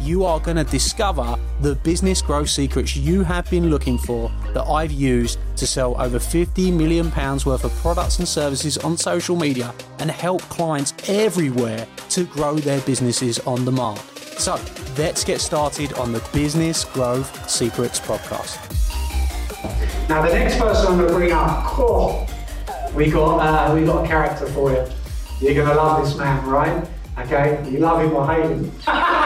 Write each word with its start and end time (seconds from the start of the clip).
You 0.00 0.24
are 0.24 0.38
going 0.38 0.56
to 0.56 0.64
discover 0.64 1.36
the 1.60 1.74
business 1.76 2.22
growth 2.22 2.48
secrets 2.48 2.96
you 2.96 3.24
have 3.24 3.50
been 3.50 3.68
looking 3.68 3.98
for 3.98 4.30
that 4.54 4.62
I've 4.64 4.92
used 4.92 5.40
to 5.56 5.66
sell 5.66 6.00
over 6.00 6.20
50 6.20 6.70
million 6.70 7.10
pounds 7.10 7.44
worth 7.44 7.64
of 7.64 7.72
products 7.76 8.20
and 8.20 8.28
services 8.28 8.78
on 8.78 8.96
social 8.96 9.34
media 9.34 9.74
and 9.98 10.08
help 10.08 10.42
clients 10.42 10.94
everywhere 11.08 11.84
to 12.10 12.24
grow 12.26 12.54
their 12.54 12.80
businesses 12.82 13.40
on 13.40 13.64
demand. 13.64 13.98
So, 14.38 14.60
let's 14.96 15.24
get 15.24 15.40
started 15.40 15.92
on 15.94 16.12
the 16.12 16.26
Business 16.32 16.84
Growth 16.84 17.50
Secrets 17.50 17.98
podcast. 17.98 18.56
Now, 20.08 20.22
the 20.22 20.32
next 20.32 20.58
person 20.58 20.86
I'm 20.92 20.96
going 20.96 21.08
to 21.08 21.14
bring 21.14 21.32
up, 21.32 21.76
oh, 21.76 22.24
we 22.94 23.10
got 23.10 23.38
uh, 23.38 23.74
we 23.74 23.84
got 23.84 24.04
a 24.04 24.08
character 24.08 24.46
for 24.46 24.70
you. 24.70 24.86
You're 25.40 25.54
going 25.54 25.68
to 25.68 25.74
love 25.74 26.04
this 26.04 26.16
man, 26.16 26.46
right? 26.46 26.88
Okay, 27.18 27.68
you 27.68 27.80
love 27.80 28.00
him 28.00 28.14
or 28.14 28.26
hate 28.32 28.48
him. 28.48 28.72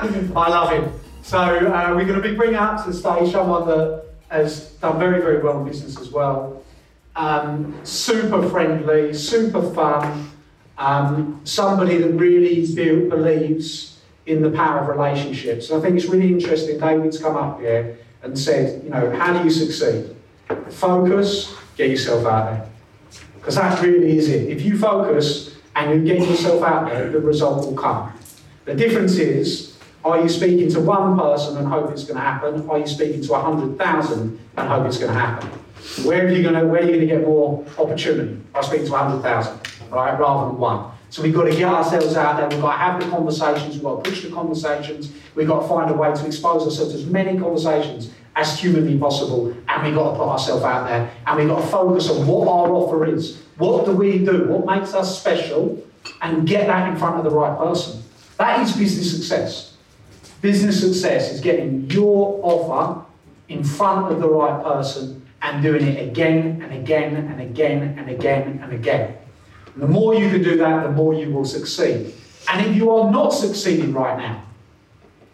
I 0.00 0.48
love 0.48 0.72
him. 0.72 0.92
So 1.22 1.38
uh, 1.38 1.92
we're 1.94 2.06
going 2.06 2.20
to 2.20 2.26
be 2.26 2.34
bringing 2.34 2.56
up 2.56 2.82
to 2.84 2.90
the 2.90 2.96
stage 2.96 3.32
someone 3.32 3.68
that 3.68 4.04
has 4.30 4.70
done 4.80 4.98
very, 4.98 5.20
very 5.20 5.42
well 5.42 5.60
in 5.60 5.68
business 5.68 6.00
as 6.00 6.10
well. 6.10 6.62
Um, 7.16 7.78
super 7.84 8.48
friendly, 8.48 9.12
super 9.12 9.62
fun. 9.72 10.30
Um, 10.78 11.42
somebody 11.44 11.98
that 11.98 12.12
really 12.12 12.66
be- 12.74 13.08
believes 13.10 14.00
in 14.24 14.40
the 14.40 14.50
power 14.50 14.80
of 14.80 14.88
relationships. 14.88 15.68
And 15.68 15.78
I 15.78 15.82
think 15.82 15.98
it's 15.98 16.06
really 16.06 16.32
interesting. 16.32 16.78
David's 16.78 17.18
come 17.18 17.36
up 17.36 17.60
here 17.60 17.98
and 18.22 18.38
said, 18.38 18.82
you 18.82 18.90
know, 18.90 19.14
how 19.16 19.36
do 19.36 19.44
you 19.44 19.50
succeed? 19.50 20.16
Focus, 20.70 21.54
get 21.76 21.90
yourself 21.90 22.24
out 22.26 22.50
there. 22.50 22.68
Because 23.34 23.56
that 23.56 23.82
really 23.82 24.16
is 24.16 24.30
it. 24.30 24.48
If 24.48 24.62
you 24.62 24.78
focus 24.78 25.56
and 25.76 25.90
you 26.06 26.14
get 26.14 26.26
yourself 26.26 26.62
out 26.62 26.88
there, 26.88 27.10
the 27.10 27.20
result 27.20 27.66
will 27.66 27.76
come. 27.76 28.12
The 28.64 28.74
difference 28.74 29.16
is, 29.16 29.69
are 30.04 30.20
you 30.20 30.28
speaking 30.28 30.70
to 30.70 30.80
one 30.80 31.18
person 31.18 31.56
and 31.56 31.66
hope 31.66 31.90
it's 31.90 32.04
going 32.04 32.16
to 32.16 32.22
happen? 32.22 32.68
Are 32.68 32.78
you 32.78 32.86
speaking 32.86 33.22
to 33.22 33.32
100,000 33.32 34.40
and 34.56 34.68
hope 34.68 34.86
it's 34.86 34.98
going 34.98 35.12
to 35.12 35.18
happen? 35.18 35.48
Where 36.04 36.26
are 36.26 36.30
you 36.30 36.42
going 36.42 36.54
to, 36.54 36.66
where 36.66 36.80
are 36.80 36.84
you 36.84 36.92
going 36.92 37.00
to 37.00 37.06
get 37.06 37.22
more 37.22 37.64
opportunity? 37.78 38.40
I 38.54 38.62
speak 38.62 38.84
to 38.84 38.92
100,000, 38.92 39.60
right, 39.90 40.18
rather 40.18 40.50
than 40.50 40.58
one. 40.58 40.92
So 41.10 41.22
we've 41.22 41.34
got 41.34 41.44
to 41.44 41.50
get 41.50 41.64
ourselves 41.64 42.14
out 42.16 42.36
there, 42.36 42.48
we've 42.48 42.60
got 42.60 42.72
to 42.72 42.78
have 42.78 43.00
the 43.00 43.08
conversations, 43.10 43.74
we've 43.74 43.82
got 43.82 44.04
to 44.04 44.10
push 44.10 44.22
the 44.22 44.30
conversations, 44.30 45.12
we've 45.34 45.48
got 45.48 45.62
to 45.62 45.68
find 45.68 45.90
a 45.90 45.94
way 45.94 46.14
to 46.14 46.26
expose 46.26 46.62
ourselves 46.62 46.92
to 46.92 46.98
as 47.00 47.06
many 47.06 47.38
conversations 47.38 48.12
as 48.36 48.60
humanly 48.60 48.96
possible, 48.96 49.54
and 49.68 49.82
we've 49.82 49.94
got 49.94 50.12
to 50.12 50.18
put 50.18 50.28
ourselves 50.28 50.62
out 50.62 50.86
there, 50.86 51.10
and 51.26 51.36
we've 51.36 51.48
got 51.48 51.60
to 51.60 51.66
focus 51.66 52.08
on 52.08 52.26
what 52.26 52.46
our 52.46 52.70
offer 52.70 53.06
is. 53.06 53.42
What 53.58 53.86
do 53.86 53.92
we 53.92 54.18
do? 54.18 54.46
What 54.48 54.64
makes 54.64 54.94
us 54.94 55.18
special? 55.18 55.84
And 56.22 56.46
get 56.46 56.66
that 56.66 56.88
in 56.88 56.96
front 56.96 57.16
of 57.16 57.24
the 57.24 57.30
right 57.30 57.58
person. 57.58 58.02
That 58.38 58.60
is 58.60 58.74
business 58.74 59.10
success. 59.10 59.69
Business 60.40 60.80
success 60.80 61.32
is 61.32 61.40
getting 61.40 61.90
your 61.90 62.40
offer 62.42 63.04
in 63.48 63.62
front 63.62 64.12
of 64.12 64.20
the 64.20 64.28
right 64.28 64.62
person 64.62 65.26
and 65.42 65.62
doing 65.62 65.86
it 65.86 66.08
again 66.08 66.62
and 66.62 66.72
again 66.72 67.16
and 67.16 67.40
again 67.40 67.98
and 67.98 68.08
again 68.08 68.60
and 68.62 68.72
again. 68.72 69.16
And 69.74 69.82
the 69.82 69.88
more 69.88 70.14
you 70.14 70.30
can 70.30 70.42
do 70.42 70.56
that, 70.56 70.84
the 70.84 70.92
more 70.92 71.14
you 71.14 71.30
will 71.30 71.44
succeed. 71.44 72.14
And 72.48 72.66
if 72.66 72.74
you 72.74 72.90
are 72.90 73.10
not 73.10 73.30
succeeding 73.30 73.92
right 73.92 74.16
now, 74.16 74.44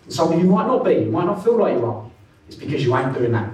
some 0.09 0.33
of 0.33 0.39
you 0.39 0.47
might 0.47 0.67
not 0.67 0.85
be, 0.85 0.95
you 0.95 1.11
might 1.11 1.25
not 1.25 1.43
feel 1.43 1.57
like 1.57 1.75
you 1.75 1.85
are, 1.85 2.11
it's 2.47 2.57
because 2.57 2.85
you 2.85 2.97
ain't 2.97 3.15
doing 3.15 3.33
that. 3.33 3.53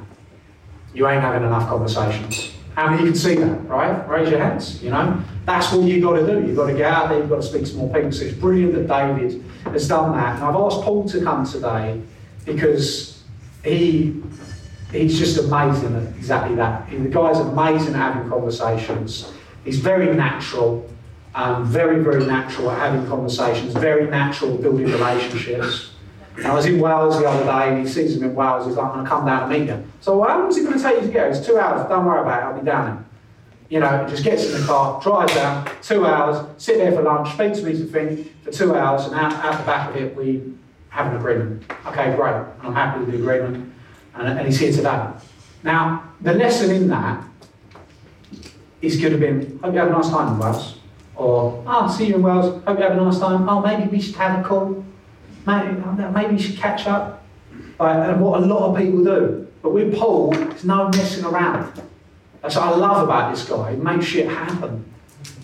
You 0.94 1.08
ain't 1.08 1.22
having 1.22 1.46
enough 1.46 1.68
conversations. 1.68 2.52
How 2.74 2.86
many 2.86 2.96
of 2.96 3.00
you 3.00 3.12
can 3.12 3.20
see 3.20 3.34
that, 3.36 3.66
right? 3.68 4.08
Raise 4.08 4.30
your 4.30 4.40
hands, 4.40 4.82
you 4.82 4.90
know? 4.90 5.22
That's 5.44 5.72
what 5.72 5.86
you've 5.86 6.02
got 6.02 6.16
to 6.16 6.26
do. 6.26 6.46
You've 6.46 6.56
got 6.56 6.66
to 6.68 6.74
get 6.74 6.90
out 6.90 7.08
there, 7.08 7.18
you've 7.18 7.28
got 7.28 7.36
to 7.36 7.42
speak 7.42 7.66
to 7.66 7.74
more 7.76 7.92
people. 7.92 8.12
So 8.12 8.24
it's 8.24 8.36
brilliant 8.36 8.74
that 8.74 8.88
David 8.88 9.44
has 9.64 9.88
done 9.88 10.12
that. 10.12 10.36
And 10.36 10.44
I've 10.44 10.54
asked 10.54 10.82
Paul 10.82 11.08
to 11.08 11.22
come 11.22 11.46
today 11.46 12.00
because 12.44 13.22
he 13.64 14.22
he's 14.90 15.18
just 15.18 15.38
amazing 15.38 15.96
at 15.96 16.02
exactly 16.16 16.54
that. 16.56 16.90
The 16.90 17.08
guy's 17.08 17.38
amazing 17.38 17.94
at 17.94 18.14
having 18.14 18.28
conversations. 18.28 19.32
He's 19.64 19.78
very 19.78 20.14
natural, 20.14 20.88
um, 21.34 21.64
very, 21.64 22.02
very 22.02 22.26
natural 22.26 22.70
at 22.70 22.78
having 22.78 23.06
conversations, 23.08 23.72
very 23.72 24.08
natural 24.08 24.54
at 24.54 24.62
building 24.62 24.86
relationships. 24.86 25.92
And 26.36 26.46
I 26.46 26.54
was 26.54 26.66
in 26.66 26.80
Wales 26.80 27.18
the 27.18 27.28
other 27.28 27.44
day 27.44 27.70
and 27.70 27.86
he 27.86 27.92
sees 27.92 28.16
him 28.16 28.24
in 28.24 28.34
Wales, 28.34 28.66
he's 28.66 28.76
like, 28.76 28.86
I'm 28.86 28.92
going 28.94 29.04
to 29.04 29.10
come 29.10 29.26
down 29.26 29.42
and 29.42 29.60
meet 29.60 29.68
him. 29.68 29.90
So, 30.00 30.18
well, 30.18 30.28
how 30.28 30.38
long 30.40 30.48
is 30.48 30.56
it 30.56 30.64
going 30.64 30.78
to 30.78 30.82
take 30.82 31.00
you 31.00 31.06
to 31.06 31.12
get? 31.12 31.30
It's 31.30 31.46
two 31.46 31.58
hours, 31.58 31.86
don't 31.88 32.04
worry 32.04 32.22
about 32.22 32.42
it, 32.42 32.44
I'll 32.46 32.58
be 32.58 32.64
down. 32.64 33.04
You 33.72 33.80
know, 33.80 34.06
just 34.06 34.22
gets 34.22 34.44
in 34.44 34.60
the 34.60 34.66
car, 34.66 35.00
drives 35.00 35.34
out, 35.34 35.82
two 35.82 36.04
hours, 36.04 36.46
sit 36.58 36.76
there 36.76 36.92
for 36.92 37.00
lunch, 37.00 37.32
speak 37.32 37.54
to 37.54 37.62
me 37.62 37.72
to 37.72 37.86
think 37.86 38.44
for 38.44 38.50
two 38.50 38.74
hours, 38.74 39.06
and 39.06 39.14
out, 39.14 39.32
out 39.32 39.58
the 39.58 39.64
back 39.64 39.88
of 39.88 39.96
it, 39.96 40.14
we 40.14 40.52
have 40.90 41.06
an 41.06 41.16
agreement. 41.16 41.64
Okay, 41.86 42.14
great, 42.14 42.34
I'm 42.60 42.74
happy 42.74 43.00
with 43.00 43.12
the 43.12 43.16
agreement, 43.16 43.72
and, 44.14 44.28
and 44.28 44.46
he's 44.46 44.58
here 44.58 44.72
today. 44.72 45.06
Now, 45.62 46.12
the 46.20 46.34
lesson 46.34 46.70
in 46.70 46.88
that 46.88 47.24
is 48.82 49.00
could 49.00 49.12
have 49.12 49.22
been, 49.22 49.58
hope 49.64 49.72
you 49.72 49.80
have 49.80 49.88
a 49.88 49.92
nice 49.92 50.10
time 50.10 50.34
in 50.34 50.38
Wales. 50.38 50.78
Or, 51.16 51.64
oh, 51.66 51.96
see 51.96 52.08
you 52.08 52.16
in 52.16 52.22
Wales, 52.22 52.62
hope 52.64 52.76
you 52.76 52.84
have 52.84 52.92
a 52.92 53.02
nice 53.02 53.18
time. 53.18 53.48
Oh, 53.48 53.62
maybe 53.62 53.88
we 53.88 54.02
should 54.02 54.16
have 54.16 54.38
a 54.38 54.46
call. 54.46 54.84
Maybe, 55.46 55.80
maybe 56.12 56.34
we 56.34 56.38
should 56.38 56.58
catch 56.58 56.86
up. 56.86 57.24
Right, 57.80 58.10
and 58.10 58.20
what 58.20 58.42
a 58.42 58.44
lot 58.44 58.68
of 58.68 58.76
people 58.76 59.02
do. 59.02 59.48
But 59.62 59.70
with 59.70 59.96
Paul, 59.96 60.32
there's 60.32 60.62
no 60.62 60.90
messing 60.90 61.24
around. 61.24 61.82
That's 62.42 62.56
what 62.56 62.64
I 62.64 62.76
love 62.76 63.04
about 63.04 63.34
this 63.34 63.48
guy. 63.48 63.70
He 63.70 63.76
makes 63.76 64.04
shit 64.04 64.28
happen. 64.28 64.84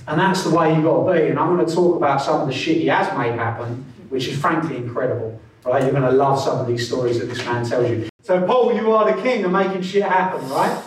And 0.09 0.19
that's 0.19 0.42
the 0.42 0.50
way 0.50 0.75
you've 0.75 0.84
got 0.84 1.06
to 1.06 1.12
be. 1.12 1.28
And 1.28 1.38
I'm 1.38 1.54
going 1.54 1.64
to 1.64 1.72
talk 1.72 1.97
about 1.97 2.20
some 2.20 2.41
of 2.41 2.48
the 2.48 2.53
shit 2.53 2.78
he 2.78 2.86
has 2.88 3.16
made 3.16 3.34
happen, 3.34 3.84
which 4.09 4.26
is 4.26 4.36
frankly 4.36 4.76
incredible. 4.76 5.41
Right? 5.64 5.82
You're 5.82 5.92
going 5.92 6.03
to 6.03 6.10
love 6.10 6.41
some 6.41 6.59
of 6.59 6.66
these 6.66 6.86
stories 6.88 7.20
that 7.20 7.26
this 7.26 7.38
man 7.44 7.64
tells 7.64 7.88
you. 7.88 8.09
So, 8.22 8.44
Paul, 8.44 8.75
you 8.75 8.91
are 8.92 9.14
the 9.14 9.22
king 9.22 9.44
of 9.44 9.53
making 9.53 9.82
shit 9.82 10.03
happen, 10.03 10.48
right? 10.48 10.82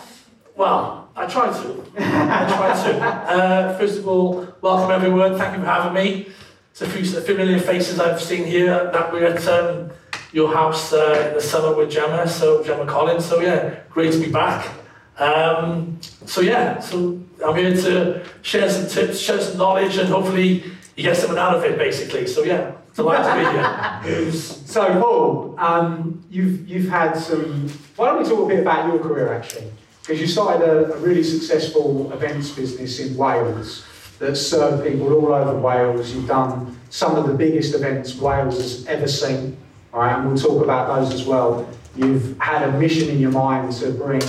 Well, 0.54 1.08
I 1.16 1.26
try 1.26 1.46
to. 1.46 1.84
I 1.96 2.46
try 2.48 2.90
to. 2.90 3.00
Uh, 3.00 3.78
first 3.78 3.98
of 3.98 4.08
all, 4.08 4.46
welcome 4.60 4.90
everyone. 4.90 5.38
Thank 5.38 5.56
you 5.56 5.64
for 5.64 5.70
having 5.70 5.94
me. 5.94 6.28
It's 6.72 6.82
a 6.82 6.88
few 6.88 7.04
familiar 7.04 7.58
faces 7.58 8.00
I've 8.00 8.20
seen 8.20 8.44
here 8.44 8.90
that 8.92 9.12
we're 9.12 9.26
at 9.26 9.46
um, 9.46 9.90
your 10.32 10.52
house 10.52 10.92
uh, 10.92 11.28
in 11.28 11.34
the 11.34 11.40
summer 11.40 11.76
with 11.76 11.90
Gemma, 11.90 12.28
so 12.28 12.62
Gemma 12.64 12.86
Collins. 12.86 13.24
So 13.24 13.40
yeah, 13.40 13.80
great 13.90 14.12
to 14.12 14.18
be 14.18 14.30
back. 14.30 14.81
Um, 15.18 15.98
so 16.26 16.40
yeah, 16.40 16.80
so 16.80 17.20
I'm 17.44 17.56
here 17.56 17.74
to 17.74 18.24
share 18.42 18.68
some 18.70 18.88
tips, 18.88 19.18
share 19.18 19.40
some 19.40 19.58
knowledge, 19.58 19.96
and 19.98 20.08
hopefully 20.08 20.64
you 20.96 21.02
get 21.02 21.16
something 21.16 21.38
out 21.38 21.54
of 21.54 21.64
it, 21.64 21.78
basically. 21.78 22.26
So 22.26 22.42
yeah, 22.42 22.72
delighted 22.94 23.44
to 23.44 24.02
be 24.04 24.10
here. 24.10 24.32
so 24.32 25.00
Paul, 25.00 25.54
um, 25.58 26.24
you've 26.30 26.68
you've 26.68 26.88
had 26.88 27.14
some. 27.14 27.68
Why 27.96 28.06
don't 28.06 28.22
we 28.22 28.28
talk 28.28 28.44
a 28.44 28.48
bit 28.48 28.60
about 28.60 28.88
your 28.88 28.98
career 29.02 29.32
actually? 29.32 29.70
Because 30.00 30.20
you 30.20 30.26
started 30.26 30.68
a, 30.68 30.94
a 30.94 30.98
really 30.98 31.22
successful 31.22 32.12
events 32.12 32.50
business 32.50 32.98
in 32.98 33.16
Wales 33.16 33.84
that 34.18 34.36
served 34.36 34.84
people 34.86 35.12
all 35.12 35.32
over 35.32 35.58
Wales. 35.58 36.12
You've 36.12 36.26
done 36.26 36.78
some 36.90 37.16
of 37.16 37.26
the 37.26 37.34
biggest 37.34 37.74
events 37.74 38.16
Wales 38.16 38.56
has 38.56 38.86
ever 38.86 39.08
seen. 39.08 39.56
All 39.92 40.00
right, 40.00 40.18
and 40.18 40.26
we'll 40.28 40.38
talk 40.38 40.62
about 40.62 40.88
those 40.88 41.12
as 41.12 41.24
well. 41.24 41.68
You've 41.94 42.38
had 42.38 42.62
a 42.62 42.78
mission 42.78 43.10
in 43.10 43.18
your 43.18 43.30
mind 43.30 43.72
to 43.74 43.90
bring 43.90 44.22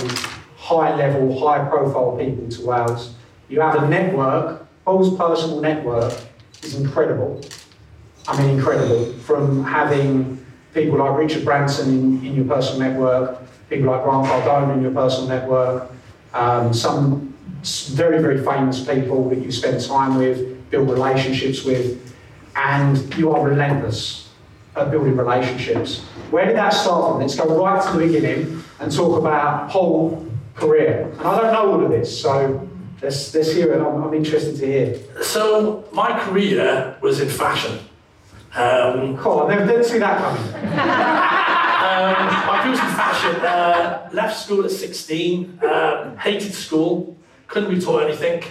high 0.64 0.96
level, 0.96 1.38
high 1.38 1.68
profile 1.68 2.16
people 2.16 2.48
to 2.48 2.66
Wales. 2.66 3.14
You 3.50 3.60
have 3.60 3.82
a 3.82 3.86
network, 3.86 4.66
Paul's 4.86 5.14
personal 5.14 5.60
network 5.60 6.14
is 6.62 6.74
incredible. 6.74 7.42
I 8.26 8.40
mean, 8.40 8.56
incredible. 8.56 9.12
From 9.18 9.62
having 9.64 10.44
people 10.72 10.98
like 10.98 11.18
Richard 11.18 11.44
Branson 11.44 11.90
in, 11.90 12.26
in 12.26 12.34
your 12.34 12.46
personal 12.46 12.80
network, 12.80 13.42
people 13.68 13.90
like 13.90 14.04
Grant 14.04 14.26
Cardone 14.26 14.74
in 14.74 14.82
your 14.82 14.92
personal 14.92 15.28
network, 15.28 15.92
um, 16.32 16.72
some 16.72 17.34
very, 17.92 18.22
very 18.22 18.42
famous 18.42 18.82
people 18.86 19.28
that 19.28 19.40
you 19.40 19.52
spend 19.52 19.84
time 19.84 20.16
with, 20.16 20.70
build 20.70 20.88
relationships 20.88 21.62
with, 21.62 22.16
and 22.56 23.14
you 23.16 23.30
are 23.32 23.46
relentless 23.46 24.30
at 24.76 24.90
building 24.90 25.14
relationships. 25.14 26.04
Where 26.30 26.46
did 26.46 26.56
that 26.56 26.72
start 26.72 27.12
from? 27.12 27.20
Let's 27.20 27.36
go 27.36 27.62
right 27.62 27.84
to 27.84 27.98
the 27.98 28.06
beginning 28.06 28.64
and 28.80 28.90
talk 28.90 29.18
about 29.18 29.68
Paul 29.70 30.26
career. 30.54 31.10
And 31.12 31.20
I 31.20 31.40
don't 31.40 31.52
know 31.52 31.72
all 31.72 31.84
of 31.84 31.90
this, 31.90 32.20
so 32.20 32.68
let's, 33.02 33.34
let's 33.34 33.52
hear 33.52 33.72
it. 33.72 33.80
I'm, 33.80 34.02
I'm 34.04 34.14
interested 34.14 34.56
to 34.56 34.66
hear. 34.66 34.98
So, 35.22 35.84
my 35.92 36.18
career 36.20 36.96
was 37.00 37.20
in 37.20 37.28
fashion. 37.28 37.78
Um, 38.54 39.16
Cool, 39.18 39.40
I 39.40 39.54
never 39.56 39.66
did 39.72 39.84
see 39.84 39.98
that 39.98 40.18
coming. 40.18 40.54
um, 41.84 42.46
my 42.46 42.62
views 42.64 42.78
in 42.78 42.86
fashion, 42.86 43.40
uh, 43.44 44.08
left 44.12 44.38
school 44.38 44.64
at 44.64 44.70
16, 44.70 45.58
um, 45.64 46.16
hated 46.18 46.54
school, 46.54 47.16
couldn't 47.48 47.74
be 47.74 47.80
taught 47.80 48.04
anything. 48.04 48.44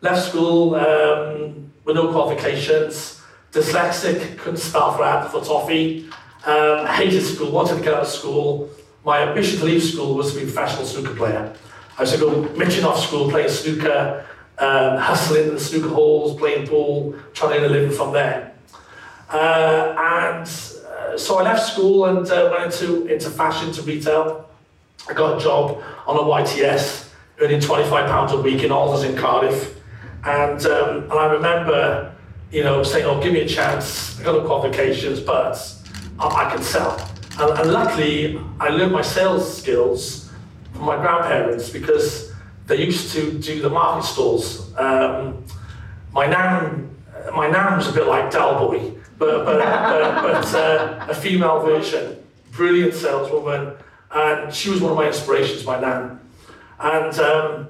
Left 0.00 0.28
school 0.28 0.74
um, 0.74 1.72
with 1.84 1.94
no 1.96 2.10
qualifications, 2.12 3.22
dyslexic, 3.52 4.36
couldn't 4.38 4.58
spell 4.58 4.96
for 4.96 5.04
apple 5.04 5.40
for 5.40 5.46
toffee, 5.46 6.08
um, 6.46 6.86
hated 6.86 7.22
school, 7.22 7.52
wanted 7.52 7.76
to 7.76 7.82
get 7.82 7.94
out 7.94 8.02
of 8.02 8.08
school. 8.08 8.68
My 9.04 9.20
ambition 9.20 9.58
to 9.58 9.66
leave 9.66 9.82
school 9.82 10.14
was 10.14 10.32
to 10.32 10.38
be 10.38 10.44
a 10.44 10.52
professional 10.52 10.86
snooker 10.86 11.14
player. 11.14 11.52
I 11.98 12.02
used 12.02 12.14
to 12.14 12.20
go 12.20 12.42
mitching 12.56 12.84
off 12.84 12.98
school, 12.98 13.30
playing 13.30 13.50
snooker, 13.50 14.26
um, 14.58 14.96
hustling 14.96 15.48
in 15.48 15.54
the 15.54 15.60
snooker 15.60 15.88
halls, 15.88 16.38
playing 16.38 16.66
pool, 16.66 17.14
trying 17.34 17.52
to 17.52 17.58
earn 17.58 17.64
a 17.64 17.68
living 17.68 17.94
from 17.94 18.14
there. 18.14 18.54
Uh, 19.30 19.94
and 19.98 20.48
uh, 20.88 21.18
so 21.18 21.38
I 21.38 21.42
left 21.42 21.70
school 21.70 22.06
and 22.06 22.28
uh, 22.30 22.50
went 22.50 22.72
into, 22.72 23.06
into 23.06 23.28
fashion 23.28 23.72
to 23.72 23.82
retail. 23.82 24.48
I 25.08 25.12
got 25.12 25.38
a 25.38 25.44
job 25.44 25.82
on 26.06 26.16
a 26.16 26.20
YTS, 26.20 27.10
earning 27.40 27.60
£25 27.60 28.30
a 28.32 28.40
week 28.40 28.62
in 28.62 28.70
Allders 28.70 29.04
in 29.04 29.16
Cardiff. 29.16 29.78
And, 30.24 30.64
um, 30.64 31.02
and 31.02 31.12
I 31.12 31.26
remember, 31.26 32.14
you 32.50 32.64
know, 32.64 32.82
saying, 32.82 33.04
oh, 33.04 33.22
give 33.22 33.34
me 33.34 33.40
a 33.40 33.48
chance. 33.48 34.18
I 34.18 34.24
got 34.24 34.32
no 34.42 34.46
qualifications, 34.46 35.20
but 35.20 35.62
I, 36.18 36.46
I 36.46 36.54
can 36.54 36.62
sell. 36.62 37.13
And, 37.38 37.58
and 37.58 37.72
luckily, 37.72 38.40
I 38.60 38.68
learned 38.68 38.92
my 38.92 39.02
sales 39.02 39.58
skills 39.58 40.30
from 40.72 40.84
my 40.84 40.96
grandparents 40.96 41.68
because 41.68 42.32
they 42.66 42.84
used 42.84 43.12
to 43.12 43.38
do 43.38 43.60
the 43.60 43.70
market 43.70 44.06
stalls. 44.06 44.72
Um, 44.76 45.44
my 46.12 46.26
nan, 46.26 46.94
my 47.34 47.48
nan 47.48 47.76
was 47.76 47.88
a 47.88 47.92
bit 47.92 48.06
like 48.06 48.30
Del 48.30 48.58
Boy, 48.58 48.92
but 49.18 49.44
but 49.44 49.58
but, 49.58 50.22
but 50.22 50.54
uh, 50.54 51.06
a 51.08 51.14
female 51.14 51.60
version, 51.60 52.16
brilliant 52.52 52.94
saleswoman, 52.94 53.72
and 54.12 54.54
she 54.54 54.70
was 54.70 54.80
one 54.80 54.92
of 54.92 54.96
my 54.96 55.08
inspirations, 55.08 55.64
my 55.66 55.80
nan. 55.80 56.20
And 56.78 57.18
um, 57.18 57.68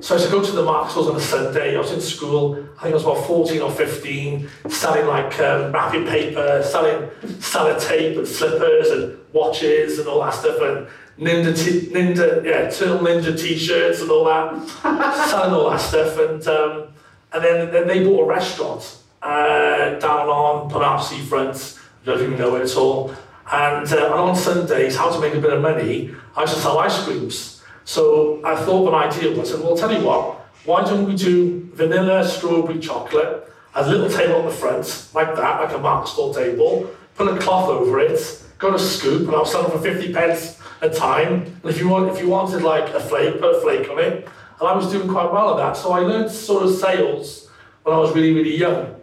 so 0.00 0.14
I 0.14 0.18
used 0.18 0.30
to 0.30 0.36
go 0.36 0.44
to 0.44 0.52
the 0.52 0.62
market 0.62 0.90
stalls 0.92 1.08
on 1.08 1.16
a 1.16 1.20
Sunday. 1.20 1.76
I 1.76 1.78
was 1.78 1.92
in 1.92 2.00
school. 2.00 2.54
I 2.78 2.82
think 2.82 2.92
I 2.92 2.94
was 2.94 3.02
about 3.02 3.26
14 3.26 3.60
or 3.62 3.70
15, 3.70 4.48
selling 4.68 5.06
like 5.06 5.38
um, 5.40 5.72
wrapping 5.72 6.06
paper, 6.06 6.62
selling 6.62 7.08
sellotape 7.40 8.18
and 8.18 8.26
slippers 8.26 8.90
and 8.90 9.18
watches 9.32 9.98
and 9.98 10.08
all 10.08 10.20
that 10.20 10.34
stuff, 10.34 10.60
and 10.60 10.86
Ninja, 11.18 11.56
t- 11.56 11.88
Ninja, 11.90 12.44
yeah, 12.44 12.70
Turtle 12.70 13.00
Ninja 13.00 13.36
t-shirts 13.36 14.00
and 14.02 14.10
all 14.10 14.24
that, 14.26 14.68
selling 15.28 15.52
all 15.52 15.70
that 15.70 15.80
stuff. 15.80 16.16
And 16.18 16.46
um, 16.46 16.88
and 17.32 17.44
then, 17.44 17.72
then 17.72 17.86
they 17.86 18.04
bought 18.04 18.22
a 18.22 18.26
restaurant 18.26 18.98
uh, 19.22 19.98
down 19.98 20.28
on 20.28 20.70
Penarth 20.70 21.02
Seafront. 21.02 21.78
I 22.02 22.06
don't 22.06 22.22
even 22.22 22.38
know 22.38 22.56
it 22.56 22.62
at 22.62 22.76
all. 22.76 23.14
And, 23.50 23.90
uh, 23.92 24.04
and 24.04 24.14
on 24.14 24.36
Sundays, 24.36 24.96
how 24.96 25.10
to 25.10 25.20
make 25.20 25.34
a 25.34 25.40
bit 25.40 25.52
of 25.52 25.60
money, 25.60 26.14
I 26.36 26.42
used 26.42 26.54
to 26.54 26.60
sell 26.60 26.78
ice 26.78 27.02
creams. 27.04 27.57
So 27.88 28.44
I 28.44 28.54
thought 28.54 28.86
of 28.86 28.92
an 28.92 29.00
idea. 29.00 29.40
I 29.40 29.44
said, 29.44 29.60
well, 29.60 29.74
tell 29.74 29.90
you 29.90 30.04
what, 30.04 30.40
why 30.66 30.84
don't 30.84 31.06
we 31.06 31.16
do 31.16 31.70
vanilla 31.72 32.22
strawberry 32.28 32.80
chocolate, 32.80 33.50
a 33.74 33.88
little 33.88 34.10
table 34.10 34.34
on 34.34 34.44
the 34.44 34.50
front, 34.50 35.08
like 35.14 35.34
that, 35.36 35.62
like 35.62 35.74
a 35.74 35.78
market 35.78 36.10
stall 36.10 36.34
table, 36.34 36.90
put 37.14 37.34
a 37.34 37.40
cloth 37.40 37.70
over 37.70 37.98
it, 37.98 38.44
got 38.58 38.74
a 38.74 38.78
scoop, 38.78 39.26
and 39.26 39.34
I 39.34 39.38
was 39.38 39.50
selling 39.50 39.70
for 39.70 39.78
50 39.78 40.12
pence 40.12 40.60
a 40.82 40.90
time. 40.90 41.44
And 41.62 41.64
if 41.64 41.80
you 41.80 41.88
want, 41.88 42.10
if 42.10 42.20
you 42.20 42.28
wanted 42.28 42.60
like 42.60 42.92
a 42.92 43.00
flake, 43.00 43.40
put 43.40 43.56
a 43.56 43.60
flake 43.62 43.88
on 43.88 43.98
it. 44.00 44.28
And 44.60 44.68
I 44.68 44.76
was 44.76 44.92
doing 44.92 45.08
quite 45.08 45.32
well 45.32 45.52
at 45.52 45.56
that. 45.56 45.80
So 45.80 45.92
I 45.92 46.00
learned 46.00 46.30
sort 46.30 46.64
of 46.64 46.74
sales 46.74 47.48
when 47.84 47.96
I 47.96 47.98
was 47.98 48.14
really, 48.14 48.34
really 48.34 48.54
young. 48.54 48.96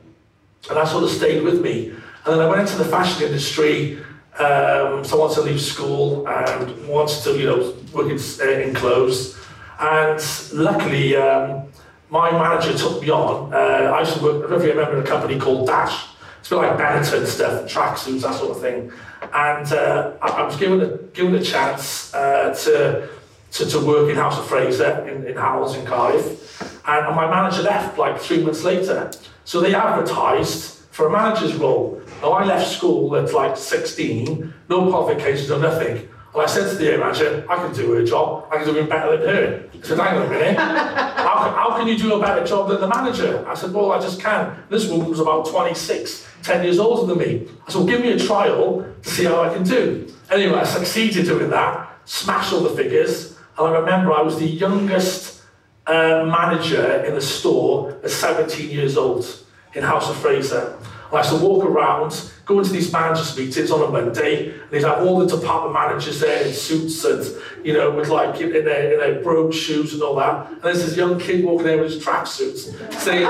And 0.70 0.78
that 0.78 0.88
sort 0.88 1.06
of 1.06 1.10
stayed 1.10 1.42
with 1.42 1.60
me. 1.60 1.88
And 1.90 2.00
then 2.26 2.40
I 2.40 2.48
went 2.48 2.62
into 2.62 2.78
the 2.78 2.86
fashion 2.86 3.24
industry. 3.24 4.00
Um, 4.38 5.06
so 5.06 5.16
I 5.16 5.20
wanted 5.20 5.36
to 5.36 5.42
leave 5.42 5.62
school 5.62 6.28
and 6.28 6.88
wanted 6.88 7.24
to, 7.24 7.38
you 7.38 7.46
know, 7.46 7.74
work 7.94 8.12
in, 8.12 8.20
uh, 8.42 8.52
in 8.52 8.74
clothes. 8.74 9.40
And 9.80 10.22
luckily, 10.54 11.16
um, 11.16 11.68
my 12.10 12.32
manager 12.32 12.78
took 12.78 13.02
me 13.02 13.10
on. 13.10 13.54
Uh, 13.54 13.58
I 13.58 14.00
used 14.02 14.18
to 14.18 14.24
work, 14.24 14.36
I 14.36 14.40
don't 14.42 14.50
know 14.52 14.58
if 14.58 14.64
you 14.64 14.70
remember, 14.70 15.00
a 15.00 15.06
company 15.06 15.40
called 15.40 15.68
Dash. 15.68 16.08
It's 16.40 16.52
a 16.52 16.56
bit 16.56 16.68
like 16.68 16.78
Benetton 16.78 17.26
stuff, 17.26 17.64
tracksuits, 17.64 18.22
that 18.22 18.36
sort 18.36 18.52
of 18.52 18.62
thing. 18.62 18.92
And 19.34 19.72
uh, 19.72 20.12
I, 20.22 20.28
I, 20.28 20.44
was 20.46 20.58
given 20.58 20.82
a, 20.82 20.98
given 21.14 21.34
a 21.36 21.42
chance 21.42 22.14
uh, 22.14 22.54
to, 22.66 23.10
to, 23.52 23.66
to 23.66 23.86
work 23.86 24.10
in 24.10 24.16
House 24.18 24.38
of 24.38 24.46
Fraser 24.46 25.08
in, 25.08 25.26
in 25.26 25.38
Howells 25.38 25.76
in 25.76 25.86
Cardiff. 25.86 26.62
And, 26.88 27.08
and 27.08 27.16
my 27.16 27.28
manager 27.30 27.64
left 27.64 27.98
like 27.98 28.20
three 28.20 28.44
months 28.44 28.64
later. 28.64 29.12
So 29.46 29.62
they 29.62 29.74
advertised 29.74 30.76
for 30.92 31.08
a 31.08 31.12
manager's 31.12 31.56
role. 31.56 32.02
Now 32.26 32.32
I 32.32 32.44
left 32.44 32.72
school 32.72 33.16
at 33.18 33.32
like 33.34 33.56
16, 33.56 34.52
no 34.68 34.90
qualifications 34.90 35.52
or 35.52 35.60
nothing. 35.60 36.10
And 36.34 36.42
I 36.42 36.48
said 36.48 36.72
to 36.72 36.76
the 36.76 36.98
manager, 36.98 37.46
I 37.48 37.56
can 37.58 37.72
do 37.72 37.92
her 37.92 38.04
job, 38.04 38.48
I 38.52 38.58
can 38.58 38.66
do 38.66 38.80
it 38.80 38.90
better 38.90 39.16
than 39.16 39.28
her. 39.28 39.70
He 39.72 39.80
said, 39.84 40.00
hang 40.00 40.18
on 40.18 40.26
a 40.26 40.30
minute, 40.32 40.58
how, 40.58 41.44
can, 41.44 41.54
how 41.54 41.78
can 41.78 41.88
you 41.88 41.96
do 41.96 42.16
a 42.16 42.20
better 42.20 42.44
job 42.44 42.70
than 42.70 42.82
the 42.82 42.88
manager? 42.88 43.48
I 43.48 43.54
said, 43.54 43.72
well, 43.72 43.92
I 43.92 44.00
just 44.00 44.20
can. 44.20 44.58
This 44.72 44.90
woman 44.90 45.08
was 45.08 45.20
about 45.20 45.46
26, 45.46 46.28
10 46.42 46.64
years 46.64 46.80
older 46.80 47.06
than 47.06 47.20
me. 47.20 47.48
I 47.68 47.72
said, 47.72 47.78
well, 47.78 47.88
give 47.88 48.02
me 48.02 48.14
a 48.14 48.18
trial 48.18 48.92
to 49.04 49.08
see 49.08 49.26
how 49.26 49.44
I 49.44 49.54
can 49.54 49.62
do. 49.62 50.12
Anyway, 50.32 50.56
I 50.56 50.64
succeeded 50.64 51.26
doing 51.26 51.52
that, 51.52 51.96
smashed 52.06 52.54
all 52.54 52.62
the 52.62 52.72
figures, 52.72 53.38
and 53.56 53.68
I 53.68 53.72
remember 53.78 54.14
I 54.14 54.24
was 54.24 54.40
the 54.40 54.48
youngest 54.48 55.44
uh, 55.86 56.26
manager 56.26 57.04
in 57.04 57.14
the 57.14 57.22
store 57.22 58.00
at 58.04 58.10
17 58.10 58.72
years 58.72 58.98
old 58.98 59.28
in 59.76 59.84
House 59.84 60.10
of 60.10 60.18
Fraser. 60.18 60.76
Used 61.20 61.40
to 61.40 61.46
walk 61.46 61.66
around, 61.66 62.32
go 62.46 62.60
into 62.60 62.72
these 62.72 62.92
managers' 62.92 63.38
meetings 63.38 63.72
on 63.72 63.82
a 63.82 63.92
Monday, 63.92 64.52
and 64.52 64.72
they'd 64.72 64.84
have 64.84 65.06
all 65.06 65.20
the 65.20 65.38
department 65.38 65.74
managers 65.74 66.20
there 66.20 66.46
in 66.46 66.54
suits 66.54 67.04
and, 67.06 67.26
you 67.66 67.74
know, 67.74 67.92
with 67.92 68.10
like 68.10 68.40
in 68.42 68.52
their, 68.52 68.94
in 68.94 69.00
their 69.00 69.24
brogue 69.24 69.54
shoes 69.54 69.94
and 69.94 70.04
all 70.04 70.16
that. 70.16 70.52
And 70.52 70.62
there's 70.62 70.86
this 70.86 70.96
young 70.96 71.20
kid 71.20 71.44
walking 71.44 71.68
there 71.68 71.82
with 71.82 71.94
his 71.94 72.04
tracksuits 72.04 72.74
saying, 72.94 73.28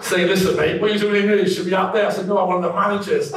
saying, 0.02 0.26
listen, 0.26 0.56
mate, 0.56 0.80
what 0.80 0.90
are 0.90 0.94
you 0.94 1.00
doing 1.00 1.22
here? 1.22 1.36
You 1.36 1.48
should 1.48 1.66
be 1.66 1.74
out 1.74 1.92
there. 1.92 2.06
I 2.06 2.10
said, 2.10 2.28
no, 2.28 2.38
I'm 2.38 2.48
one 2.48 2.64
of 2.64 2.72
the 2.72 2.72
managers. 2.72 3.30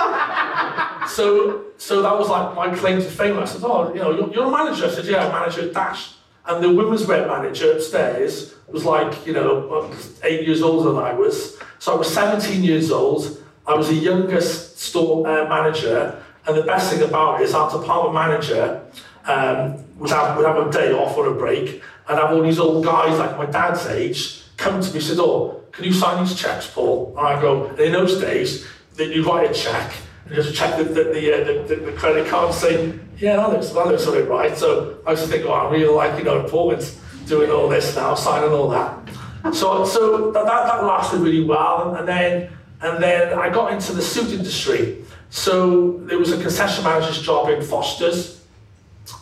so, 1.13 1.65
so 1.77 2.01
that 2.01 2.17
was 2.17 2.29
like 2.29 2.55
my 2.55 2.75
claim 2.75 2.99
to 3.01 3.09
fame. 3.09 3.37
I 3.37 3.45
said, 3.45 3.61
oh, 3.63 3.93
you 3.93 3.99
know, 3.99 4.11
you're, 4.11 4.33
you're 4.33 4.45
a 4.45 4.51
manager. 4.51 4.85
I 4.85 4.89
said, 4.89 5.05
yeah, 5.05 5.29
manager 5.31 5.67
at 5.67 5.73
Dash. 5.73 6.13
And 6.47 6.63
the 6.63 6.71
women's 6.71 7.05
wear 7.05 7.27
manager 7.27 7.71
upstairs 7.71 8.53
was 8.67 8.85
like, 8.85 9.25
you 9.25 9.33
know, 9.33 9.91
eight 10.23 10.45
years 10.45 10.61
older 10.61 10.91
than 10.91 11.03
I 11.03 11.13
was. 11.13 11.57
So 11.79 11.93
I 11.93 11.97
was 11.97 12.13
17 12.13 12.63
years 12.63 12.91
old. 12.91 13.43
I 13.67 13.73
was 13.73 13.87
the 13.87 13.95
youngest 13.95 14.79
store 14.79 15.27
uh, 15.27 15.47
manager. 15.49 16.21
And 16.47 16.55
the 16.55 16.63
best 16.63 16.93
thing 16.93 17.01
about 17.01 17.41
it 17.41 17.45
is 17.45 17.53
our 17.53 17.71
department 17.71 18.13
manager 18.13 18.81
um, 19.25 19.83
would, 19.97 20.11
have, 20.11 20.37
would 20.37 20.45
have 20.45 20.67
a 20.67 20.71
day 20.71 20.91
off 20.93 21.17
or 21.17 21.27
a 21.27 21.33
break 21.33 21.81
and 22.07 22.19
have 22.19 22.31
all 22.31 22.43
these 22.43 22.59
old 22.59 22.85
guys 22.85 23.17
like 23.17 23.35
my 23.37 23.47
dad's 23.47 23.87
age 23.87 24.43
come 24.57 24.79
to 24.79 24.87
me 24.89 24.95
and 24.95 25.03
said, 25.03 25.17
oh, 25.19 25.63
can 25.71 25.85
you 25.85 25.93
sign 25.93 26.23
these 26.23 26.35
checks, 26.35 26.69
Paul? 26.69 27.15
And 27.17 27.27
I 27.27 27.41
go, 27.41 27.65
and 27.65 27.79
in 27.79 27.91
those 27.91 28.21
days, 28.21 28.67
that 28.95 29.07
you 29.07 29.23
write 29.23 29.49
a 29.49 29.53
check 29.53 29.91
and 30.25 30.35
just 30.35 30.55
check 30.55 30.77
the, 30.77 30.83
the, 30.83 31.03
the, 31.05 31.33
uh, 31.33 31.67
the, 31.67 31.75
the, 31.75 31.91
credit 31.93 32.27
card 32.27 32.49
and 32.49 32.55
say, 32.55 32.99
yeah, 33.17 33.35
that 33.37 33.49
looks, 33.51 33.69
that 33.69 33.87
looks 33.87 34.03
something 34.03 34.27
right. 34.27 34.55
So 34.57 34.99
I 35.05 35.11
used 35.11 35.23
to 35.23 35.29
think, 35.29 35.45
oh, 35.45 35.51
I 35.51 35.71
really 35.71 35.93
like, 35.93 36.17
you 36.17 36.23
know, 36.23 36.43
important 36.43 36.95
doing 37.25 37.49
all 37.51 37.67
this 37.67 37.95
now, 37.95 38.15
signing 38.15 38.51
all 38.51 38.69
that. 38.69 39.09
So, 39.53 39.83
so 39.83 40.31
that, 40.31 40.45
that, 40.45 40.67
that 40.67 40.83
lasted 40.83 41.19
really 41.19 41.43
well. 41.43 41.95
And 41.95 42.07
then, 42.07 42.49
and 42.85 43.03
then 43.03 43.37
I 43.37 43.49
got 43.49 43.73
into 43.73 43.93
the 43.93 44.01
suit 44.01 44.31
industry. 44.31 45.03
So 45.29 45.97
there 46.05 46.17
was 46.17 46.31
a 46.31 46.41
concession 46.41 46.83
manager's 46.83 47.21
job 47.21 47.49
in 47.49 47.61
Foster's 47.61 48.43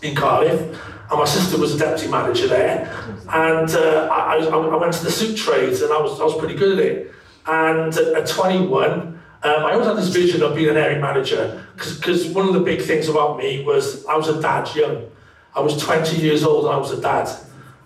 in 0.02 0.16
Cardiff, 0.16 0.60
and 0.60 1.20
my 1.20 1.26
sister 1.26 1.58
was 1.58 1.76
a 1.76 1.78
deputy 1.78 2.10
manager 2.10 2.48
there. 2.48 2.92
And 3.30 3.70
uh, 3.72 4.10
I, 4.12 4.38
I, 4.38 4.76
went 4.76 4.94
to 4.94 5.04
the 5.04 5.12
suit 5.12 5.38
trades, 5.38 5.82
and 5.82 5.92
I 5.92 6.00
was, 6.02 6.20
I 6.20 6.24
was 6.24 6.38
pretty 6.38 6.56
good 6.56 6.80
at 6.80 6.86
it. 6.86 7.12
And 7.46 7.96
at 7.98 8.28
21, 8.28 8.92
um, 8.92 9.20
I 9.44 9.74
always 9.74 9.88
had 9.88 9.98
this 9.98 10.08
vision 10.08 10.42
of 10.42 10.56
being 10.56 10.70
an 10.70 10.78
area 10.78 11.00
manager 11.00 11.66
because 11.76 12.28
one 12.28 12.48
of 12.48 12.54
the 12.54 12.62
big 12.62 12.82
things 12.82 13.10
about 13.10 13.38
me 13.38 13.64
was 13.64 14.06
I 14.06 14.16
was 14.16 14.30
a 14.30 14.42
dad 14.42 14.74
young. 14.74 15.10
I 15.54 15.60
was 15.60 15.78
20 15.78 16.16
years 16.18 16.44
old 16.44 16.66
and 16.66 16.74
I 16.74 16.78
was 16.78 16.92
a 16.92 17.02
dad. 17.02 17.30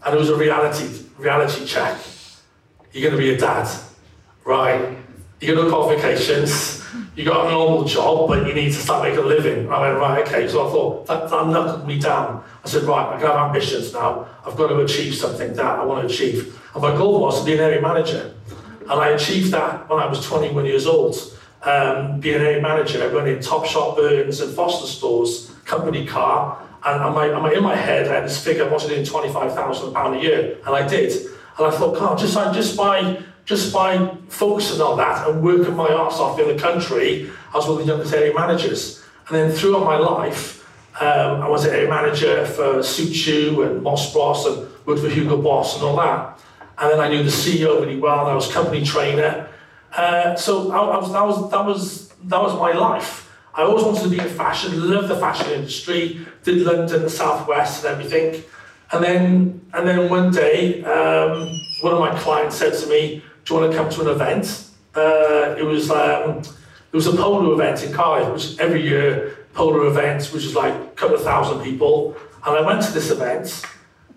And 0.06 0.16
it 0.16 0.18
was 0.18 0.30
a 0.30 0.36
reality 0.36 1.06
reality 1.18 1.66
check. 1.66 1.98
You're 2.94 3.10
going 3.10 3.20
to 3.20 3.28
be 3.28 3.34
a 3.34 3.38
dad, 3.40 3.68
right? 4.46 4.98
You 5.40 5.54
got 5.54 5.66
no 5.66 5.70
qualifications, 5.70 6.84
you 7.16 7.24
got 7.24 7.46
a 7.46 7.52
normal 7.52 7.84
job, 7.84 8.28
but 8.28 8.48
you 8.48 8.56
need 8.56 8.74
to 8.74 8.80
start 8.80 9.04
making 9.04 9.20
a 9.20 9.28
living. 9.28 9.72
I 9.72 9.82
went, 9.82 10.00
right, 10.00 10.28
okay. 10.28 10.48
So 10.48 10.68
I 10.68 10.72
thought, 10.72 11.06
that, 11.06 11.30
that 11.30 11.48
knuckled 11.48 11.88
me 11.88 12.00
down. 12.00 12.44
I 12.66 12.68
said, 12.68 12.84
right, 12.84 13.08
I 13.08 13.20
can 13.20 13.28
have 13.28 13.48
ambitions 13.48 13.94
now. 13.94 14.28
I've 14.44 14.56
got 14.56 14.70
to 14.70 14.80
achieve 14.80 15.14
something 15.14 15.54
that 15.54 15.66
I 15.66 15.86
want 15.86 16.08
to 16.08 16.14
achieve. 16.14 16.60
And 16.74 16.82
my 16.82 16.96
goal 16.96 17.22
was 17.22 17.40
to 17.40 17.46
be 17.46 17.54
an 17.54 17.60
area 17.60 17.80
manager. 17.80 18.34
And 18.82 18.92
I 18.92 19.10
achieved 19.10 19.52
that 19.52 19.88
when 19.88 20.00
I 20.00 20.08
was 20.08 20.26
21 20.26 20.66
years 20.66 20.88
old. 20.88 21.16
Um, 21.62 22.20
being 22.20 22.36
an 22.36 22.42
area 22.42 22.62
manager, 22.62 23.08
running 23.10 23.38
Topshop, 23.38 23.98
Burns 23.98 24.40
and 24.42 24.54
Foster 24.56 24.88
stores, 24.88 25.52
company 25.66 26.08
car. 26.08 26.64
And, 26.84 27.54
in 27.54 27.64
my 27.64 27.76
head, 27.76 28.08
I 28.08 28.16
had 28.16 28.26
this 28.26 28.44
figure, 28.44 28.66
I 28.66 28.70
wanted 28.70 28.90
to 28.90 29.04
do 29.04 29.12
£25,000 29.12 30.18
a 30.18 30.22
year. 30.22 30.58
And 30.66 30.76
I 30.76 30.88
did. 30.88 31.12
And 31.58 31.68
I 31.68 31.72
thought, 31.72 32.00
God, 32.00 32.18
just, 32.18 32.34
just 32.56 32.76
by 32.76 33.22
just 33.48 33.74
by 33.74 34.14
focusing 34.28 34.82
on 34.82 34.98
that 34.98 35.26
and 35.28 35.42
working 35.42 35.74
my 35.74 35.88
arse 35.88 36.20
off 36.20 36.38
in 36.38 36.50
the 36.50 36.62
country, 36.62 37.32
I 37.54 37.58
was 37.58 37.66
one 37.66 37.80
of 37.80 37.86
the 37.86 37.92
youngest 37.92 38.14
area 38.14 38.34
managers. 38.34 39.02
And 39.30 39.38
then 39.38 39.52
throughout 39.52 39.86
my 39.86 39.98
life, 39.98 40.70
um, 41.00 41.42
I 41.42 41.48
was 41.48 41.64
an 41.66 41.74
area 41.74 41.90
manager 41.90 42.46
for 42.46 42.84
Shoe 42.84 43.62
and 43.62 43.82
Moss 43.82 44.12
Bros 44.12 44.46
and 44.46 44.68
worked 44.86 45.00
for 45.00 45.08
Hugo 45.08 45.42
Boss 45.42 45.76
and 45.76 45.84
all 45.86 45.96
that. 45.96 46.40
And 46.78 46.92
then 46.92 47.00
I 47.00 47.08
knew 47.08 47.24
the 47.24 47.30
CEO 47.30 47.80
really 47.80 47.98
well, 47.98 48.20
and 48.20 48.30
I 48.30 48.36
was 48.36 48.52
company 48.52 48.84
trainer. 48.84 49.50
Uh, 49.96 50.36
so 50.36 50.72
I, 50.72 50.78
I 50.78 50.98
was, 50.98 51.12
that 51.14 51.26
was 51.26 51.52
that 51.52 51.66
was 51.66 52.10
that 52.26 52.42
was 52.42 52.54
my 52.60 52.74
life. 52.74 53.32
I 53.56 53.64
always 53.64 53.84
wanted 53.84 54.04
to 54.04 54.10
be 54.10 54.20
in 54.20 54.28
fashion, 54.28 54.90
loved 54.90 55.08
the 55.08 55.16
fashion 55.16 55.52
industry, 55.52 56.28
did 56.44 56.62
London, 56.62 57.02
the 57.02 57.10
Southwest, 57.10 57.86
and 57.86 57.94
everything. 57.94 58.44
And 58.92 59.04
then 59.04 59.62
and 59.74 59.88
then 59.88 60.10
one 60.10 60.32
day, 60.32 60.84
um, 60.84 61.60
one 61.82 61.94
of 61.94 62.00
my 62.00 62.18
clients 62.20 62.58
said 62.58 62.74
to 62.74 62.88
me, 62.88 63.24
"Do 63.48 63.54
you 63.54 63.60
want 63.62 63.72
to 63.72 63.78
come 63.78 63.90
to 63.90 64.02
an 64.02 64.08
event?" 64.08 64.64
Uh, 64.96 65.56
it 65.58 65.64
was 65.64 65.90
um, 65.92 66.42
it 66.92 66.96
was 66.96 67.08
a 67.08 67.12
polo 67.12 67.54
event 67.54 67.84
in 67.84 67.94
Cardiff, 67.94 68.28
which 68.34 68.44
was 68.44 68.60
every 68.60 68.82
year 68.82 69.46
polo 69.54 69.88
events, 69.88 70.34
which 70.34 70.44
is 70.46 70.56
like 70.56 70.74
a 70.74 70.88
couple 70.96 71.16
of 71.16 71.24
thousand 71.24 71.64
people. 71.64 72.16
And 72.46 72.56
I 72.58 72.62
went 72.62 72.82
to 72.84 72.92
this 72.92 73.10
event, 73.12 73.64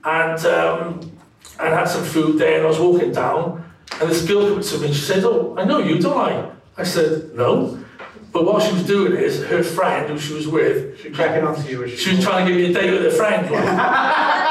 and 0.05 0.45
um, 0.47 1.01
and 1.59 1.75
had 1.75 1.89
some 1.89 2.05
food 2.05 2.39
there, 2.39 2.57
and 2.57 2.65
I 2.65 2.69
was 2.69 2.79
walking 2.81 3.13
down, 3.13 3.65
and 4.01 4.11
this 4.11 4.27
girl 4.27 4.49
came 4.49 4.63
to 4.63 4.79
me 4.79 4.87
and 4.87 4.95
she 4.95 5.03
said, 5.03 5.25
"Oh, 5.25 5.55
I 5.59 5.65
know 5.65 5.79
you, 5.79 5.99
don't 5.99 6.17
I?" 6.19 6.51
I 6.77 6.85
said, 6.85 7.35
"No." 7.35 7.79
But 8.33 8.45
what 8.45 8.63
she 8.63 8.73
was 8.73 8.87
doing 8.87 9.13
is 9.21 9.43
her 9.47 9.63
friend, 9.63 10.09
who 10.09 10.17
she 10.17 10.35
was 10.35 10.47
with, 10.47 11.01
She's 11.01 11.15
cracking 11.15 11.45
onto 11.45 11.69
you. 11.69 11.83
as 11.83 11.99
she 11.99 12.15
was 12.15 12.25
trying 12.25 12.47
to 12.47 12.53
give 12.53 12.61
me 12.61 12.71
a 12.71 12.73
date 12.73 12.93
with 12.93 13.03
her 13.03 13.11
friend. 13.11 13.51
Like. 13.51 14.47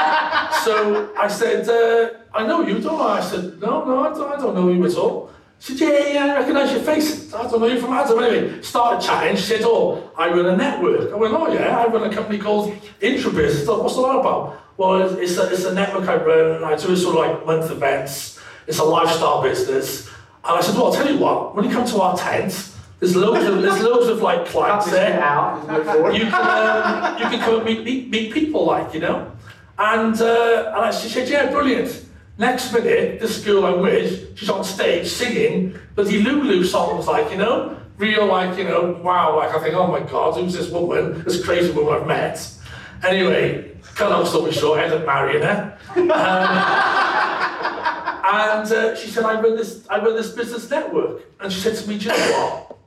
so 0.63 1.13
I 1.17 1.27
said, 1.27 1.67
uh, 1.67 2.09
"I 2.33 2.45
know 2.45 2.61
you, 2.61 2.79
don't 2.79 3.01
I?" 3.01 3.17
I 3.17 3.21
said, 3.21 3.59
"No, 3.59 3.85
no, 3.85 4.03
I 4.03 4.09
don't, 4.13 4.31
I 4.31 4.37
don't 4.37 4.55
know 4.55 4.69
you 4.69 4.85
at 4.85 4.95
all." 4.95 5.29
She 5.61 5.77
said, 5.77 5.89
yeah, 5.89 6.13
yeah, 6.13 6.33
I 6.33 6.39
recognise 6.39 6.71
your 6.71 6.81
face. 6.81 7.33
I 7.33 7.43
don't 7.43 7.59
know 7.59 7.67
you 7.67 7.81
from 7.81 7.91
Adam. 7.91 8.17
Anyway, 8.23 8.61
started 8.61 9.05
chatting. 9.05 9.35
She 9.35 9.43
said, 9.43 9.61
oh, 9.63 10.09
I 10.17 10.29
run 10.29 10.45
a 10.45 10.55
network. 10.55 11.11
I 11.11 11.15
went, 11.17 11.33
oh, 11.33 11.51
yeah, 11.51 11.77
I 11.77 11.87
run 11.87 12.09
a 12.09 12.13
company 12.13 12.37
called 12.37 12.73
Intrabiz. 13.01 13.61
I 13.61 13.65
thought, 13.65 13.83
what's 13.83 13.95
that 13.95 14.03
about? 14.03 14.57
Well, 14.77 15.19
it's 15.19 15.37
a, 15.37 15.51
it's 15.51 15.65
a 15.65 15.73
network 15.73 16.07
I 16.07 16.15
run, 16.15 16.55
and 16.55 16.65
I 16.65 16.77
do 16.77 16.95
sort 16.95 17.17
of 17.17 17.25
like 17.25 17.45
month 17.45 17.69
events. 17.71 18.39
It's 18.67 18.79
a 18.79 18.85
lifestyle 18.85 19.43
business. 19.43 20.07
And 20.07 20.57
I 20.57 20.61
said, 20.61 20.75
well, 20.75 20.85
I'll 20.85 20.93
tell 20.93 21.11
you 21.11 21.19
what, 21.19 21.53
when 21.53 21.65
you 21.65 21.71
come 21.71 21.85
to 21.85 22.01
our 22.01 22.17
tent, 22.17 22.71
there's 22.99 23.15
loads 23.15 23.45
of, 23.45 23.61
there's 23.61 23.81
loads 23.81 24.07
of 24.07 24.21
like 24.21 24.45
clients 24.45 24.89
there 24.89 25.21
out. 25.21 25.67
there's 25.67 25.85
no 25.85 25.93
forward. 25.93 26.13
you 26.15 26.21
can 26.21 26.33
um, 26.33 27.17
you 27.17 27.25
can 27.25 27.39
come 27.39 27.55
and 27.55 27.65
meet, 27.65 27.83
meet, 27.83 28.09
meet 28.09 28.33
people 28.33 28.65
like 28.65 28.93
you 28.93 28.99
know 28.99 29.31
and 29.79 30.21
uh, 30.21 30.73
and 30.75 30.85
I, 30.85 30.91
she 30.91 31.09
said 31.09 31.27
yeah 31.29 31.49
brilliant. 31.49 32.05
Next 32.37 32.71
minute 32.71 33.19
this 33.19 33.43
girl 33.43 33.65
I'm 33.65 33.81
with 33.81 34.37
she's 34.37 34.49
on 34.49 34.63
stage 34.63 35.07
singing 35.07 35.77
bloody 35.95 36.21
Lulu 36.21 36.63
songs 36.63 37.07
like 37.07 37.31
you 37.31 37.37
know 37.37 37.75
real 37.97 38.27
like 38.27 38.55
you 38.57 38.65
know 38.65 38.99
wow 39.03 39.35
like 39.37 39.55
I 39.55 39.59
think 39.59 39.75
oh 39.75 39.87
my 39.87 40.01
god 40.01 40.35
who's 40.35 40.53
this 40.53 40.69
woman 40.69 41.23
this 41.23 41.43
crazy 41.43 41.71
woman 41.71 42.01
I've 42.01 42.07
met? 42.07 42.53
Anyway 43.03 43.71
cut 43.95 44.11
long 44.11 44.25
story 44.25 44.51
short 44.51 44.79
I 44.79 44.83
ended 44.83 45.01
up 45.01 45.05
marrying 45.05 45.43
her. 45.43 45.77
Um, 45.95 46.11
and 48.35 48.71
uh, 48.71 48.95
she 48.95 49.09
said 49.09 49.25
I 49.25 49.41
run 49.41 49.55
this 49.55 49.85
I 49.89 49.99
run 49.99 50.15
this 50.15 50.31
business 50.31 50.69
network. 50.69 51.23
And 51.39 51.51
she 51.51 51.59
said 51.59 51.75
to 51.77 51.87
me 51.87 51.97
do 51.97 52.05
you 52.05 52.11
know 52.11 52.17
what? 52.17 52.77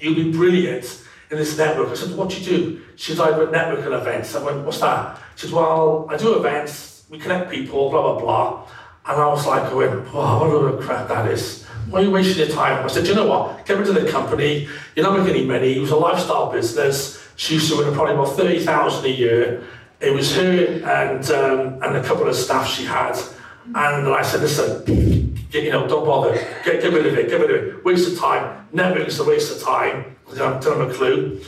You'll 0.00 0.14
be 0.14 0.32
brilliant 0.32 1.02
in 1.30 1.38
this 1.38 1.56
network. 1.56 1.88
I 1.88 1.94
said, 1.94 2.16
what 2.16 2.30
do 2.30 2.38
you 2.38 2.44
do? 2.44 2.82
She 2.96 3.14
said, 3.14 3.20
I 3.20 3.38
run 3.38 3.52
networking 3.52 3.98
events. 3.98 4.34
I 4.34 4.42
went, 4.42 4.64
what's 4.64 4.80
that? 4.80 5.18
She 5.36 5.46
said, 5.46 5.54
well, 5.54 6.06
I 6.08 6.16
do 6.16 6.36
events, 6.38 7.04
we 7.10 7.18
connect 7.18 7.50
people, 7.50 7.90
blah, 7.90 8.02
blah, 8.02 8.20
blah. 8.20 8.68
And 9.06 9.20
I 9.20 9.26
was 9.28 9.46
like, 9.46 9.72
went, 9.72 10.12
wow, 10.12 10.40
what 10.40 10.74
a 10.74 10.82
crap 10.82 11.08
that 11.08 11.30
is. 11.30 11.64
Why 11.88 12.00
are 12.00 12.02
you 12.02 12.10
wasting 12.10 12.46
your 12.46 12.54
time? 12.54 12.84
I 12.84 12.88
said, 12.88 13.06
you 13.06 13.14
know 13.14 13.26
what? 13.26 13.64
Get 13.64 13.78
rid 13.78 13.88
of 13.88 13.94
the 13.94 14.10
company. 14.10 14.68
You're 14.96 15.04
not 15.04 15.18
making 15.18 15.36
any 15.36 15.46
money. 15.46 15.76
It 15.76 15.80
was 15.80 15.92
a 15.92 15.96
lifestyle 15.96 16.50
business. 16.50 17.24
She 17.36 17.54
used 17.54 17.70
to 17.70 17.78
win 17.78 17.94
probably 17.94 18.14
about 18.14 18.34
30,000 18.36 19.04
a 19.04 19.08
year. 19.08 19.64
It 20.00 20.12
was 20.12 20.34
her 20.34 20.82
and, 20.84 21.30
um, 21.30 21.82
and 21.82 21.96
a 21.96 22.02
couple 22.02 22.26
of 22.26 22.34
staff 22.34 22.68
she 22.68 22.84
had. 22.84 23.16
And 23.66 24.08
I 24.08 24.22
said, 24.22 24.40
listen, 24.40 25.36
you 25.52 25.70
know, 25.70 25.86
don't 25.86 26.04
bother. 26.04 26.34
Get, 26.64 26.82
get 26.82 26.92
rid 26.92 27.06
of 27.06 27.16
it. 27.16 27.28
Get 27.28 27.40
rid 27.40 27.50
of 27.50 27.78
it. 27.78 27.84
Waste 27.84 28.12
of 28.12 28.18
time. 28.18 28.66
Networking's 28.74 29.18
a 29.20 29.24
waste 29.24 29.54
of 29.56 29.62
time. 29.62 30.15
I 30.30 30.34
don't, 30.34 30.64
have 30.64 30.90
a 30.90 30.92
clue. 30.92 31.40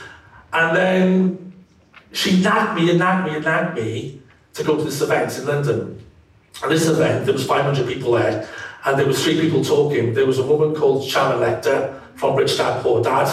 And 0.53 0.77
then 0.77 1.53
she 2.13 2.41
nagged 2.41 2.81
me 2.81 2.91
and 2.91 2.99
nagged 2.99 3.27
me 3.27 3.37
and 3.37 3.45
nagged 3.45 3.77
me 3.77 4.23
to 4.55 4.65
go 4.65 4.77
to 4.77 4.85
this 4.85 5.01
event 5.01 5.37
in 5.39 5.47
London. 5.47 6.05
And 6.63 6.73
this 6.73 6.87
event, 6.87 7.25
there 7.25 7.35
was 7.35 7.47
500 7.47 7.87
people 7.87 8.13
there, 8.13 8.49
and 8.85 8.99
there 8.99 9.07
was 9.07 9.23
three 9.23 9.41
people 9.41 9.65
talking. 9.65 10.15
There 10.15 10.27
was 10.27 10.39
a 10.39 10.47
woman 10.47 10.75
called 10.75 11.09
Sharon 11.09 11.41
Lechter 11.41 12.01
from 12.17 12.35
Rich 12.37 12.57
Dad 12.57 12.83
Poor 12.83 13.03
Dad, 13.03 13.29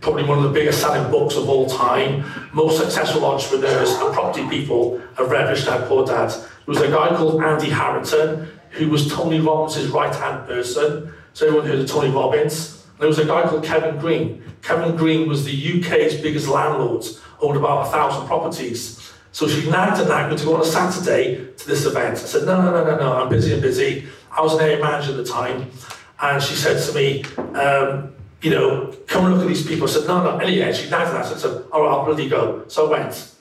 probably 0.00 0.24
one 0.24 0.38
of 0.38 0.44
the 0.44 0.50
biggest 0.50 0.80
selling 0.80 1.10
books 1.10 1.36
of 1.36 1.48
all 1.48 1.68
time. 1.68 2.24
Most 2.52 2.78
successful 2.78 3.24
entrepreneurs 3.24 3.90
and 3.90 4.14
property 4.14 4.48
people 4.48 5.00
have 5.16 5.30
read 5.30 5.48
Rich 5.50 5.66
Dad 5.66 5.88
Poor 5.88 6.06
Dad. 6.06 6.30
There 6.30 6.46
was 6.66 6.80
a 6.80 6.90
guy 6.90 7.08
called 7.16 7.42
Andy 7.42 7.70
Harrington, 7.70 8.48
who 8.70 8.88
was 8.88 9.12
Tony 9.12 9.40
Robbins' 9.40 9.88
right-hand 9.88 10.46
person. 10.46 11.12
So 11.34 11.46
everyone 11.46 11.66
heard 11.66 11.80
of 11.80 11.86
Tony 11.88 12.10
Robbins. 12.10 12.77
And 12.98 13.02
there 13.02 13.08
was 13.08 13.20
a 13.20 13.26
guy 13.26 13.48
called 13.48 13.62
Kevin 13.62 13.96
Green. 13.98 14.42
Kevin 14.60 14.96
Green 14.96 15.28
was 15.28 15.44
the 15.44 15.52
UK's 15.52 16.20
biggest 16.20 16.48
landlord, 16.48 17.04
owned 17.40 17.56
about 17.56 17.86
a 17.86 17.90
thousand 17.90 18.26
properties. 18.26 19.12
So 19.30 19.46
she 19.46 19.70
nagged 19.70 20.00
and 20.00 20.08
nagged 20.08 20.32
me 20.32 20.36
to 20.36 20.44
go 20.44 20.56
on 20.56 20.62
a 20.62 20.64
Saturday 20.64 21.46
to 21.56 21.66
this 21.68 21.84
event. 21.84 22.14
I 22.14 22.22
said, 22.22 22.44
no, 22.44 22.60
no, 22.60 22.72
no, 22.72 22.84
no, 22.84 22.96
no, 22.96 23.12
I'm 23.22 23.28
busy, 23.28 23.54
I'm 23.54 23.60
busy. 23.60 24.08
I 24.32 24.40
was 24.40 24.54
an 24.54 24.62
area 24.62 24.82
manager 24.82 25.12
at 25.12 25.16
the 25.16 25.24
time. 25.24 25.70
And 26.20 26.42
she 26.42 26.56
said 26.56 26.84
to 26.84 26.92
me, 26.92 27.22
um, 27.54 28.12
you 28.42 28.50
know, 28.50 28.92
come 29.06 29.26
and 29.26 29.34
look 29.34 29.44
at 29.44 29.48
these 29.48 29.64
people. 29.64 29.86
I 29.86 29.92
said, 29.92 30.08
no, 30.08 30.24
no, 30.24 30.38
anyway, 30.38 30.72
she 30.72 30.90
nagged 30.90 31.10
and 31.10 31.18
nagged. 31.18 31.32
I 31.32 31.36
said, 31.36 31.66
all 31.70 31.82
right, 31.82 31.90
I'll 31.90 32.04
bloody 32.04 32.28
go. 32.28 32.64
So 32.66 32.92
I 32.92 32.98
went. 32.98 33.32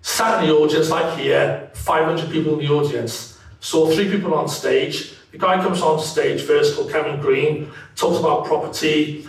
Sat 0.00 0.44
in 0.44 0.48
the 0.48 0.54
audience, 0.54 0.90
like 0.90 1.18
here, 1.18 1.72
500 1.74 2.30
people 2.30 2.52
in 2.52 2.64
the 2.64 2.72
audience. 2.72 3.40
Saw 3.58 3.90
three 3.90 4.08
people 4.08 4.32
on 4.34 4.48
stage. 4.48 5.15
The 5.36 5.44
guy 5.44 5.62
comes 5.62 5.82
on 5.82 6.00
stage 6.00 6.40
first, 6.40 6.74
called 6.74 6.90
Kevin 6.90 7.20
Green, 7.20 7.70
talks 7.94 8.18
about 8.18 8.46
property. 8.46 9.28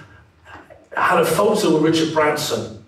had 0.95 1.19
a 1.19 1.25
photo 1.25 1.73
with 1.73 1.83
Richard 1.83 2.13
Branson. 2.13 2.81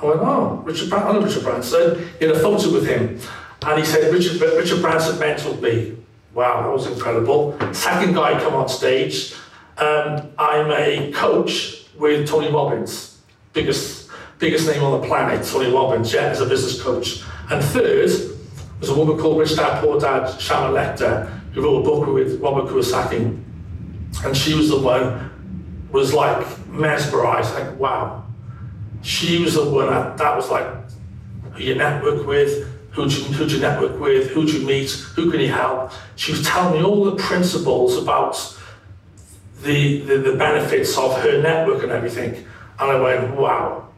I 0.00 0.06
went, 0.06 0.20
oh, 0.22 0.62
Richard 0.64 0.88
Branson, 0.88 1.10
I 1.10 1.12
know 1.12 1.26
Richard 1.26 1.42
Branson. 1.42 2.08
He 2.18 2.24
had 2.24 2.36
a 2.36 2.38
photo 2.38 2.72
with 2.72 2.86
him. 2.86 3.20
And 3.66 3.78
he 3.78 3.84
said, 3.84 4.10
Richard, 4.10 4.40
Richard 4.40 4.80
Branson 4.80 5.16
mentored 5.16 5.60
me. 5.60 5.98
Wow, 6.32 6.62
that 6.62 6.72
was 6.72 6.86
incredible. 6.86 7.54
Second 7.74 8.14
guy 8.14 8.40
come 8.40 8.54
on 8.54 8.66
stage. 8.70 9.34
Um, 9.76 10.32
I'm 10.38 10.70
a 10.70 11.12
coach 11.12 11.84
with 11.98 12.26
Tony 12.26 12.50
Robbins, 12.50 13.20
biggest, 13.52 14.08
biggest 14.38 14.66
name 14.66 14.82
on 14.82 15.02
the 15.02 15.06
planet, 15.06 15.46
Tony 15.46 15.70
Robbins, 15.70 16.14
yeah, 16.14 16.28
as 16.28 16.40
a 16.40 16.46
business 16.46 16.82
coach. 16.82 17.22
And 17.50 17.62
third 17.62 18.10
was 18.80 18.88
a 18.88 18.94
woman 18.94 19.18
called 19.18 19.38
Rich 19.38 19.56
Dad 19.56 19.84
Lechter, 19.84 21.43
who 21.54 21.62
wrote 21.62 21.80
a 21.80 21.82
book 21.82 22.06
with 22.08 22.40
Robert 22.40 22.70
Kiyosaki. 22.70 23.40
And 24.24 24.36
she 24.36 24.54
was 24.54 24.68
the 24.68 24.80
one, 24.80 25.30
was 25.92 26.12
like 26.12 26.44
mesmerized, 26.68 27.54
like, 27.54 27.78
wow. 27.78 28.24
She 29.02 29.40
was 29.40 29.54
the 29.54 29.68
one 29.68 29.86
that, 29.86 30.18
that 30.18 30.36
was 30.36 30.50
like, 30.50 30.66
who 31.52 31.62
you 31.62 31.74
network 31.76 32.26
with, 32.26 32.68
who 32.90 33.08
do 33.08 33.14
you, 33.14 33.24
who 33.24 33.44
you 33.44 33.60
network 33.60 34.00
with, 34.00 34.30
who 34.30 34.46
do 34.46 34.58
you 34.58 34.66
meet, 34.66 34.90
who 34.90 35.30
can 35.30 35.40
you 35.40 35.52
help. 35.52 35.92
She 36.16 36.32
was 36.32 36.44
telling 36.44 36.80
me 36.80 36.84
all 36.84 37.04
the 37.04 37.16
principles 37.16 37.96
about 37.96 38.36
the, 39.62 40.00
the, 40.00 40.18
the 40.18 40.36
benefits 40.36 40.98
of 40.98 41.20
her 41.20 41.40
network 41.40 41.82
and 41.82 41.92
everything. 41.92 42.44
And 42.80 42.90
I 42.90 43.00
went, 43.00 43.36
wow. 43.36 43.88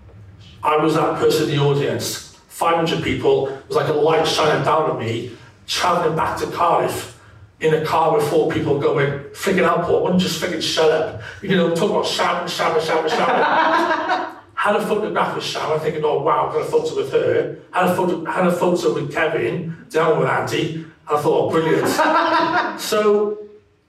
I 0.62 0.76
was 0.76 0.94
that 0.94 1.18
person 1.18 1.48
in 1.48 1.56
the 1.56 1.62
audience. 1.62 2.38
500 2.48 3.02
people, 3.02 3.48
it 3.48 3.68
was 3.68 3.76
like 3.76 3.88
a 3.88 3.92
light 3.92 4.26
shining 4.26 4.64
down 4.64 4.90
on 4.90 4.98
me, 4.98 5.36
traveling 5.66 6.16
back 6.16 6.38
to 6.38 6.46
Cardiff 6.48 7.15
in 7.60 7.74
a 7.74 7.84
car 7.84 8.16
with 8.16 8.28
four 8.28 8.50
people 8.50 8.78
going, 8.78 9.10
freaking 9.30 9.66
Alport, 9.66 10.02
why 10.02 10.10
don't 10.10 10.20
you 10.20 10.26
just 10.26 10.42
freaking 10.42 10.62
shut 10.62 10.90
up? 10.90 11.22
You 11.42 11.56
know, 11.56 11.74
talk 11.74 11.90
about 11.90 12.06
shouting, 12.06 12.48
shouting, 12.48 12.82
shouting, 12.82 13.10
shouting. 13.10 14.32
had 14.54 14.76
a 14.76 14.86
photograph 14.86 15.34
with 15.36 15.44
Sharon, 15.44 15.78
thinking, 15.80 16.02
oh 16.04 16.22
wow, 16.22 16.50
got 16.50 16.62
a 16.62 16.64
photo 16.64 16.96
with 16.96 17.12
her. 17.12 17.58
Had 17.70 17.90
a 17.90 17.94
photo, 17.94 18.24
had 18.24 18.46
a 18.46 18.52
photo 18.52 18.94
with 18.94 19.12
Kevin, 19.12 19.86
down 19.90 20.18
with 20.18 20.28
Andy. 20.28 20.84
I 21.08 21.20
thought, 21.20 21.48
oh, 21.48 21.50
brilliant. 21.50 21.86
so 22.80 23.38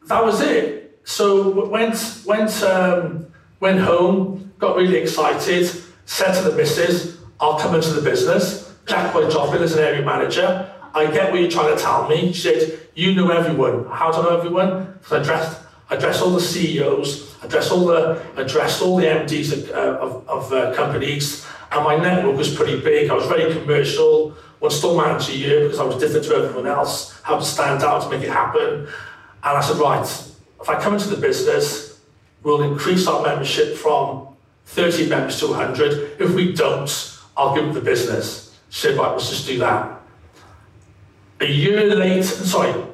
that 0.08 0.24
was 0.24 0.40
it. 0.42 1.00
So 1.04 1.68
went, 1.68 2.22
went, 2.26 2.62
um, 2.64 3.28
went 3.60 3.80
home, 3.80 4.54
got 4.60 4.76
really 4.76 4.98
excited, 4.98 5.72
said 6.06 6.34
to 6.34 6.50
the 6.50 6.56
missus, 6.56 7.18
I'll 7.40 7.58
come 7.58 7.74
into 7.74 7.90
the 7.92 8.02
business. 8.02 8.76
Jack 8.86 9.14
my 9.16 9.28
job 9.28 9.56
in 9.56 9.64
as 9.64 9.74
an 9.74 9.80
area 9.80 10.06
manager. 10.06 10.70
I 10.94 11.06
get 11.12 11.32
what 11.32 11.42
you're 11.42 11.50
trying 11.50 11.76
to 11.76 11.82
tell 11.82 12.08
me. 12.08 12.34
She 12.34 12.42
said, 12.42 12.87
you 12.98 13.14
know 13.14 13.30
everyone. 13.30 13.86
How 13.86 14.12
do 14.12 14.18
I 14.18 14.24
know 14.24 14.38
everyone? 14.40 14.98
Because 15.00 15.62
I 15.88 15.96
dressed 15.98 16.22
all 16.24 16.32
the 16.32 16.42
CEOs, 16.42 17.36
address 17.44 17.70
all 17.70 17.86
the, 17.86 18.20
I 18.36 18.42
dressed 18.42 18.82
all 18.82 18.98
the 18.98 19.06
MDs 19.06 19.54
of, 19.54 19.70
uh, 19.70 20.00
of, 20.02 20.28
of 20.28 20.52
uh, 20.52 20.74
companies, 20.74 21.46
and 21.72 21.84
my 21.84 21.96
network 21.96 22.36
was 22.36 22.54
pretty 22.54 22.82
big. 22.82 23.12
I 23.12 23.14
was 23.14 23.28
very 23.28 23.54
commercial. 23.54 24.36
Was 24.60 24.76
still 24.76 24.98
manager 24.98 25.34
year 25.34 25.66
because 25.66 25.78
I 25.78 25.84
was 25.84 26.00
different 26.00 26.26
to 26.26 26.34
everyone 26.34 26.66
else. 26.66 27.22
How 27.22 27.38
to 27.38 27.46
stand 27.46 27.84
out 27.84 28.02
to 28.02 28.10
make 28.10 28.24
it 28.24 28.32
happen. 28.32 28.88
And 29.44 29.58
I 29.58 29.62
said, 29.62 29.78
right, 29.78 30.02
if 30.02 30.68
I 30.68 30.82
come 30.82 30.96
into 30.96 31.10
the 31.10 31.18
business, 31.18 32.02
we'll 32.42 32.64
increase 32.64 33.06
our 33.06 33.22
membership 33.22 33.76
from 33.78 34.30
30 34.66 35.10
members 35.10 35.40
to 35.42 35.48
100. 35.50 36.20
If 36.20 36.34
we 36.34 36.54
don't, 36.54 37.20
I'll 37.38 37.54
give 37.54 37.68
up 37.68 37.76
the 37.76 37.82
business. 37.82 38.58
She 38.70 38.88
said, 38.88 38.98
right, 38.98 39.12
let's 39.12 39.30
just 39.30 39.46
do 39.46 39.60
that. 39.60 40.02
A 41.40 41.46
year 41.46 41.94
later, 41.94 42.24
sorry, 42.24 42.87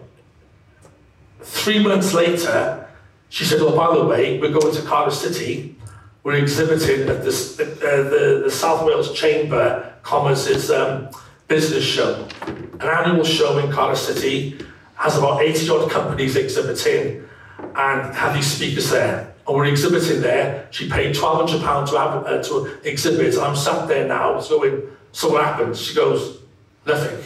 three 1.43 1.83
months 1.83 2.13
later, 2.13 2.87
she 3.29 3.43
said, 3.45 3.59
oh, 3.61 3.75
by 3.75 3.95
the 3.95 4.05
way, 4.05 4.39
we're 4.39 4.51
going 4.51 4.73
to 4.75 4.81
Cardiff 4.83 5.15
City. 5.15 5.75
We're 6.23 6.35
exhibiting 6.35 7.09
at 7.09 7.17
uh, 7.17 7.23
the, 7.23 8.41
the 8.45 8.51
South 8.51 8.85
Wales 8.85 9.13
Chamber 9.13 9.93
Commerce's 10.03 10.71
um, 10.71 11.09
business 11.47 11.83
show, 11.83 12.27
an 12.47 12.81
annual 12.81 13.23
show 13.23 13.57
in 13.57 13.71
Cardiff 13.71 13.99
City, 13.99 14.63
has 14.95 15.17
about 15.17 15.41
80 15.41 15.69
odd 15.69 15.91
companies 15.91 16.35
exhibiting 16.35 17.27
and 17.59 18.15
have 18.15 18.33
these 18.33 18.47
speakers 18.47 18.89
there. 18.89 19.33
And 19.45 19.55
we're 19.57 19.65
exhibiting 19.65 20.21
there. 20.21 20.67
She 20.71 20.89
paid 20.89 21.15
£1,200 21.15 21.89
to, 21.89 21.97
have, 21.97 22.25
uh, 22.25 22.43
to 22.43 22.77
exhibit. 22.87 23.37
I'm 23.37 23.55
sat 23.55 23.87
there 23.87 24.07
now, 24.07 24.39
so 24.39 24.59
going, 24.59 24.83
so 25.11 25.31
what 25.31 25.43
happens? 25.43 25.81
She 25.81 25.93
goes, 25.93 26.39
nothing. 26.85 27.19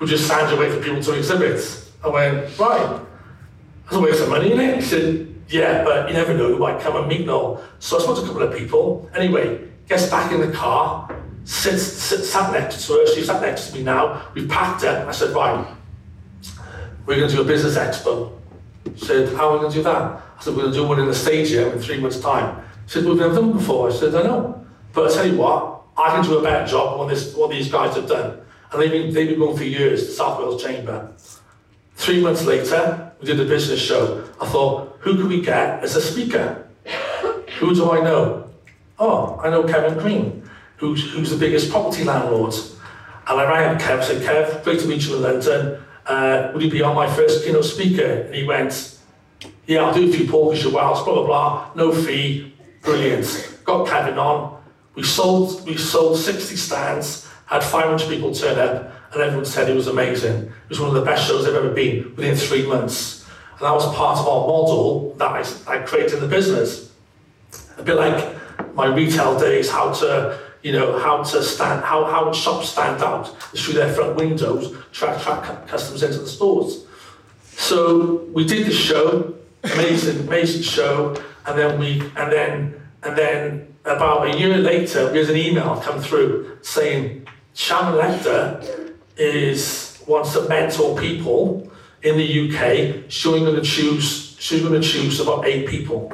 We 0.00 0.06
just 0.06 0.30
and 0.30 0.58
wait 0.58 0.72
for 0.72 0.82
people 0.82 1.02
to 1.02 1.12
exhibit. 1.12 1.90
I 2.02 2.08
went, 2.08 2.58
right. 2.58 3.00
That's 3.84 3.96
a 3.96 4.00
waste 4.00 4.22
of 4.22 4.28
money, 4.28 4.52
isn't 4.52 4.60
it? 4.60 4.82
She 4.82 4.88
said, 4.88 5.34
yeah, 5.48 5.84
but 5.84 6.08
you 6.08 6.14
never 6.14 6.34
know, 6.34 6.48
you 6.48 6.58
might 6.58 6.80
come 6.80 6.96
and 6.96 7.06
meet 7.06 7.26
Noel. 7.26 7.62
So 7.78 7.98
I 7.98 8.02
spoke 8.02 8.16
to 8.16 8.22
a 8.22 8.26
couple 8.26 8.42
of 8.42 8.56
people. 8.56 9.10
Anyway, 9.14 9.68
gets 9.88 10.08
back 10.08 10.32
in 10.32 10.40
the 10.40 10.50
car, 10.50 11.14
sits, 11.44 11.82
sits 11.82 12.30
sat 12.30 12.52
next 12.52 12.86
to 12.86 12.92
her. 12.94 13.14
She 13.14 13.22
sat 13.22 13.42
next 13.42 13.68
to 13.68 13.76
me 13.76 13.82
now. 13.82 14.26
We've 14.34 14.48
packed 14.48 14.82
her. 14.82 15.04
I 15.06 15.12
said, 15.12 15.34
right, 15.34 15.66
we're 17.06 17.16
going 17.16 17.28
to 17.28 17.36
do 17.36 17.42
a 17.42 17.44
business 17.44 17.76
expo. 17.76 18.32
She 18.96 19.04
said, 19.04 19.34
how 19.34 19.50
are 19.50 19.52
we 19.54 19.58
going 19.60 19.72
to 19.72 19.78
do 19.78 19.82
that? 19.84 19.94
I 19.94 20.22
said, 20.40 20.54
we're 20.54 20.62
going 20.62 20.72
to 20.72 20.78
do 20.78 20.86
one 20.86 21.00
in 21.00 21.06
the 21.06 21.14
stadium 21.14 21.72
in 21.72 21.78
three 21.78 22.00
months' 22.00 22.20
time. 22.20 22.64
She 22.86 22.94
said, 22.94 23.04
we've 23.04 23.16
never 23.16 23.34
done 23.34 23.52
before. 23.52 23.90
I 23.90 23.92
said, 23.92 24.14
I 24.14 24.22
know. 24.22 24.64
But 24.92 25.10
I 25.10 25.14
tell 25.14 25.26
you 25.26 25.36
what, 25.36 25.82
I 25.96 26.10
can 26.10 26.24
do 26.24 26.38
a 26.38 26.42
better 26.42 26.66
job 26.66 26.98
than 26.98 27.08
this, 27.08 27.34
what 27.34 27.50
these 27.50 27.70
guys 27.70 27.94
have 27.96 28.08
done. 28.08 28.40
And 28.72 28.80
they've 28.80 28.90
been, 28.90 29.12
they've 29.12 29.28
been 29.28 29.38
going 29.38 29.56
for 29.56 29.64
years, 29.64 30.06
the 30.06 30.12
South 30.12 30.38
Wales 30.38 30.62
Chamber. 30.62 31.12
Three 31.94 32.22
months 32.22 32.44
later, 32.44 33.11
we 33.22 33.28
did 33.28 33.40
a 33.40 33.44
business 33.44 33.80
show. 33.80 34.24
I 34.40 34.46
thought, 34.46 34.96
who 35.00 35.16
could 35.16 35.28
we 35.28 35.40
get 35.40 35.82
as 35.84 35.94
a 35.94 36.00
speaker? 36.00 36.66
Who 37.60 37.74
do 37.74 37.92
I 37.92 38.00
know? 38.00 38.50
Oh, 38.98 39.38
I 39.42 39.48
know 39.48 39.62
Kevin 39.62 39.96
Green, 39.96 40.50
who's, 40.76 41.12
who's 41.12 41.30
the 41.30 41.36
biggest 41.36 41.70
property 41.70 42.02
landlord. 42.02 42.52
And 43.28 43.40
I 43.40 43.44
rang 43.44 43.78
Kev, 43.78 43.98
and 43.98 44.04
said, 44.04 44.22
Kev, 44.22 44.64
great 44.64 44.80
to 44.80 44.88
meet 44.88 45.06
you 45.06 45.16
in 45.16 45.22
London. 45.22 45.80
Uh, 46.04 46.50
would 46.52 46.62
you 46.62 46.70
be 46.70 46.82
on 46.82 46.96
my 46.96 47.08
first 47.14 47.44
keynote 47.44 47.64
speaker? 47.64 48.04
And 48.04 48.34
he 48.34 48.42
went, 48.42 48.98
yeah, 49.66 49.84
I'll 49.84 49.94
do 49.94 50.08
a 50.08 50.12
few 50.12 50.26
Porkish 50.26 50.70
Wells, 50.72 51.04
blah, 51.04 51.14
blah, 51.14 51.26
blah, 51.26 51.70
no 51.76 51.92
fee, 51.92 52.52
brilliant. 52.82 53.60
Got 53.64 53.86
Kevin 53.86 54.18
on. 54.18 54.60
We 54.96 55.04
sold, 55.04 55.64
we 55.64 55.76
sold 55.76 56.18
60 56.18 56.56
stands, 56.56 57.28
had 57.46 57.62
500 57.62 58.08
people 58.08 58.34
turn 58.34 58.58
up, 58.58 58.91
and 59.12 59.22
everyone 59.22 59.44
said 59.44 59.68
it 59.68 59.76
was 59.76 59.88
amazing. 59.88 60.42
It 60.44 60.68
was 60.68 60.80
one 60.80 60.88
of 60.88 60.94
the 60.94 61.02
best 61.02 61.26
shows 61.26 61.46
I've 61.46 61.54
ever 61.54 61.70
been 61.70 62.14
within 62.16 62.34
three 62.34 62.66
months. 62.66 63.26
And 63.52 63.60
that 63.60 63.74
was 63.74 63.84
part 63.94 64.18
of 64.18 64.26
our 64.26 64.46
model 64.46 65.14
that 65.18 65.28
I, 65.68 65.74
I 65.74 65.78
created 65.80 66.14
in 66.14 66.20
the 66.20 66.28
business. 66.28 66.90
A 67.76 67.82
bit 67.82 67.96
like 67.96 68.36
my 68.74 68.86
retail 68.86 69.38
days, 69.38 69.70
how 69.70 69.92
to, 69.92 70.38
you 70.62 70.72
know, 70.72 70.98
how 70.98 71.22
to 71.22 71.42
stand, 71.42 71.84
how, 71.84 72.04
how 72.04 72.32
shops 72.32 72.70
stand 72.70 73.02
out 73.02 73.26
through 73.54 73.74
their 73.74 73.92
front 73.92 74.16
windows 74.16 74.70
to 74.70 75.16
attract 75.16 75.68
customers 75.68 76.02
into 76.02 76.18
the 76.18 76.26
stores. 76.26 76.86
So 77.56 78.24
we 78.32 78.46
did 78.46 78.66
the 78.66 78.72
show, 78.72 79.34
amazing, 79.62 80.26
amazing 80.26 80.62
show, 80.62 81.16
and 81.44 81.58
then 81.58 81.78
we, 81.78 82.00
and 82.16 82.32
then, 82.32 82.80
and 83.02 83.18
then 83.18 83.74
about 83.84 84.34
a 84.34 84.38
year 84.38 84.56
later, 84.56 85.12
there's 85.12 85.28
an 85.28 85.36
email 85.36 85.76
come 85.76 86.00
through 86.00 86.58
saying 86.62 87.26
Sharon 87.54 87.94
Lechter 87.94 88.81
is 89.22 90.02
wants 90.06 90.32
to 90.34 90.48
mentor 90.48 90.96
people 90.98 91.70
in 92.02 92.16
the 92.16 92.48
UK. 92.48 93.04
She's 93.08 93.24
going 93.24 93.54
to 93.54 93.62
choose. 93.62 94.36
She's 94.38 94.60
going 94.60 94.80
to 94.80 94.86
choose 94.86 95.20
about 95.20 95.46
eight 95.46 95.68
people. 95.68 96.12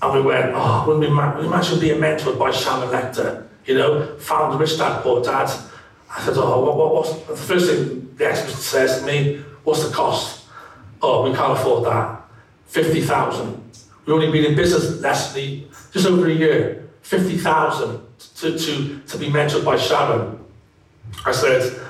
And 0.00 0.14
we 0.14 0.20
went, 0.22 0.52
oh, 0.54 0.84
wouldn't 0.86 1.08
we 1.08 1.10
ma- 1.10 1.40
imagine 1.40 1.80
being 1.80 2.00
mentored 2.00 2.38
by 2.38 2.50
Sharon 2.52 2.88
Lechter? 2.88 3.46
You 3.66 3.74
know, 3.74 4.16
found 4.18 4.58
Rich 4.58 4.78
Dad 4.78 5.02
Poor 5.02 5.22
Dad. 5.22 5.50
I 6.10 6.24
said, 6.24 6.34
oh, 6.36 6.64
what, 6.64 6.76
what, 6.76 6.94
what's 6.94 7.12
the 7.26 7.36
first 7.36 7.70
thing 7.70 8.14
the 8.16 8.28
expert 8.28 8.54
says 8.54 9.00
to 9.00 9.06
me? 9.06 9.38
What's 9.64 9.86
the 9.86 9.94
cost? 9.94 10.46
Oh, 11.02 11.28
we 11.28 11.34
can't 11.34 11.52
afford 11.52 11.84
that. 11.86 12.22
Fifty 12.66 13.00
thousand. 13.00 13.62
We've 14.04 14.14
only 14.14 14.30
been 14.30 14.44
in 14.44 14.56
business 14.56 15.00
less 15.00 15.32
than 15.32 15.68
just 15.92 16.06
over 16.06 16.26
a 16.26 16.32
year. 16.32 16.88
Fifty 17.02 17.36
thousand 17.36 18.00
to, 18.36 18.58
to, 18.58 19.00
to 19.00 19.18
be 19.18 19.28
mentored 19.28 19.64
by 19.64 19.76
Sharon. 19.76 20.37
I 21.24 21.32
said, 21.32 21.80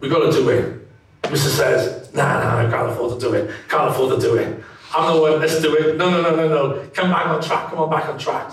we 0.00 0.08
got 0.08 0.30
to 0.30 0.32
do 0.32 0.48
it. 0.48 0.88
Mr. 1.22 1.48
says, 1.48 2.12
nah, 2.14 2.40
nah, 2.40 2.66
I 2.66 2.70
can't 2.70 2.90
afford 2.90 3.20
to 3.20 3.26
do 3.26 3.34
it. 3.34 3.50
Can't 3.68 3.90
afford 3.90 4.20
to 4.20 4.26
do 4.26 4.36
it. 4.36 4.62
I'm 4.94 5.14
the 5.14 5.22
one, 5.22 5.40
let's 5.40 5.60
do 5.62 5.76
it. 5.76 5.96
No, 5.96 6.10
no, 6.10 6.22
no, 6.22 6.36
no, 6.36 6.48
no. 6.48 6.88
Come 6.92 7.10
back 7.10 7.26
on 7.26 7.40
track. 7.40 7.70
Come 7.70 7.78
on 7.78 7.90
back 7.90 8.08
on 8.08 8.18
track. 8.18 8.52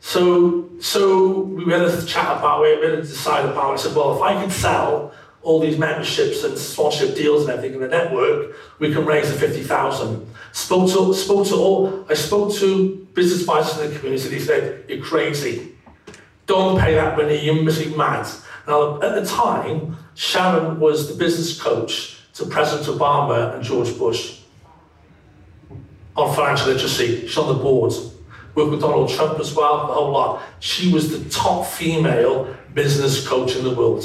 So, 0.00 0.68
so 0.80 1.40
we 1.42 1.72
had 1.72 1.82
a 1.82 2.04
chat 2.04 2.38
about 2.38 2.64
it. 2.64 2.80
We 2.80 2.86
had 2.86 2.96
to 2.96 3.02
decide 3.02 3.44
about 3.44 3.70
it. 3.70 3.74
I 3.74 3.76
said, 3.76 3.96
well, 3.96 4.16
if 4.16 4.22
I 4.22 4.34
can 4.34 4.50
sell 4.50 5.14
all 5.42 5.60
these 5.60 5.78
memberships 5.78 6.42
and 6.42 6.58
sponsorship 6.58 7.14
deals 7.14 7.42
and 7.42 7.50
everything 7.50 7.74
in 7.74 7.80
the 7.80 7.88
network, 7.88 8.56
we 8.80 8.92
can 8.92 9.04
raise 9.04 9.30
the 9.30 9.38
50,000. 9.38 10.26
Spoke 10.52 10.90
to, 10.90 11.14
spoke 11.14 11.46
to 11.48 11.54
all, 11.56 12.06
I 12.08 12.14
spoke 12.14 12.52
to 12.54 13.06
business 13.14 13.40
advisors 13.40 13.80
in 13.80 13.92
the 13.92 13.98
community. 13.98 14.28
They 14.28 14.38
said, 14.40 14.84
you're 14.88 15.04
crazy. 15.04 15.74
Don't 16.46 16.80
pay 16.80 16.94
that 16.94 17.16
money. 17.16 17.38
You 17.44 17.62
must 17.62 17.78
be 17.82 17.94
mad. 17.94 18.26
Now, 18.66 19.00
at 19.02 19.14
the 19.14 19.26
time, 19.26 19.96
Sharon 20.14 20.80
was 20.80 21.08
the 21.08 21.14
business 21.14 21.60
coach 21.60 22.16
to 22.34 22.46
President 22.46 22.98
Obama 22.98 23.54
and 23.54 23.62
George 23.62 23.96
Bush 23.98 24.40
on 26.16 26.34
financial 26.34 26.68
literacy. 26.68 27.26
She's 27.26 27.36
on 27.36 27.48
the 27.48 27.62
board. 27.62 27.92
Worked 28.54 28.70
with 28.70 28.80
Donald 28.80 29.10
Trump 29.10 29.40
as 29.40 29.52
well, 29.54 29.88
the 29.88 29.92
whole 29.92 30.12
lot. 30.12 30.42
She 30.60 30.92
was 30.92 31.10
the 31.10 31.28
top 31.28 31.66
female 31.66 32.56
business 32.72 33.26
coach 33.26 33.56
in 33.56 33.64
the 33.64 33.74
world. 33.74 34.04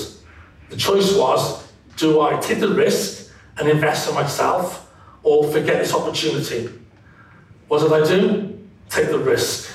The 0.69 0.77
choice 0.77 1.15
was 1.15 1.67
do 1.97 2.21
I 2.21 2.39
take 2.39 2.59
the 2.59 2.69
risk 2.69 3.31
and 3.57 3.67
invest 3.67 4.07
in 4.07 4.15
myself 4.15 4.89
or 5.21 5.51
forget 5.51 5.79
this 5.79 5.93
opportunity? 5.93 6.69
What 7.67 7.81
did 7.81 7.91
I 7.91 8.07
do? 8.07 8.57
Take 8.89 9.09
the 9.09 9.19
risk. 9.19 9.69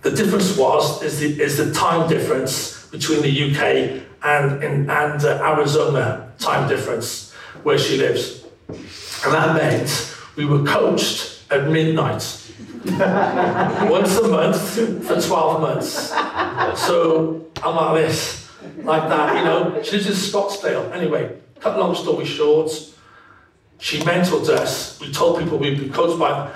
The 0.00 0.10
difference 0.10 0.56
was 0.56 1.02
is 1.02 1.20
the, 1.20 1.40
is 1.40 1.58
the 1.58 1.72
time 1.72 2.08
difference 2.08 2.81
between 2.92 3.22
the 3.22 3.50
UK 3.50 4.02
and, 4.22 4.62
in, 4.62 4.88
and 4.88 5.24
uh, 5.24 5.42
Arizona 5.42 6.32
time 6.38 6.68
difference 6.68 7.32
where 7.64 7.78
she 7.78 7.96
lives. 7.96 8.44
And 8.68 9.34
that 9.34 9.56
meant 9.56 10.16
we 10.36 10.44
were 10.44 10.62
coached 10.62 11.42
at 11.50 11.68
midnight 11.68 12.38
once 12.84 14.16
a 14.18 14.28
month 14.28 15.06
for 15.06 15.20
12 15.20 15.60
months. 15.60 16.10
So 16.80 17.46
I'm 17.62 17.76
like 17.76 18.06
this, 18.06 18.50
like 18.78 19.08
that, 19.08 19.36
you 19.38 19.44
know. 19.44 19.82
She 19.82 19.92
lives 19.92 20.06
in 20.06 20.12
Scottsdale. 20.12 20.92
Anyway, 20.92 21.36
cut 21.60 21.78
long 21.78 21.94
story 21.94 22.24
short, 22.24 22.70
she 23.78 23.98
mentored 24.00 24.48
us. 24.48 25.00
We 25.00 25.12
told 25.12 25.40
people 25.40 25.58
we'd 25.58 25.78
be 25.78 25.88
coached 25.88 26.18
by, 26.18 26.52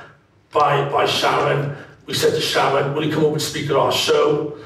by, 0.52 0.88
by 0.90 1.06
Sharon. 1.06 1.76
We 2.06 2.14
said 2.14 2.34
to 2.34 2.40
Sharon, 2.40 2.94
will 2.94 3.04
you 3.04 3.12
come 3.12 3.24
over 3.24 3.34
and 3.34 3.42
speak 3.42 3.70
at 3.70 3.76
our 3.76 3.92
show? 3.92 4.58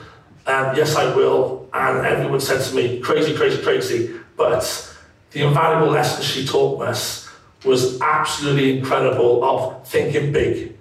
Um, 0.46 0.76
yes, 0.76 0.96
I 0.96 1.14
will. 1.14 1.68
And 1.72 2.06
everyone 2.06 2.40
said 2.40 2.62
to 2.62 2.74
me, 2.74 3.00
crazy, 3.00 3.34
crazy, 3.36 3.62
crazy. 3.62 4.20
But 4.36 4.96
the 5.30 5.42
invaluable 5.42 5.92
lesson 5.92 6.22
she 6.22 6.46
taught 6.46 6.82
us 6.82 7.28
was 7.64 8.00
absolutely 8.00 8.78
incredible 8.78 9.44
of 9.44 9.86
thinking 9.86 10.32
big. 10.32 10.76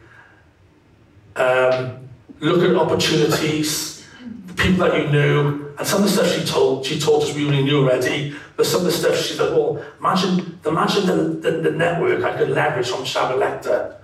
Um, 1.35 2.09
look 2.39 2.63
at 2.63 2.75
opportunities, 2.75 4.05
the 4.47 4.53
people 4.53 4.85
that 4.85 4.97
you 4.97 5.09
knew, 5.09 5.73
and 5.77 5.87
some 5.87 6.03
of 6.03 6.09
the 6.09 6.15
stuff 6.15 6.33
she 6.33 6.45
told 6.45 6.85
she 6.85 6.99
taught 6.99 7.23
us 7.23 7.33
we 7.33 7.45
already 7.45 7.63
knew 7.63 7.83
already, 7.83 8.35
but 8.57 8.65
some 8.65 8.81
of 8.81 8.85
the 8.85 8.91
stuff 8.91 9.17
she 9.17 9.33
said, 9.33 9.53
well, 9.53 9.83
imagine 9.99 10.59
imagine 10.65 11.05
the, 11.05 11.51
the, 11.51 11.69
the 11.69 11.71
network 11.71 12.23
I 12.23 12.37
could 12.37 12.49
leverage 12.49 12.89
from 12.89 13.05
Sharon 13.05 13.39
Lechter. 13.39 13.95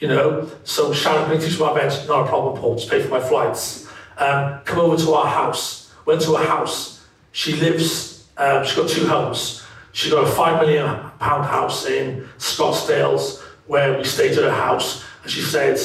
You 0.00 0.08
know, 0.08 0.50
so 0.64 0.92
Sharon, 0.92 1.24
can 1.26 1.40
you 1.40 1.46
teach 1.46 1.58
my 1.60 1.70
events? 1.70 2.06
Not 2.08 2.24
a 2.24 2.28
problem, 2.28 2.60
Paul, 2.60 2.74
just 2.76 2.90
pay 2.90 3.02
for 3.02 3.08
my 3.08 3.20
flights. 3.20 3.88
Um, 4.18 4.60
come 4.64 4.80
over 4.80 4.96
to 4.96 5.14
our 5.14 5.26
house. 5.26 5.92
Went 6.04 6.20
to 6.22 6.34
her 6.34 6.44
house. 6.44 7.04
She 7.32 7.54
lives, 7.54 8.26
um, 8.36 8.64
she's 8.64 8.76
got 8.76 8.88
two 8.88 9.06
homes. 9.06 9.62
She's 9.92 10.12
got 10.12 10.24
a 10.24 10.30
five 10.30 10.60
million 10.60 10.86
pound 11.18 11.44
house 11.44 11.86
in 11.86 12.26
Scottsdales 12.38 13.40
where 13.66 13.96
we 13.96 14.04
stayed 14.04 14.32
at 14.32 14.44
her 14.44 14.50
house. 14.50 15.04
And 15.22 15.30
she 15.30 15.40
said, 15.40 15.78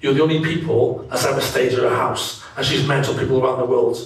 You're 0.00 0.14
the 0.14 0.22
only 0.22 0.42
people 0.42 1.06
that's 1.10 1.24
ever 1.24 1.40
stayed 1.40 1.72
at 1.72 1.78
her 1.78 1.94
house. 1.94 2.44
And 2.56 2.64
she's 2.64 2.82
mentored 2.82 3.18
people 3.18 3.44
around 3.44 3.58
the 3.58 3.66
world. 3.66 3.96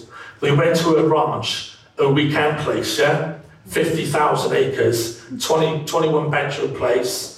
We 0.41 0.53
went 0.53 0.77
to 0.77 0.95
her 0.95 1.07
ranch, 1.07 1.77
a 1.99 2.11
weekend 2.11 2.59
place, 2.59 2.99
yeah? 2.99 3.39
50,000 3.67 4.57
acres, 4.57 5.23
20, 5.41 5.85
21 5.85 6.31
bedroom 6.31 6.75
place. 6.75 7.35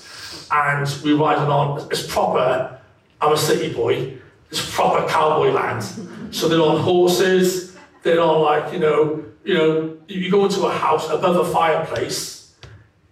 and 0.50 0.86
we 1.04 1.12
riding 1.12 1.50
on. 1.50 1.86
It's 1.90 2.06
proper. 2.06 2.78
I'm 3.20 3.32
a 3.32 3.36
city 3.36 3.72
boy. 3.72 4.19
It's 4.50 4.74
proper 4.74 5.06
cowboy 5.08 5.50
land. 5.52 5.82
So 6.34 6.48
they're 6.48 6.60
on 6.60 6.80
horses. 6.80 7.76
They're 8.02 8.20
on 8.20 8.42
like 8.42 8.72
you 8.72 8.78
know, 8.78 9.24
you 9.44 9.54
know. 9.54 9.96
You 10.08 10.30
go 10.30 10.44
into 10.44 10.66
a 10.66 10.72
house 10.72 11.08
above 11.08 11.36
a 11.36 11.52
fireplace. 11.52 12.54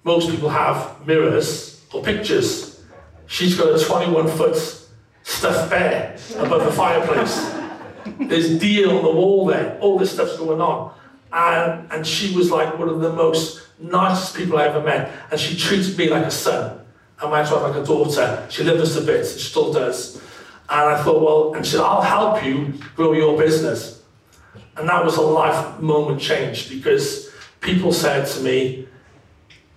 Most 0.04 0.30
people 0.30 0.48
have 0.48 1.06
mirrors 1.06 1.84
or 1.92 2.02
pictures. 2.02 2.82
She's 3.26 3.56
got 3.56 3.78
a 3.78 3.84
21 3.84 4.28
foot 4.28 4.56
stuffed 5.22 5.70
bear 5.70 6.16
above 6.38 6.64
the 6.64 6.72
fireplace. 6.72 7.54
There's 8.18 8.58
deer 8.58 8.88
on 8.88 9.04
the 9.04 9.10
wall 9.10 9.46
there. 9.46 9.78
All 9.80 9.98
this 9.98 10.12
stuff's 10.12 10.38
going 10.38 10.60
on. 10.60 10.94
And, 11.30 11.92
and 11.92 12.06
she 12.06 12.34
was 12.34 12.50
like 12.50 12.78
one 12.78 12.88
of 12.88 13.00
the 13.00 13.12
most 13.12 13.60
nicest 13.78 14.34
people 14.34 14.58
I 14.58 14.66
ever 14.66 14.80
met. 14.80 15.12
And 15.30 15.38
she 15.38 15.56
treated 15.56 15.96
me 15.98 16.08
like 16.08 16.24
a 16.24 16.30
son. 16.30 16.80
And 17.20 17.30
my 17.30 17.42
wife 17.42 17.52
like 17.52 17.76
a 17.76 17.84
daughter. 17.84 18.46
She 18.48 18.64
lived 18.64 18.80
us 18.80 18.96
a 18.96 19.02
bit, 19.02 19.26
she 19.26 19.38
still 19.38 19.72
does. 19.72 20.20
And 20.70 20.80
I 20.80 21.02
thought, 21.02 21.22
well, 21.22 21.54
and 21.54 21.64
she 21.64 21.72
said, 21.72 21.80
I'll 21.80 22.02
help 22.02 22.44
you 22.44 22.74
grow 22.94 23.12
your 23.12 23.38
business. 23.38 24.02
And 24.76 24.88
that 24.88 25.04
was 25.04 25.16
a 25.16 25.22
life 25.22 25.80
moment 25.80 26.20
change 26.20 26.68
because 26.68 27.30
people 27.60 27.92
said 27.92 28.26
to 28.28 28.40
me, 28.40 28.86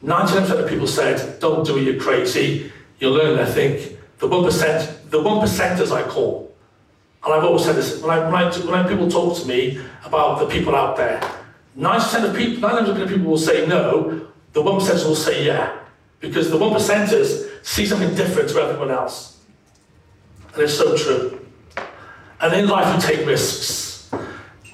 99% 0.03 0.63
of 0.63 0.69
people 0.69 0.87
said, 0.87 1.39
don't 1.39 1.65
do 1.65 1.77
it, 1.77 1.83
you're 1.83 1.99
crazy. 1.99 2.71
You'll 2.99 3.13
learn, 3.13 3.39
I 3.39 3.45
think. 3.45 3.97
The 4.19 4.27
1%, 4.27 5.09
the 5.09 5.19
1%ers 5.19 5.91
I 5.91 6.03
call. 6.03 6.53
And 7.23 7.33
I've 7.33 7.43
always 7.43 7.63
said 7.63 7.75
this, 7.75 8.01
when, 8.01 8.11
I, 8.11 8.29
when, 8.29 8.35
I, 8.35 8.49
when 8.59 8.87
people 8.87 9.09
talk 9.09 9.37
to 9.39 9.47
me 9.47 9.79
about 10.05 10.39
the 10.39 10.47
people 10.47 10.75
out 10.75 10.97
there, 10.97 11.21
90% 11.77 12.29
of 12.29 12.35
people, 12.35 12.69
90% 12.69 13.01
of 13.01 13.09
people 13.09 13.25
will 13.25 13.37
say 13.37 13.65
no, 13.65 14.27
the 14.53 14.61
1% 14.61 15.05
will 15.05 15.15
say 15.15 15.45
yeah. 15.45 15.77
Because 16.19 16.49
the 16.49 16.57
1%ers 16.57 17.45
see 17.63 17.85
something 17.85 18.13
different 18.15 18.49
to 18.49 18.59
everyone 18.59 18.91
else. 18.91 19.39
And 20.53 20.63
it's 20.63 20.73
so 20.73 20.97
true. 20.97 21.45
And 22.39 22.53
in 22.53 22.67
life, 22.67 22.93
you 22.95 23.01
take 23.01 23.25
risks. 23.25 24.09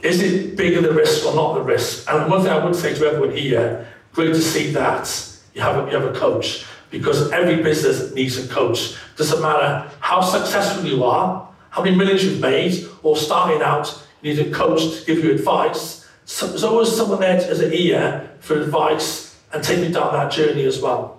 Is 0.01 0.21
it 0.21 0.55
bigger 0.55 0.81
the 0.81 0.93
risk 0.93 1.25
or 1.25 1.35
not 1.35 1.55
the 1.55 1.61
risk? 1.61 2.09
And 2.09 2.29
one 2.29 2.41
thing 2.41 2.51
I 2.51 2.63
would 2.63 2.75
say 2.75 2.93
to 2.93 3.05
everyone 3.05 3.35
here, 3.35 3.87
great 4.13 4.33
to 4.33 4.41
see 4.41 4.71
that 4.71 5.37
you 5.53 5.61
have 5.61 5.87
a, 5.87 5.91
you 5.91 5.97
have 5.97 6.15
a 6.15 6.17
coach. 6.17 6.65
Because 6.89 7.31
every 7.31 7.61
business 7.61 8.13
needs 8.13 8.37
a 8.37 8.47
coach. 8.47 8.95
Doesn't 9.17 9.41
matter 9.41 9.89
how 9.99 10.21
successful 10.21 10.85
you 10.85 11.03
are, 11.03 11.49
how 11.69 11.83
many 11.83 11.95
millions 11.95 12.23
you've 12.23 12.39
made, 12.39 12.87
or 13.03 13.17
starting 13.17 13.61
out, 13.61 14.05
you 14.21 14.33
need 14.33 14.47
a 14.47 14.51
coach 14.51 14.99
to 14.99 15.05
give 15.05 15.23
you 15.23 15.31
advice. 15.31 16.07
So, 16.25 16.47
there's 16.47 16.63
always 16.63 16.95
someone 16.95 17.19
there 17.19 17.37
as 17.37 17.59
an 17.59 17.73
ear 17.73 18.31
for 18.39 18.59
advice 18.59 19.27
and 19.53 19.63
take 19.63 19.79
you 19.79 19.93
down 19.93 20.13
that 20.13 20.31
journey 20.31 20.65
as 20.65 20.81
well. 20.81 21.17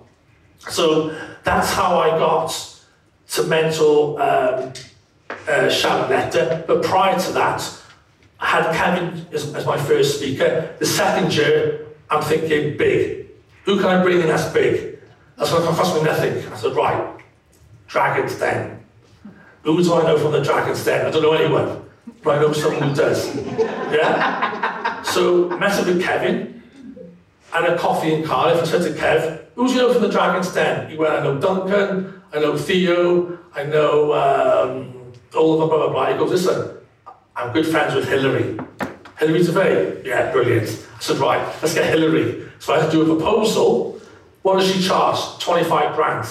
So 0.67 1.15
that's 1.43 1.71
how 1.71 1.99
I 1.99 2.09
got 2.19 2.68
to 3.31 3.43
mentor 3.43 4.21
um, 4.21 4.73
uh, 5.47 5.69
Sharon 5.69 6.09
Lechter. 6.09 6.65
But 6.67 6.83
prior 6.83 7.19
to 7.19 7.31
that, 7.33 7.79
I 8.39 8.45
had 8.45 8.75
Kevin 8.75 9.25
as, 9.31 9.53
as 9.53 9.65
my 9.65 9.77
first 9.77 10.17
speaker. 10.17 10.75
The 10.79 10.85
second 10.85 11.35
year, 11.35 11.87
I'm 12.09 12.23
thinking 12.23 12.77
big. 12.77 13.27
Who 13.65 13.77
can 13.77 13.87
I 13.87 14.01
bring 14.01 14.21
in 14.21 14.27
that's 14.27 14.51
big? 14.51 14.99
That's 15.37 15.51
going 15.51 15.63
to 15.63 15.73
cost 15.73 15.95
me 15.95 16.03
nothing. 16.03 16.51
I 16.51 16.55
said, 16.55 16.75
right, 16.75 17.17
Dragon's 17.87 18.35
Den. 18.35 18.83
Who 19.63 19.83
do 19.83 19.93
I 19.93 20.03
know 20.03 20.17
from 20.17 20.31
the 20.31 20.41
Dragon's 20.41 20.83
Den? 20.83 21.05
I 21.05 21.11
don't 21.11 21.21
know 21.21 21.33
anyone, 21.33 21.83
but 22.23 22.37
I 22.37 22.41
know 22.41 22.53
someone 22.53 22.89
who 22.89 22.95
does. 22.95 23.35
Yeah? 23.57 25.01
So, 25.03 25.49
met 25.49 25.71
up 25.73 25.85
with 25.85 26.01
Kevin, 26.01 26.63
had 27.51 27.65
a 27.65 27.77
coffee 27.77 28.13
in 28.13 28.23
Cardiff. 28.23 28.63
I 28.63 28.65
said 28.65 28.81
to 28.83 28.99
Kev, 28.99 29.45
who 29.55 29.67
do 29.67 29.73
you 29.73 29.79
know 29.79 29.93
from 29.93 30.01
the 30.01 30.09
Dragon's 30.09 30.53
Den? 30.53 30.89
He 30.89 30.97
went, 30.97 31.13
I 31.13 31.23
know 31.23 31.39
Duncan, 31.39 32.18
I 32.31 32.39
know 32.39 32.55
Theo, 32.55 33.39
I 33.55 33.63
know 33.63 34.13
um, 34.13 35.13
all 35.35 35.53
of 35.53 35.59
them, 35.59 35.69
blah, 35.69 35.77
blah, 35.87 35.89
blah. 35.89 36.11
He 36.11 36.17
goes, 36.17 36.45
listen, 36.45 36.77
I'm 37.35 37.51
good 37.53 37.65
friends 37.65 37.95
with 37.95 38.07
Hilary. 38.07 38.59
Hilary 39.17 39.39
Devey? 39.39 40.05
Yeah, 40.05 40.31
brilliant. 40.31 40.67
I 40.95 40.99
said, 40.99 41.17
right, 41.17 41.41
let's 41.61 41.73
get 41.73 41.91
Hilary. 41.91 42.47
So 42.59 42.73
I 42.73 42.81
had 42.81 42.91
to 42.91 42.91
do 42.91 43.01
a 43.01 43.15
proposal. 43.15 43.99
What 44.43 44.59
does 44.59 44.71
she 44.71 44.87
charge? 44.87 45.39
25 45.43 45.95
grand. 45.95 46.27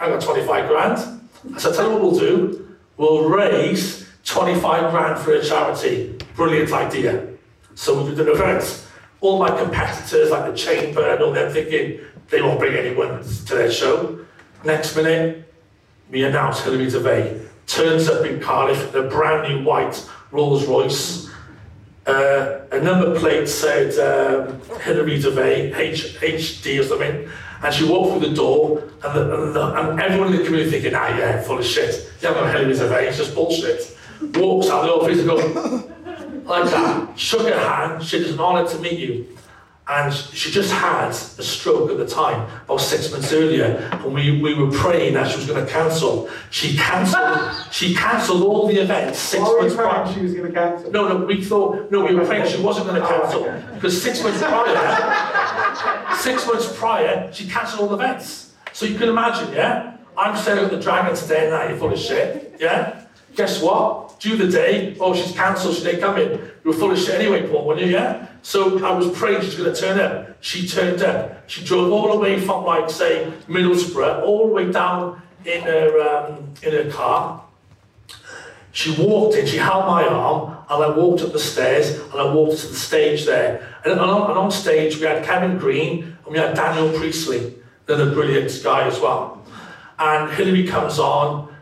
I 0.00 0.08
got 0.08 0.22
25 0.22 0.68
grand. 0.68 1.20
I 1.54 1.58
said, 1.58 1.74
tell 1.74 1.86
you 1.86 1.92
what 1.92 2.02
we'll 2.02 2.18
do. 2.18 2.76
We'll 2.96 3.28
raise 3.28 4.08
25 4.24 4.90
grand 4.90 5.20
for 5.20 5.34
a 5.34 5.44
charity. 5.44 6.18
Brilliant 6.34 6.72
idea. 6.72 7.28
So 7.74 8.02
we 8.02 8.10
did 8.10 8.20
an 8.20 8.28
event. 8.34 8.86
All 9.20 9.38
my 9.38 9.56
competitors, 9.56 10.30
like 10.30 10.50
the 10.50 10.56
Chamber 10.56 11.12
and 11.12 11.22
all 11.22 11.32
them, 11.32 11.52
thinking 11.52 12.00
they 12.30 12.40
won't 12.40 12.58
bring 12.58 12.74
anyone 12.74 13.22
to 13.22 13.54
their 13.54 13.70
show. 13.70 14.24
Next 14.64 14.94
minute, 14.94 15.52
we 16.08 16.24
announce 16.24 16.60
Hilary 16.60 16.86
Devey 16.86 17.48
turns 17.66 18.08
up 18.08 18.24
in 18.24 18.38
Cardiff 18.38 18.94
in 18.94 19.04
a 19.04 19.08
brand 19.08 19.48
new 19.48 19.64
white 19.64 20.08
Rolls 20.30 20.66
Royce. 20.66 21.28
Uh, 22.06 22.60
a 22.70 22.80
number 22.80 23.18
plate 23.18 23.48
said 23.48 23.90
um, 23.98 24.60
Hilary 24.80 25.18
Devey, 25.20 25.74
H- 25.74 26.16
HD 26.20 26.80
or 26.80 26.84
something, 26.84 27.28
and 27.62 27.74
she 27.74 27.88
walked 27.88 28.12
through 28.12 28.28
the 28.28 28.34
door, 28.36 28.82
and, 29.04 29.14
the, 29.16 29.42
and, 29.42 29.54
the, 29.56 29.90
and 29.90 30.00
everyone 30.00 30.32
in 30.32 30.38
the 30.38 30.44
community 30.44 30.70
thinking, 30.70 30.94
ah, 30.94 31.08
yeah, 31.08 31.40
full 31.42 31.58
of 31.58 31.64
shit. 31.64 32.12
You 32.20 32.28
haven't 32.28 32.44
got 32.44 32.54
Hilary 32.54 32.74
Devey, 32.74 33.08
it's 33.08 33.16
just 33.16 33.34
bullshit. 33.34 33.96
Walks 34.34 34.68
out 34.68 34.84
of 34.84 34.86
the 34.86 34.92
office 34.92 35.18
and 35.18 35.28
goes, 35.28 36.44
like 36.44 36.70
that, 36.70 37.18
shook 37.18 37.48
her 37.48 37.58
hand, 37.58 38.04
she 38.04 38.18
was 38.18 38.30
an 38.30 38.38
honour 38.38 38.68
to 38.68 38.78
meet 38.78 38.98
you. 38.98 39.36
And 39.88 40.14
she 40.14 40.52
just 40.52 40.72
had 40.72 41.08
a 41.08 41.12
stroke 41.12 41.90
at 41.90 41.98
the 41.98 42.06
time, 42.06 42.48
about 42.64 42.80
six 42.80 43.10
months 43.10 43.32
earlier, 43.32 43.88
and 43.92 44.14
we, 44.14 44.40
we 44.40 44.54
were 44.54 44.70
praying 44.70 45.14
that 45.14 45.28
she 45.28 45.36
was 45.36 45.46
going 45.46 45.66
to 45.66 45.70
cancel. 45.70 46.30
She 46.50 46.76
cancelled. 46.76 47.52
she 47.72 47.92
cancelled 47.92 48.44
all 48.44 48.68
the 48.68 48.76
events 48.80 49.18
six 49.18 49.42
months 49.42 49.74
prior. 49.74 50.12
she 50.14 50.20
was 50.20 50.34
going 50.34 50.46
to 50.46 50.52
cancel? 50.52 50.90
No, 50.92 51.08
no, 51.08 51.26
we 51.26 51.42
thought 51.42 51.90
no, 51.90 52.04
we 52.04 52.14
were 52.14 52.24
praying 52.24 52.48
she 52.48 52.62
wasn't 52.62 52.86
going 52.86 53.00
to 53.02 53.06
oh, 53.06 53.20
cancel 53.20 53.74
because 53.74 54.00
six 54.00 54.22
months 54.22 54.40
prior, 54.40 56.16
six 56.16 56.46
months 56.46 56.76
prior, 56.78 57.32
she 57.32 57.48
cancelled 57.48 57.80
all 57.80 57.96
the 57.96 58.04
events. 58.04 58.52
So 58.72 58.86
you 58.86 58.96
can 58.96 59.08
imagine, 59.08 59.52
yeah. 59.52 59.96
I'm 60.16 60.36
staying 60.36 60.58
at 60.58 60.70
the 60.70 60.78
Dragon 60.78 61.16
today, 61.16 61.42
and 61.42 61.50
now 61.50 61.68
you're 61.68 61.76
full 61.76 61.92
of 61.92 61.98
shit, 61.98 62.56
yeah. 62.60 63.04
Guess 63.34 63.62
what? 63.62 64.11
Due 64.22 64.36
the 64.36 64.46
day, 64.46 64.96
oh, 65.00 65.12
she's 65.16 65.34
cancelled, 65.34 65.74
she 65.74 65.82
didn't 65.82 66.00
come 66.00 66.16
in. 66.16 66.30
You 66.30 66.70
were 66.70 66.72
full 66.72 66.92
of 66.92 66.98
shit 66.98 67.16
anyway, 67.16 67.44
Paul, 67.48 67.66
weren't 67.66 67.80
you, 67.80 67.88
yeah? 67.88 68.28
So 68.42 68.84
I 68.86 68.92
was 68.92 69.10
praying 69.18 69.42
she's 69.42 69.56
going 69.56 69.74
to 69.74 69.80
turn 69.80 69.98
up. 69.98 70.36
She 70.40 70.68
turned 70.68 71.02
up. 71.02 71.50
She 71.50 71.64
drove 71.64 71.90
all 71.90 72.12
the 72.12 72.18
way 72.18 72.38
from, 72.38 72.64
like, 72.64 72.88
say, 72.88 73.32
Middlesbrough, 73.48 74.22
all 74.22 74.46
the 74.46 74.52
way 74.52 74.70
down 74.70 75.20
in 75.44 75.62
her, 75.62 76.00
um, 76.00 76.54
in 76.62 76.72
her 76.72 76.88
car. 76.88 77.42
She 78.70 78.94
walked 78.96 79.34
in, 79.34 79.44
she 79.44 79.56
held 79.56 79.86
my 79.86 80.04
arm, 80.04 80.56
and 80.70 80.84
I 80.84 80.96
walked 80.96 81.22
up 81.22 81.32
the 81.32 81.40
stairs, 81.40 81.98
and 81.98 82.14
I 82.14 82.32
walked 82.32 82.60
to 82.60 82.68
the 82.68 82.76
stage 82.76 83.26
there. 83.26 83.76
And 83.84 83.98
on, 83.98 84.30
and 84.30 84.38
on 84.38 84.52
stage, 84.52 84.98
we 84.98 85.02
had 85.02 85.24
Kevin 85.24 85.58
Green, 85.58 86.16
and 86.24 86.32
we 86.32 86.38
had 86.38 86.54
Daniel 86.54 86.96
Priestley, 86.96 87.56
another 87.88 88.14
brilliant 88.14 88.52
guy 88.62 88.86
as 88.86 89.00
well. 89.00 89.44
And 89.98 90.30
Hilary 90.30 90.64
comes 90.68 91.00
on, 91.00 91.52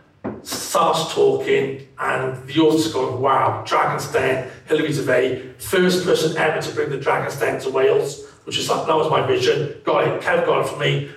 starts 0.42 1.14
talking, 1.14 1.88
and 2.00 2.46
the 2.46 2.60
audience 2.60 2.90
going, 2.92 3.20
wow, 3.20 3.62
Dragon's 3.66 4.10
Den, 4.10 4.50
Hilary 4.66 4.88
Devey, 4.88 5.60
first 5.60 6.04
person 6.04 6.36
ever 6.38 6.60
to 6.62 6.74
bring 6.74 6.88
the 6.88 6.96
Dragon's 6.96 7.38
Den 7.38 7.60
to 7.60 7.70
Wales, 7.70 8.26
which 8.44 8.58
is 8.58 8.70
like, 8.70 8.86
that 8.86 8.96
was 8.96 9.10
my 9.10 9.26
vision. 9.26 9.80
Got 9.84 10.08
it, 10.08 10.22
Kev 10.22 10.46
got 10.46 10.64
it 10.64 10.68
for 10.68 10.78
me. 10.78 11.10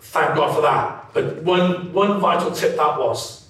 Thank 0.00 0.36
God 0.36 0.54
for 0.54 0.62
that. 0.62 1.12
But 1.12 1.42
one, 1.42 1.92
one 1.92 2.20
vital 2.20 2.52
tip 2.52 2.76
that 2.76 2.98
was, 2.98 3.48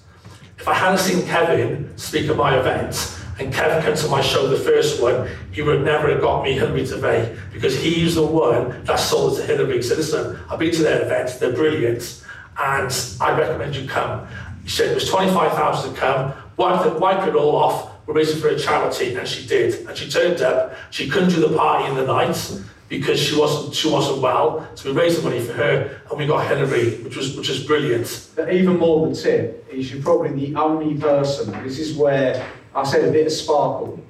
if 0.57 0.67
I 0.67 0.73
hadn't 0.73 0.97
seen 0.97 1.27
Kevin 1.27 1.95
speak 1.95 2.27
at 2.27 2.35
my 2.35 2.57
event, 2.57 3.13
and 3.39 3.53
Kevin 3.53 3.83
came 3.83 3.95
to 3.95 4.07
my 4.07 4.21
show, 4.21 4.47
the 4.47 4.57
first 4.57 4.99
one, 4.99 5.29
he 5.51 5.61
would 5.61 5.85
never 5.85 6.09
have 6.09 6.21
got 6.21 6.43
me 6.43 6.53
Hilary 6.53 6.81
Devey 6.81 7.37
because 7.53 7.79
he's 7.79 8.15
the 8.15 8.25
one 8.25 8.83
that 8.85 8.95
sold 8.95 9.33
it 9.33 9.41
to 9.41 9.45
Hilary. 9.45 9.75
He 9.75 9.81
said, 9.83 9.97
listen, 9.97 10.39
I've 10.49 10.57
been 10.57 10.73
to 10.73 10.81
their 10.81 11.03
events, 11.03 11.37
they're 11.37 11.53
brilliant, 11.53 12.23
and 12.57 12.91
I 13.21 13.37
recommend 13.37 13.75
you 13.75 13.87
come. 13.87 14.27
He 14.63 14.69
said 14.69 14.89
it 14.89 14.95
was 14.95 15.07
25,000 15.07 15.93
to 15.93 15.99
come, 15.99 16.33
wipe 16.57 16.99
wipe 16.99 17.27
it 17.27 17.35
all 17.35 17.55
off, 17.55 17.91
we're 18.05 18.15
raising 18.15 18.39
for 18.39 18.49
a 18.49 18.57
charity, 18.59 19.15
and 19.15 19.27
she 19.27 19.47
did. 19.47 19.87
And 19.87 19.97
she 19.97 20.09
turned 20.09 20.41
up, 20.41 20.73
she 20.91 21.09
couldn't 21.09 21.29
do 21.29 21.47
the 21.47 21.55
party 21.55 21.89
in 21.89 21.95
the 21.95 22.05
night 22.05 22.61
because 22.89 23.19
she 23.19 23.37
wasn't 23.37 23.75
she 23.75 23.89
wasn't 23.89 24.21
well, 24.21 24.67
so 24.75 24.91
we 24.91 24.97
raised 24.97 25.19
the 25.19 25.23
money 25.23 25.41
for 25.41 25.53
her, 25.53 26.01
and 26.09 26.17
we 26.17 26.25
got 26.25 26.47
Hilary, 26.47 26.97
which 27.03 27.17
was 27.17 27.35
which 27.35 27.49
was 27.49 27.63
brilliant. 27.63 28.29
But 28.35 28.53
even 28.53 28.77
more 28.77 29.07
the 29.07 29.15
tip 29.15 29.67
is 29.71 29.91
you're 29.91 30.01
probably 30.01 30.29
the 30.29 30.55
only 30.55 30.99
person. 30.99 31.51
This 31.63 31.79
is 31.79 31.97
where 31.97 32.45
I 32.73 32.83
said 32.83 33.07
a 33.07 33.11
bit 33.11 33.27
of 33.27 33.33
sparkle, 33.33 34.01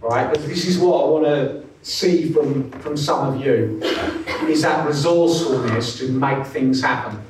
right? 0.00 0.28
But 0.28 0.44
this 0.46 0.66
is 0.66 0.78
what 0.78 1.04
I 1.04 1.08
want 1.08 1.24
to 1.26 1.64
see 1.82 2.32
from 2.32 2.70
from 2.72 2.96
some 2.96 3.34
of 3.34 3.44
you 3.44 3.80
is 4.48 4.62
that 4.62 4.86
resourcefulness 4.86 5.98
to 5.98 6.10
make 6.10 6.44
things 6.46 6.82
happen. 6.82 7.20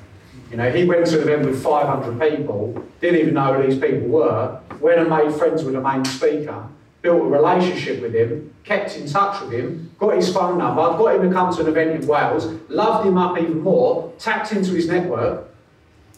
You 0.54 0.58
know, 0.58 0.70
he 0.70 0.84
went 0.84 1.04
to 1.06 1.16
an 1.16 1.28
event 1.28 1.46
with 1.46 1.60
500 1.64 2.30
people, 2.30 2.80
didn't 3.00 3.18
even 3.18 3.34
know 3.34 3.54
who 3.54 3.66
these 3.66 3.76
people 3.76 4.06
were, 4.06 4.60
went 4.78 5.00
and 5.00 5.10
made 5.10 5.34
friends 5.34 5.64
with 5.64 5.74
the 5.74 5.80
main 5.80 6.04
speaker, 6.04 6.68
built 7.02 7.22
a 7.22 7.24
relationship 7.24 8.00
with 8.00 8.14
him, 8.14 8.54
kept 8.62 8.96
in 8.96 9.08
touch 9.08 9.42
with 9.42 9.50
him, 9.50 9.90
got 9.98 10.14
his 10.14 10.32
phone 10.32 10.58
number, 10.58 10.80
got 10.80 11.16
him 11.16 11.28
to 11.28 11.34
come 11.34 11.52
to 11.52 11.62
an 11.62 11.66
event 11.66 12.00
in 12.00 12.06
Wales, 12.06 12.46
loved 12.68 13.04
him 13.04 13.18
up 13.18 13.36
even 13.36 13.62
more, 13.62 14.12
tapped 14.20 14.52
into 14.52 14.74
his 14.74 14.86
network, 14.86 15.52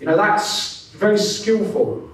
You 0.01 0.07
know, 0.07 0.17
that's 0.19 0.91
very 0.91 1.17
skillful, 1.17 2.07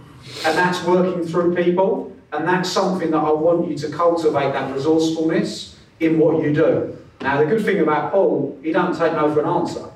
and 0.47 0.57
that's 0.57 0.85
working 0.85 1.27
through 1.27 1.57
people, 1.57 2.17
and 2.33 2.47
that's 2.47 2.71
something 2.71 3.11
that 3.11 3.19
I 3.19 3.33
want 3.33 3.69
you 3.69 3.77
to 3.79 3.89
cultivate 3.89 4.53
that 4.53 4.73
resourcefulness 4.73 5.77
in 5.99 6.21
what 6.21 6.41
you 6.41 6.55
do. 6.55 6.97
Now, 7.21 7.39
the 7.39 7.47
good 7.47 7.65
thing 7.65 7.81
about 7.81 8.13
Paul, 8.13 8.57
he 8.63 8.71
doesn't 8.71 9.05
take 9.05 9.15
no 9.15 9.35
for 9.35 9.41
an 9.41 9.49
answer, 9.49 9.89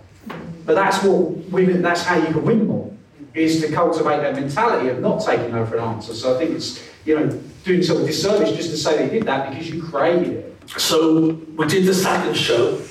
but 0.66 0.74
that's 0.74 1.02
what 1.02 1.30
women, 1.50 1.80
that's 1.80 2.02
how 2.02 2.16
you 2.16 2.26
can 2.26 2.44
win 2.44 2.66
more, 2.66 2.92
is 3.34 3.60
to 3.60 3.72
cultivate 3.72 4.18
that 4.18 4.34
mentality 4.34 4.88
of 4.88 5.00
not 5.00 5.24
taking 5.24 5.52
no 5.52 5.64
for 5.64 5.76
an 5.76 5.84
answer. 5.84 6.12
So 6.12 6.34
I 6.34 6.38
think 6.38 6.50
it's, 6.50 6.82
you 7.04 7.18
know, 7.18 7.28
doing 7.64 7.82
sort 7.82 8.00
of 8.00 8.06
disservice 8.06 8.50
just 8.50 8.70
to 8.70 8.76
say 8.76 8.98
they 8.98 9.08
did 9.08 9.22
that 9.26 9.50
because 9.50 9.70
you 9.70 9.82
created 9.82 10.28
it. 10.28 10.70
So 10.76 11.38
we 11.56 11.66
did 11.68 11.86
the 11.86 11.94
second 11.94 12.36
show. 12.36 12.82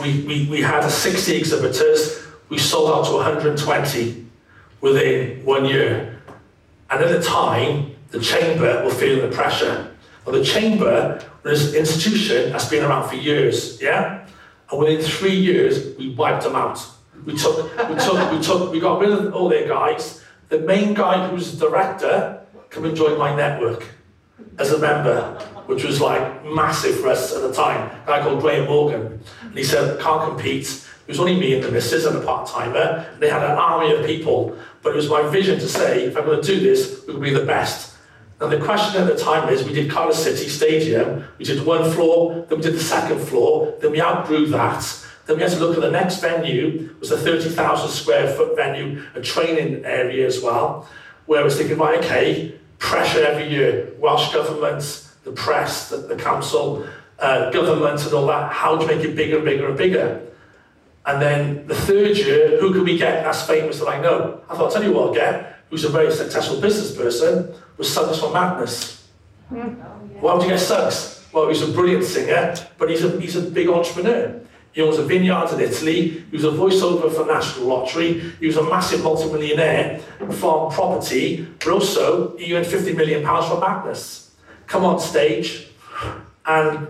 We, 0.00 0.22
we, 0.22 0.48
we 0.48 0.62
had 0.62 0.88
60 0.88 1.36
exhibitors. 1.36 2.26
We 2.48 2.56
sold 2.58 2.90
out 2.90 3.10
to 3.10 3.16
120 3.16 4.26
within 4.80 5.44
one 5.44 5.66
year. 5.66 6.22
And 6.90 7.02
at 7.02 7.08
the 7.10 7.22
time, 7.22 7.94
the 8.10 8.20
chamber 8.20 8.84
were 8.84 8.90
feeling 8.90 9.28
the 9.28 9.34
pressure. 9.34 9.94
Well, 10.24 10.38
the 10.38 10.44
chamber 10.44 11.22
was 11.42 11.74
institution 11.74 12.52
that's 12.52 12.68
been 12.68 12.84
around 12.84 13.08
for 13.08 13.16
years, 13.16 13.80
yeah? 13.82 14.26
And 14.70 14.80
within 14.80 15.02
three 15.02 15.34
years, 15.34 15.96
we 15.98 16.14
wiped 16.14 16.44
them 16.44 16.56
out. 16.56 16.84
We 17.24 17.36
took, 17.36 17.56
we 17.88 17.94
took, 17.94 18.32
we 18.32 18.42
took, 18.42 18.72
we 18.72 18.80
got 18.80 19.00
rid 19.00 19.10
of 19.10 19.34
all 19.34 19.48
their 19.48 19.68
guys. 19.68 20.22
The 20.48 20.58
main 20.58 20.94
guy 20.94 21.28
who 21.28 21.34
was 21.34 21.58
the 21.58 21.68
director 21.68 22.42
come 22.70 22.84
and 22.84 22.96
join 22.96 23.18
my 23.18 23.34
network 23.34 23.86
as 24.58 24.72
a 24.72 24.78
member, 24.78 25.38
which 25.66 25.84
was 25.84 26.00
like 26.00 26.44
massive 26.44 27.00
for 27.00 27.08
us 27.08 27.34
at 27.34 27.42
the 27.42 27.52
time. 27.52 27.90
A 28.04 28.06
guy 28.06 28.22
called 28.22 28.40
Graham 28.40 28.66
Morgan. 28.66 29.22
And 29.42 29.56
he 29.56 29.64
said, 29.64 30.00
can't 30.00 30.28
compete. 30.28 30.66
It 30.66 31.08
was 31.08 31.20
only 31.20 31.38
me 31.38 31.54
and 31.54 31.64
the 31.64 31.70
missus 31.70 32.06
and 32.06 32.16
a 32.16 32.20
part-timer. 32.20 33.16
They 33.18 33.30
had 33.30 33.42
an 33.42 33.58
army 33.58 33.94
of 33.94 34.04
people. 34.04 34.56
But 34.82 34.92
it 34.92 34.96
was 34.96 35.08
my 35.08 35.22
vision 35.28 35.58
to 35.60 35.68
say, 35.68 36.04
if 36.04 36.16
I'm 36.16 36.24
going 36.24 36.42
to 36.42 36.46
do 36.46 36.60
this, 36.60 37.02
we 37.06 37.14
will 37.14 37.20
be 37.20 37.30
the 37.30 37.44
best. 37.44 37.94
And 38.40 38.50
the 38.50 38.58
question 38.58 39.00
at 39.00 39.06
the 39.06 39.16
time 39.16 39.48
is, 39.48 39.62
we 39.62 39.72
did 39.72 39.88
Cardiff 39.88 40.16
City 40.16 40.48
Stadium, 40.48 41.24
we 41.38 41.44
did 41.44 41.64
one 41.64 41.88
floor, 41.92 42.44
then 42.48 42.58
we 42.58 42.64
did 42.64 42.74
the 42.74 42.80
second 42.80 43.20
floor, 43.20 43.74
then 43.80 43.92
we 43.92 44.02
outgrew 44.02 44.46
that. 44.46 44.82
Then 45.26 45.36
we 45.36 45.42
had 45.42 45.52
to 45.52 45.58
look 45.58 45.76
at 45.76 45.82
the 45.82 45.90
next 45.90 46.20
venue, 46.20 46.94
was 46.98 47.10
a 47.10 47.18
30,000 47.18 47.88
square 47.88 48.34
foot 48.34 48.56
venue, 48.56 49.02
a 49.14 49.20
training 49.20 49.84
area 49.84 50.26
as 50.26 50.40
well, 50.40 50.88
where 51.26 51.40
I 51.40 51.44
was 51.44 51.56
thinking, 51.56 51.78
right, 51.78 51.98
okay, 51.98 52.58
pressure 52.78 53.24
every 53.24 53.48
year, 53.48 53.92
Welsh 53.98 54.32
government, 54.32 55.08
the 55.24 55.32
press, 55.32 55.88
the, 55.88 55.98
the 55.98 56.16
council, 56.16 56.86
uh, 57.20 57.50
government 57.50 58.04
and 58.04 58.12
all 58.12 58.26
that, 58.26 58.52
how 58.52 58.76
to 58.76 58.86
make 58.86 59.04
it 59.04 59.14
bigger 59.14 59.36
and 59.36 59.44
bigger 59.44 59.68
and 59.68 59.78
bigger. 59.78 60.20
And 61.06 61.22
then 61.22 61.66
the 61.66 61.74
third 61.74 62.16
year, 62.16 62.60
who 62.60 62.72
can 62.72 62.84
we 62.84 62.98
get 62.98 63.24
as 63.24 63.46
famous 63.46 63.78
that 63.78 63.88
I 63.88 64.00
know? 64.00 64.40
I 64.48 64.56
thought, 64.56 64.66
I'll 64.66 64.72
tell 64.72 64.82
you 64.84 64.92
what 64.92 65.08
I'll 65.08 65.14
get, 65.14 65.58
who's 65.70 65.84
a 65.84 65.88
very 65.88 66.12
successful 66.12 66.60
business 66.60 66.96
person, 66.96 67.54
was 67.76 67.92
Suggs 67.92 68.18
from 68.18 68.32
Madness. 68.32 69.08
Why 70.20 70.34
would 70.34 70.42
you 70.42 70.50
get 70.50 70.60
Suggs? 70.60 71.24
Well, 71.32 71.48
he's 71.48 71.62
a 71.62 71.68
brilliant 71.68 72.04
singer, 72.04 72.54
but 72.78 72.90
he's 72.90 73.04
a, 73.04 73.20
he's 73.20 73.36
a 73.36 73.42
big 73.42 73.68
entrepreneur. 73.68 74.40
He 74.72 74.80
owns 74.80 74.96
a 74.98 75.04
vineyard 75.04 75.52
in 75.52 75.60
Italy. 75.60 76.24
He 76.30 76.36
was 76.36 76.44
a 76.44 76.50
voiceover 76.50 77.12
for 77.12 77.26
National 77.26 77.66
Lottery. 77.66 78.20
He 78.40 78.46
was 78.46 78.56
a 78.56 78.62
massive 78.62 79.02
multimillionaire 79.02 79.98
from 80.18 80.70
property, 80.70 81.46
but 81.58 81.68
also 81.68 82.36
he 82.38 82.54
earned 82.56 82.66
50 82.66 82.94
million 82.94 83.22
pounds 83.22 83.48
from 83.48 83.60
Madness. 83.60 84.30
Come 84.66 84.84
on 84.84 84.98
stage, 84.98 85.68
and 86.46 86.88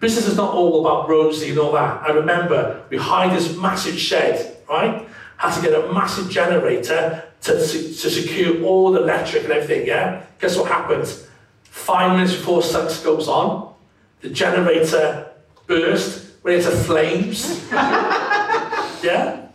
business 0.00 0.26
is 0.26 0.36
not 0.36 0.52
all 0.52 0.86
about 0.86 1.08
Rosie 1.08 1.50
and 1.50 1.58
all 1.58 1.72
that. 1.72 2.02
I 2.02 2.10
remember 2.12 2.84
we 2.90 2.98
hired 2.98 3.32
this 3.32 3.56
massive 3.56 3.98
shed, 3.98 4.58
right? 4.68 5.08
Had 5.38 5.54
to 5.54 5.62
get 5.62 5.72
a 5.72 5.92
massive 5.92 6.28
generator 6.28 7.24
to, 7.42 7.52
to 7.52 8.10
secure 8.10 8.62
all 8.62 8.92
the 8.92 9.02
electric 9.02 9.44
and 9.44 9.52
everything, 9.52 9.86
yeah? 9.86 10.24
Guess 10.38 10.58
what 10.58 10.70
happens? 10.70 11.26
Five 11.64 12.12
minutes 12.12 12.34
before 12.34 12.62
Suggs 12.62 13.02
goes 13.02 13.28
on, 13.28 13.74
the 14.20 14.28
generator 14.28 15.28
burst, 15.66 16.21
went 16.42 16.64
into 16.64 16.70
flames. 16.70 17.66
yeah? 17.72 19.46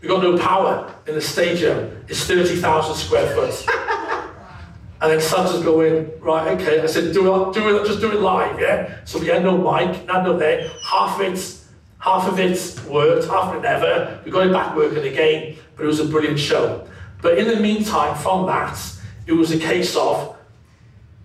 We 0.00 0.08
got 0.08 0.22
no 0.22 0.38
power 0.38 0.94
in 1.06 1.14
the 1.14 1.20
stadium. 1.20 2.04
It's 2.08 2.24
30,000 2.24 2.94
square 2.94 3.34
foot. 3.34 3.66
And 5.02 5.10
then 5.10 5.18
is 5.18 5.64
going, 5.64 6.10
right, 6.20 6.60
okay. 6.60 6.80
I 6.80 6.86
said, 6.86 7.14
do 7.14 7.48
it, 7.48 7.54
do 7.54 7.76
it, 7.76 7.86
just 7.86 8.00
do 8.00 8.12
it 8.12 8.20
live, 8.20 8.60
yeah? 8.60 8.98
So 9.06 9.18
we 9.18 9.28
had 9.28 9.42
no 9.42 9.56
mic, 9.56 10.04
none 10.06 10.26
of 10.26 10.38
there. 10.38 10.70
Half 10.84 11.18
of 11.18 11.26
it, 11.26 11.58
half 11.98 12.28
of 12.28 12.38
it 12.38 12.80
worked, 12.86 13.26
half 13.26 13.50
of 13.50 13.56
it 13.56 13.62
never. 13.62 14.20
We 14.24 14.30
got 14.30 14.46
it 14.46 14.52
back 14.52 14.76
working 14.76 15.04
again, 15.04 15.56
but 15.74 15.84
it 15.84 15.86
was 15.86 16.00
a 16.00 16.04
brilliant 16.04 16.38
show. 16.38 16.86
But 17.22 17.38
in 17.38 17.48
the 17.48 17.56
meantime, 17.56 18.14
from 18.16 18.46
that, 18.46 18.78
it 19.26 19.32
was 19.32 19.52
a 19.52 19.58
case 19.58 19.96
of 19.96 20.36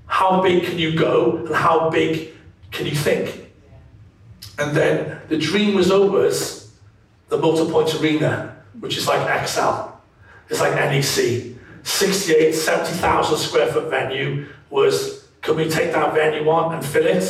how 0.05 0.41
big 0.41 0.63
can 0.63 0.77
you 0.77 0.97
go 0.97 1.37
and 1.37 1.55
how 1.55 1.89
big 1.89 2.33
can 2.71 2.85
you 2.85 2.95
think? 2.95 3.44
And 4.57 4.75
then 4.75 5.21
the 5.27 5.37
dream 5.37 5.75
was 5.75 5.91
over 5.91 6.17
always 6.17 6.71
the 7.29 7.37
Motorpoint 7.37 7.99
Arena, 8.01 8.55
which 8.79 8.97
is 8.97 9.07
like 9.07 9.27
ExCeL. 9.27 9.91
It's 10.49 10.59
like 10.59 10.73
NEC. 10.73 11.55
68, 11.83 12.53
70,000 12.53 13.37
square 13.37 13.67
foot 13.71 13.89
venue 13.89 14.47
was, 14.69 15.27
can 15.41 15.55
we 15.55 15.69
take 15.69 15.91
that 15.91 16.13
venue 16.13 16.49
on 16.49 16.73
and 16.73 16.85
fill 16.85 17.05
it? 17.05 17.23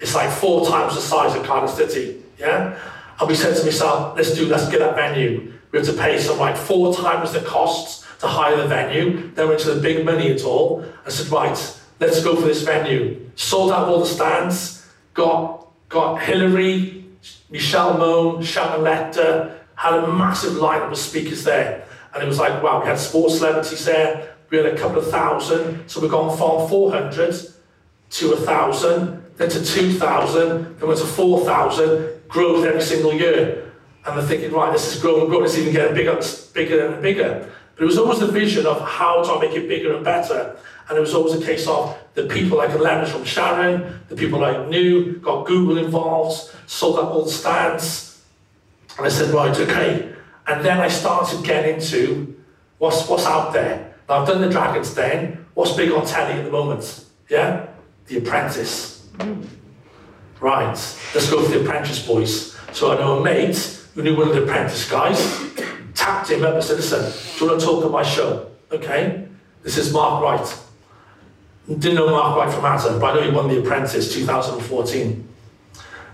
It's 0.00 0.14
like 0.14 0.30
four 0.30 0.66
times 0.66 0.94
the 0.94 1.00
size 1.00 1.36
of 1.36 1.44
Cardiff 1.44 1.70
City, 1.70 2.22
yeah? 2.38 2.78
And 3.18 3.28
we 3.28 3.34
said 3.34 3.56
to 3.56 3.64
myself, 3.64 4.16
let's 4.16 4.34
do, 4.34 4.46
let's 4.46 4.68
get 4.68 4.80
that 4.80 4.96
venue. 4.96 5.52
We 5.70 5.78
have 5.78 5.88
to 5.88 5.94
pay 5.94 6.18
some 6.18 6.38
like 6.38 6.56
four 6.56 6.94
times 6.94 7.32
the 7.32 7.40
costs 7.40 8.06
to 8.20 8.26
hire 8.26 8.56
the 8.56 8.66
venue. 8.66 9.30
Then 9.34 9.48
went 9.48 9.60
to 9.60 9.74
the 9.74 9.80
big 9.80 10.04
money 10.04 10.32
at 10.32 10.42
all. 10.44 10.84
I 11.04 11.10
said, 11.10 11.28
right, 11.28 11.80
let's 12.00 12.22
go 12.22 12.36
for 12.36 12.46
this 12.46 12.62
venue. 12.62 13.30
Sold 13.36 13.72
out 13.72 13.88
all 13.88 14.00
the 14.00 14.06
stands, 14.06 14.86
got 15.14 15.65
got 15.96 16.20
Hilary, 16.20 17.04
Michelle 17.48 17.96
Mone, 17.96 18.42
Shannon 18.42 18.84
had 18.84 19.94
a 19.94 20.06
massive 20.06 20.54
lineup 20.54 20.90
of 20.90 20.98
speakers 20.98 21.42
there. 21.44 21.86
And 22.12 22.22
it 22.22 22.26
was 22.26 22.38
like, 22.38 22.62
wow, 22.62 22.80
we 22.80 22.86
had 22.86 22.98
sports 22.98 23.38
celebrities 23.38 23.84
there, 23.86 24.34
we 24.50 24.58
had 24.58 24.66
a 24.66 24.76
couple 24.76 24.98
of 24.98 25.10
thousand, 25.10 25.88
so 25.88 26.00
we've 26.00 26.10
gone 26.10 26.36
from 26.36 26.68
400 26.68 27.34
to 28.10 28.28
1,000, 28.28 29.36
then 29.36 29.48
to 29.48 29.64
2,000, 29.64 30.78
then 30.78 30.88
went 30.88 31.00
to 31.00 31.06
4,000, 31.06 32.28
growth 32.28 32.66
every 32.66 32.82
single 32.82 33.14
year. 33.14 33.72
And 34.04 34.18
they're 34.18 34.26
thinking, 34.26 34.52
right, 34.52 34.72
this 34.72 34.94
is 34.94 35.00
growing, 35.00 35.28
growing, 35.28 35.46
it's 35.46 35.56
even 35.56 35.72
getting 35.72 35.94
bigger, 35.94 36.20
bigger 36.52 36.86
and 36.86 37.02
bigger. 37.02 37.50
But 37.74 37.82
it 37.84 37.86
was 37.86 37.98
always 37.98 38.20
the 38.20 38.28
vision 38.28 38.66
of 38.66 38.80
how 38.86 39.22
do 39.22 39.30
I 39.34 39.40
make 39.40 39.56
it 39.56 39.66
bigger 39.66 39.96
and 39.96 40.04
better. 40.04 40.56
And 40.88 40.96
it 40.96 41.00
was 41.00 41.14
always 41.14 41.34
a 41.34 41.44
case 41.44 41.66
of 41.66 41.98
the 42.14 42.26
people 42.26 42.60
I 42.60 42.68
could 42.68 42.80
leverage 42.80 43.10
from 43.10 43.24
Sharon, 43.24 44.00
the 44.08 44.16
people 44.16 44.44
I 44.44 44.66
knew, 44.66 45.18
got 45.18 45.46
Google 45.46 45.78
involved, 45.78 46.50
sold 46.66 46.98
up 46.98 47.10
old 47.10 47.30
stands. 47.30 48.22
And 48.96 49.04
I 49.04 49.08
said, 49.08 49.34
right, 49.34 49.54
okay. 49.56 50.12
And 50.46 50.64
then 50.64 50.78
I 50.78 50.88
started 50.88 51.44
getting 51.44 51.74
into 51.74 52.40
what's, 52.78 53.08
what's 53.08 53.26
out 53.26 53.52
there. 53.52 53.94
Now, 54.08 54.20
I've 54.20 54.28
done 54.28 54.40
the 54.40 54.48
Dragon's 54.48 54.94
Den. 54.94 55.44
What's 55.54 55.72
big 55.72 55.90
on 55.90 56.06
telly 56.06 56.34
at 56.34 56.44
the 56.44 56.50
moment? 56.50 57.04
Yeah? 57.28 57.66
The 58.06 58.18
Apprentice. 58.18 59.08
Right, 60.40 60.66
let's 61.14 61.30
go 61.30 61.42
for 61.42 61.50
the 61.50 61.62
Apprentice 61.62 62.06
boys. 62.06 62.56
So 62.72 62.92
I 62.92 62.96
know 62.96 63.18
a 63.18 63.24
mate 63.24 63.84
who 63.94 64.02
knew 64.02 64.16
one 64.16 64.28
of 64.28 64.34
the 64.34 64.44
Apprentice 64.44 64.88
guys, 64.88 65.40
tapped 65.94 66.30
him 66.30 66.44
up 66.44 66.54
and 66.54 66.62
said, 66.62 66.76
listen, 66.76 67.00
do 67.38 67.44
you 67.44 67.50
want 67.50 67.60
to 67.60 67.66
talk 67.66 67.84
at 67.84 67.90
my 67.90 68.02
show? 68.02 68.50
Okay, 68.70 69.26
this 69.62 69.76
is 69.78 69.92
Mark 69.92 70.22
Wright. 70.22 70.65
Didn't 71.68 71.96
know 71.96 72.08
Mark 72.10 72.36
Wright 72.36 72.54
from 72.54 72.64
Adam, 72.64 73.00
but 73.00 73.10
I 73.10 73.14
know 73.16 73.22
he 73.28 73.34
won 73.34 73.48
The 73.48 73.58
Apprentice 73.58 74.14
2014. 74.14 75.28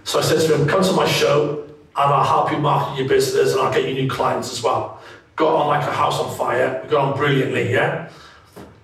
So 0.04 0.18
I 0.18 0.22
said 0.22 0.40
to 0.48 0.56
him, 0.56 0.66
come 0.66 0.82
to 0.82 0.92
my 0.92 1.06
show 1.06 1.64
and 1.64 2.12
I'll 2.12 2.24
help 2.24 2.50
you 2.50 2.58
market 2.58 2.98
your 2.98 3.08
business 3.08 3.52
and 3.52 3.60
I'll 3.60 3.72
get 3.72 3.86
you 3.86 3.94
new 3.94 4.08
clients 4.08 4.50
as 4.50 4.62
well. 4.62 5.00
Got 5.36 5.54
on 5.54 5.66
like 5.68 5.86
a 5.86 5.92
house 5.92 6.18
on 6.18 6.34
fire. 6.36 6.80
We 6.82 6.88
got 6.88 7.12
on 7.12 7.18
brilliantly, 7.18 7.70
yeah? 7.70 8.08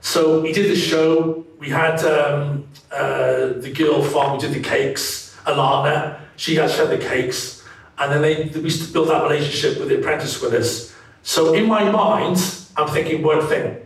So 0.02 0.42
he 0.42 0.52
did 0.52 0.70
the 0.70 0.76
show. 0.76 1.46
We 1.58 1.70
had 1.70 2.04
um, 2.04 2.68
uh, 2.92 3.54
the 3.56 3.72
girl 3.74 4.02
from, 4.02 4.34
we 4.34 4.38
did 4.38 4.52
the 4.52 4.60
cakes, 4.60 5.36
Alana. 5.44 6.20
She 6.36 6.60
actually 6.60 6.88
had 6.88 7.00
the 7.00 7.04
cakes. 7.04 7.64
And 7.96 8.12
then 8.12 8.20
they, 8.20 8.44
we 8.60 8.70
built 8.92 9.08
that 9.08 9.22
relationship 9.22 9.78
with 9.78 9.88
the 9.88 9.98
apprentice 9.98 10.40
with 10.42 10.52
us. 10.52 10.94
So 11.22 11.54
in 11.54 11.66
my 11.66 11.90
mind, 11.90 12.36
I'm 12.76 12.88
thinking 12.88 13.22
one 13.22 13.46
thing. 13.46 13.76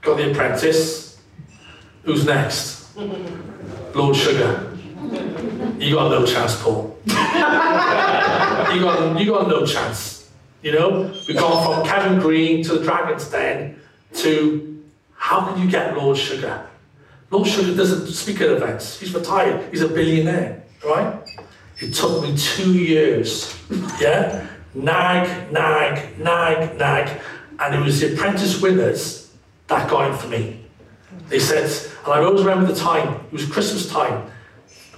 Got 0.00 0.16
the 0.16 0.30
apprentice, 0.30 1.07
Who's 2.08 2.24
next? 2.24 2.96
Lord 3.94 4.16
Sugar. 4.16 4.74
You 5.78 5.94
got 5.94 6.10
no 6.10 6.24
chance, 6.24 6.58
Paul. 6.62 6.96
you 7.04 7.12
got 7.12 9.20
you 9.20 9.26
got 9.26 9.46
no 9.46 9.66
chance. 9.66 10.30
You 10.62 10.72
know, 10.72 11.14
we've 11.28 11.36
gone 11.36 11.62
from 11.62 11.86
Kevin 11.86 12.18
Green 12.18 12.64
to 12.64 12.78
the 12.78 12.82
Dragon's 12.82 13.30
Den 13.30 13.78
to 14.14 14.82
how 15.16 15.44
can 15.44 15.60
you 15.60 15.70
get 15.70 15.98
Lord 15.98 16.16
Sugar? 16.16 16.66
Lord 17.30 17.46
Sugar 17.46 17.76
doesn't 17.76 18.06
speak 18.06 18.40
at 18.40 18.52
events. 18.52 18.98
He's 18.98 19.12
retired. 19.12 19.68
He's 19.70 19.82
a 19.82 19.88
billionaire, 19.88 20.62
right? 20.86 21.28
It 21.78 21.92
took 21.92 22.22
me 22.22 22.34
two 22.38 22.72
years, 22.72 23.54
yeah, 24.00 24.46
nag, 24.72 25.52
nag, 25.52 26.18
nag, 26.18 26.78
nag. 26.78 27.20
And 27.58 27.74
it 27.74 27.84
was 27.84 28.00
the 28.00 28.14
apprentice 28.14 28.62
winners 28.62 29.30
that 29.66 29.90
got 29.90 30.10
him 30.10 30.16
for 30.16 30.28
me. 30.28 30.57
They 31.28 31.38
said, 31.38 31.64
and 32.04 32.12
I 32.12 32.18
always 32.20 32.42
remember 32.42 32.72
the 32.72 32.78
time, 32.78 33.14
it 33.26 33.32
was 33.32 33.44
Christmas 33.46 33.90
time. 33.90 34.30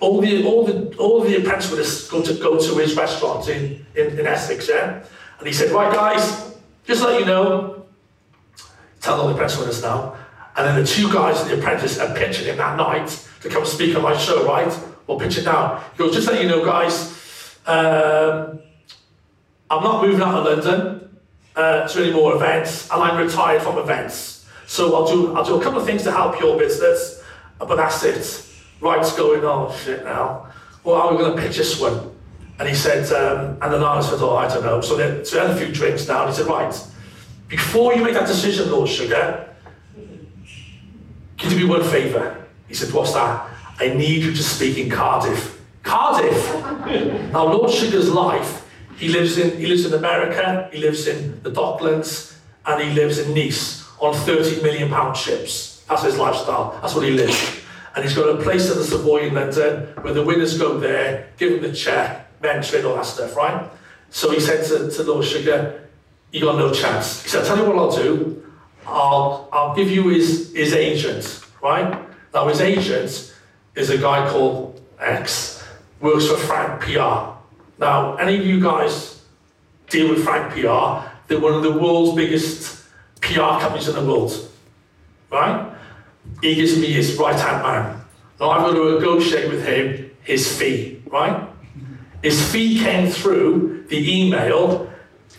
All 0.01 0.21
the 0.21 0.45
all 0.45 0.64
the 0.64 0.97
all 0.97 1.21
the 1.21 1.37
apprentice 1.37 1.71
winners 1.71 2.09
go 2.09 2.23
to 2.23 2.35
go 2.35 2.59
to 2.59 2.79
his 2.79 2.97
restaurant 2.97 3.49
in, 3.49 3.85
in, 3.95 4.19
in 4.19 4.27
Essex, 4.27 4.69
yeah? 4.69 5.03
And 5.38 5.47
he 5.47 5.53
said, 5.53 5.71
right 5.73 5.93
guys, 5.93 6.57
just 6.87 7.03
let 7.03 7.21
you 7.21 7.27
know, 7.27 7.85
tell 9.01 9.21
all 9.21 9.29
the 9.29 9.35
apprentices 9.35 9.83
now. 9.83 10.16
And 10.57 10.66
then 10.66 10.81
the 10.81 10.87
two 10.87 11.12
guys 11.12 11.45
the 11.45 11.59
apprentice 11.59 11.99
are 11.99 12.14
pitching 12.14 12.47
him 12.47 12.57
that 12.59 12.77
night 12.77 13.27
to 13.43 13.49
come 13.49 13.64
speak 13.64 13.95
on 13.97 14.03
my 14.03 14.16
show, 14.16 14.47
right? 14.47 14.73
We'll 15.07 15.19
pitch 15.19 15.38
it 15.38 15.45
now. 15.45 15.83
He 15.93 15.99
goes, 15.99 16.14
just 16.14 16.29
let 16.29 16.43
you 16.43 16.49
know, 16.49 16.64
guys, 16.64 17.57
um, 17.66 18.61
I'm 19.71 19.83
not 19.83 20.03
moving 20.03 20.21
out 20.21 20.47
of 20.47 20.64
London 20.64 21.19
uh, 21.57 21.88
to 21.88 22.03
any 22.03 22.12
more 22.12 22.35
events, 22.35 22.90
and 22.90 23.03
I'm 23.03 23.16
retired 23.16 23.62
from 23.62 23.79
events. 23.79 24.39
So 24.70 24.94
I'll 24.94 25.04
do 25.04 25.35
I'll 25.35 25.44
do 25.44 25.61
a 25.61 25.62
couple 25.64 25.80
of 25.80 25.85
things 25.85 26.04
to 26.04 26.12
help 26.12 26.38
your 26.38 26.56
business, 26.56 27.20
but 27.59 27.74
that's 27.74 28.04
it. 28.04 28.46
Right's 28.80 29.12
going, 29.16 29.44
oh 29.44 29.76
shit 29.83 30.04
now. 30.04 30.46
Well, 30.85 30.94
how 30.94 31.09
are 31.09 31.12
we 31.12 31.18
going 31.18 31.35
to 31.37 31.42
pitch 31.42 31.56
this 31.56 31.80
one? 31.80 32.14
And 32.61 32.68
he 32.68 32.74
said, 32.76 33.12
um, 33.12 33.59
and 33.61 33.72
then 33.72 33.83
I 33.83 34.00
said, 34.00 34.20
oh, 34.20 34.37
I 34.37 34.46
don't 34.46 34.62
know. 34.62 34.80
So, 34.80 34.96
then, 34.96 35.24
so 35.24 35.37
we 35.37 35.48
had 35.48 35.56
a 35.56 35.59
few 35.59 35.74
drinks 35.74 36.06
now, 36.06 36.20
and 36.22 36.30
he 36.30 36.37
said, 36.37 36.46
right, 36.46 36.72
before 37.48 37.94
you 37.94 38.04
make 38.04 38.14
that 38.14 38.28
decision, 38.28 38.70
Lord 38.70 38.88
Sugar, 38.88 39.52
can 41.37 41.50
you 41.50 41.50
do 41.50 41.56
me 41.56 41.64
one 41.64 41.83
favour? 41.83 42.46
He 42.68 42.74
said, 42.74 42.94
what's 42.94 43.12
that? 43.14 43.50
I 43.80 43.88
need 43.88 44.22
you 44.22 44.33
to 44.33 44.42
speak 44.42 44.78
in 44.78 44.88
Cardiff. 44.88 45.61
Cardiff! 45.83 46.54
now, 47.33 47.44
Lord 47.44 47.72
Sugar's 47.72 48.09
life, 48.09 48.70
he 48.96 49.09
lives 49.09 49.37
in 49.37 49.59
he 49.59 49.66
lives 49.66 49.85
in 49.85 49.94
America, 49.94 50.70
he 50.72 50.78
lives 50.78 51.09
in 51.09 51.42
the 51.42 51.50
Docklands, 51.50 52.37
and 52.66 52.80
he 52.80 52.90
lives 52.94 53.18
in 53.18 53.35
Nice 53.35 53.80
on 54.00 54.14
30 54.14 54.62
million 54.62 54.88
pound 54.88 55.16
ships. 55.16 55.84
That's 55.88 56.02
his 56.02 56.18
lifestyle. 56.18 56.78
That's 56.80 56.94
what 56.94 57.04
he 57.04 57.10
lives. 57.10 57.60
And 57.94 58.04
he's 58.04 58.14
got 58.14 58.28
a 58.28 58.42
place 58.42 58.70
in 58.70 58.78
the 58.78 58.84
Savoy 58.84 59.28
in 59.28 59.34
London 59.34 59.88
where 60.02 60.14
the 60.14 60.22
winners 60.22 60.56
go 60.56 60.78
there, 60.78 61.28
give 61.36 61.52
him 61.52 61.62
the 61.62 61.72
check, 61.72 62.40
mentor 62.40 62.86
all 62.86 62.96
that 62.96 63.06
stuff, 63.06 63.36
right? 63.36 63.68
So 64.10 64.30
he 64.30 64.40
said 64.40 64.64
to, 64.66 64.90
to 64.90 65.02
Lord 65.02 65.24
Sugar, 65.24 65.88
you 66.32 66.40
got 66.40 66.56
no 66.56 66.72
chance. 66.72 67.22
He 67.22 67.28
said, 67.28 67.44
tell 67.44 67.58
you 67.58 67.64
what 67.64 67.76
I'll 67.76 67.90
do. 67.90 68.46
I'll, 68.86 69.48
I'll 69.52 69.74
give 69.74 69.90
you 69.90 70.08
his, 70.08 70.52
his 70.54 70.72
agent, 70.72 71.44
right? 71.62 72.00
Now, 72.32 72.48
his 72.48 72.60
agent 72.60 73.34
is 73.74 73.90
a 73.90 73.98
guy 73.98 74.28
called 74.30 74.80
X, 74.98 75.64
works 76.00 76.26
for 76.28 76.36
Frank 76.36 76.82
PR. 76.82 77.36
Now, 77.78 78.16
any 78.16 78.38
of 78.38 78.46
you 78.46 78.60
guys 78.60 79.22
deal 79.88 80.10
with 80.10 80.24
Frank 80.24 80.52
PR, 80.52 81.08
they're 81.26 81.40
one 81.40 81.54
of 81.54 81.62
the 81.62 81.72
world's 81.72 82.14
biggest 82.14 82.80
PR 83.31 83.61
companies 83.61 83.88
in 83.88 83.95
the 83.95 84.05
world, 84.05 84.33
right? 85.31 85.73
He 86.43 86.55
gives 86.55 86.77
me 86.77 86.93
his 86.93 87.16
right 87.16 87.38
hand 87.38 87.62
man. 87.62 88.01
Now, 88.38 88.51
I'm 88.51 88.62
going 88.62 88.77
to 88.77 88.99
negotiate 88.99 89.51
with 89.51 89.64
him 89.64 90.11
his 90.23 90.59
fee, 90.59 91.03
right? 91.07 91.49
His 92.23 92.51
fee 92.51 92.81
came 92.81 93.09
through 93.09 93.87
the 93.88 93.99
email. 94.21 94.90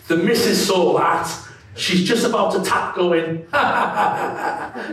The 0.08 0.16
missus 0.16 0.66
saw 0.66 0.98
that. 0.98 1.30
She's 1.74 2.04
just 2.06 2.26
about 2.26 2.52
to 2.52 2.62
tap 2.62 2.94
going, 2.94 3.46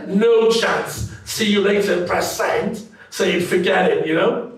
no 0.08 0.50
chance. 0.50 1.12
See 1.24 1.50
you 1.52 1.60
later, 1.60 2.06
press 2.06 2.36
send. 2.36 2.82
So 3.10 3.24
you 3.24 3.40
forget 3.40 3.90
it, 3.90 4.06
you 4.06 4.14
know? 4.14 4.52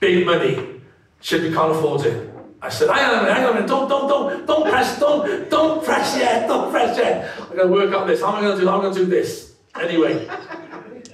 Big 0.00 0.24
money. 0.26 0.80
Shippy 1.22 1.52
can't 1.54 1.72
afford 1.72 2.06
it. 2.06 2.29
I 2.62 2.68
said, 2.68 2.90
hang 2.90 3.04
on 3.04 3.18
a 3.18 3.22
minute, 3.22 3.34
hang 3.34 3.44
on 3.44 3.50
a 3.50 3.54
minute, 3.54 3.68
don't, 3.68 3.88
don't, 3.88 4.08
don't, 4.08 4.46
don't 4.46 4.70
press, 4.70 5.00
don't, 5.00 5.50
don't 5.50 5.84
press 5.84 6.16
yet, 6.16 6.46
don't 6.46 6.70
press 6.70 6.96
yet. 6.98 7.30
I'm 7.40 7.56
gonna 7.56 7.72
work 7.72 7.94
on 7.94 8.06
this. 8.06 8.20
How 8.20 8.28
am 8.28 8.36
I 8.36 8.40
gonna 8.42 8.60
do? 8.60 8.68
I'm 8.68 8.80
I 8.80 8.82
gonna 8.82 8.94
do 8.94 9.06
this. 9.06 9.54
Anyway, 9.80 10.28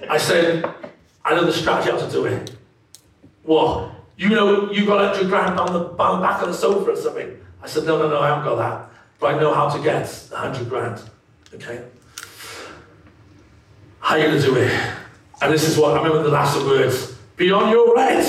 I 0.09 0.17
said, 0.17 0.65
I 1.23 1.35
know 1.35 1.45
the 1.45 1.53
strategy 1.53 1.91
how 1.91 1.97
to 1.97 2.11
do 2.11 2.25
it. 2.25 2.51
What? 3.43 3.91
You 4.17 4.29
know, 4.29 4.71
you 4.71 4.85
got 4.85 4.97
100 5.11 5.29
grand 5.29 5.59
on 5.59 5.73
the, 5.73 5.79
on 6.01 6.19
the 6.19 6.27
back 6.27 6.41
of 6.41 6.49
the 6.49 6.53
sofa 6.53 6.91
or 6.91 6.95
something. 6.95 7.37
I 7.61 7.67
said, 7.67 7.85
no, 7.85 7.97
no, 7.97 8.09
no, 8.09 8.19
I 8.19 8.29
haven't 8.29 8.45
got 8.45 8.55
that. 8.55 8.89
But 9.19 9.35
I 9.35 9.39
know 9.39 9.53
how 9.53 9.69
to 9.69 9.81
get 9.81 10.07
100 10.31 10.69
grand. 10.69 11.01
Okay? 11.53 11.83
How 13.99 14.15
are 14.15 14.19
you 14.19 14.27
going 14.27 14.41
to 14.41 14.45
do 14.45 14.55
it? 14.55 14.71
And 15.41 15.53
this 15.53 15.67
is 15.67 15.77
what 15.77 15.93
I 15.93 15.97
remember 15.97 16.23
the 16.23 16.29
last 16.29 16.57
words. 16.57 17.15
Be 17.35 17.51
on 17.51 17.69
your 17.69 17.97
head. 17.97 18.25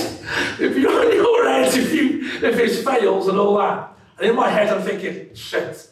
on 0.60 1.12
your 1.12 1.48
head 1.48 1.74
if 1.74 1.92
you 1.94 2.17
if 2.42 2.58
it 2.58 2.84
fails 2.84 3.28
and 3.28 3.38
all 3.38 3.58
that. 3.58 3.90
And 4.18 4.30
in 4.30 4.36
my 4.36 4.48
head 4.48 4.68
I'm 4.68 4.82
thinking, 4.82 5.34
shit, 5.34 5.88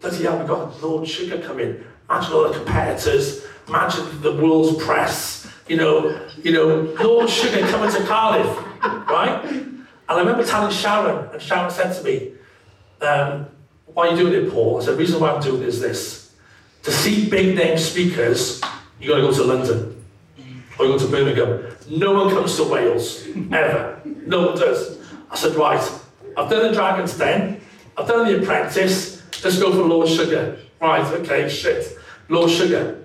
bloody 0.00 0.24
hell, 0.24 0.38
we've 0.38 0.48
got 0.48 0.82
Lord 0.82 1.08
Sugar 1.08 1.38
coming. 1.38 1.82
Imagine 2.08 2.32
all 2.32 2.48
the 2.48 2.54
competitors, 2.54 3.44
imagine 3.66 4.20
the 4.20 4.32
world's 4.32 4.82
press, 4.84 5.50
you 5.68 5.76
know, 5.76 6.20
you 6.42 6.52
know, 6.52 6.94
Lord 7.00 7.30
Sugar 7.30 7.66
coming 7.68 7.90
to 7.90 8.04
Cardiff, 8.04 8.56
right? 9.08 9.42
And 9.44 9.86
I 10.08 10.18
remember 10.18 10.44
telling 10.44 10.70
Sharon, 10.72 11.30
and 11.32 11.40
Sharon 11.40 11.70
said 11.70 11.92
to 11.94 12.02
me, 12.02 12.32
um, 13.00 13.46
why 13.86 14.08
are 14.08 14.10
you 14.10 14.16
doing 14.16 14.44
it, 14.44 14.52
Paul? 14.52 14.80
I 14.80 14.84
said, 14.84 14.94
the 14.94 14.98
reason 14.98 15.20
why 15.20 15.30
I'm 15.30 15.42
doing 15.42 15.62
it 15.62 15.68
is 15.68 15.80
this. 15.80 16.34
To 16.82 16.90
see 16.90 17.30
big 17.30 17.56
name 17.56 17.78
speakers, 17.78 18.60
you 19.00 19.08
got 19.08 19.16
to 19.16 19.22
go 19.22 19.32
to 19.32 19.44
London 19.44 20.04
or 20.78 20.86
you 20.86 20.92
go 20.92 20.98
to 20.98 21.06
Birmingham. 21.06 21.76
No 21.88 22.12
one 22.12 22.34
comes 22.34 22.56
to 22.56 22.64
Wales, 22.64 23.26
ever. 23.52 24.02
No 24.04 24.48
one 24.48 24.58
does. 24.58 24.98
I 25.34 25.36
said, 25.36 25.56
right, 25.56 25.80
I've 26.36 26.48
done 26.48 26.68
the 26.68 26.72
Dragon's 26.72 27.18
Den, 27.18 27.60
I've 27.96 28.06
done 28.06 28.28
the 28.28 28.40
Apprentice, 28.40 29.20
let's 29.42 29.58
go 29.58 29.72
for 29.72 29.82
Lord 29.82 30.08
Sugar. 30.08 30.58
Right, 30.80 31.04
okay, 31.04 31.48
shit. 31.48 31.98
Lord 32.28 32.48
Sugar. 32.48 33.04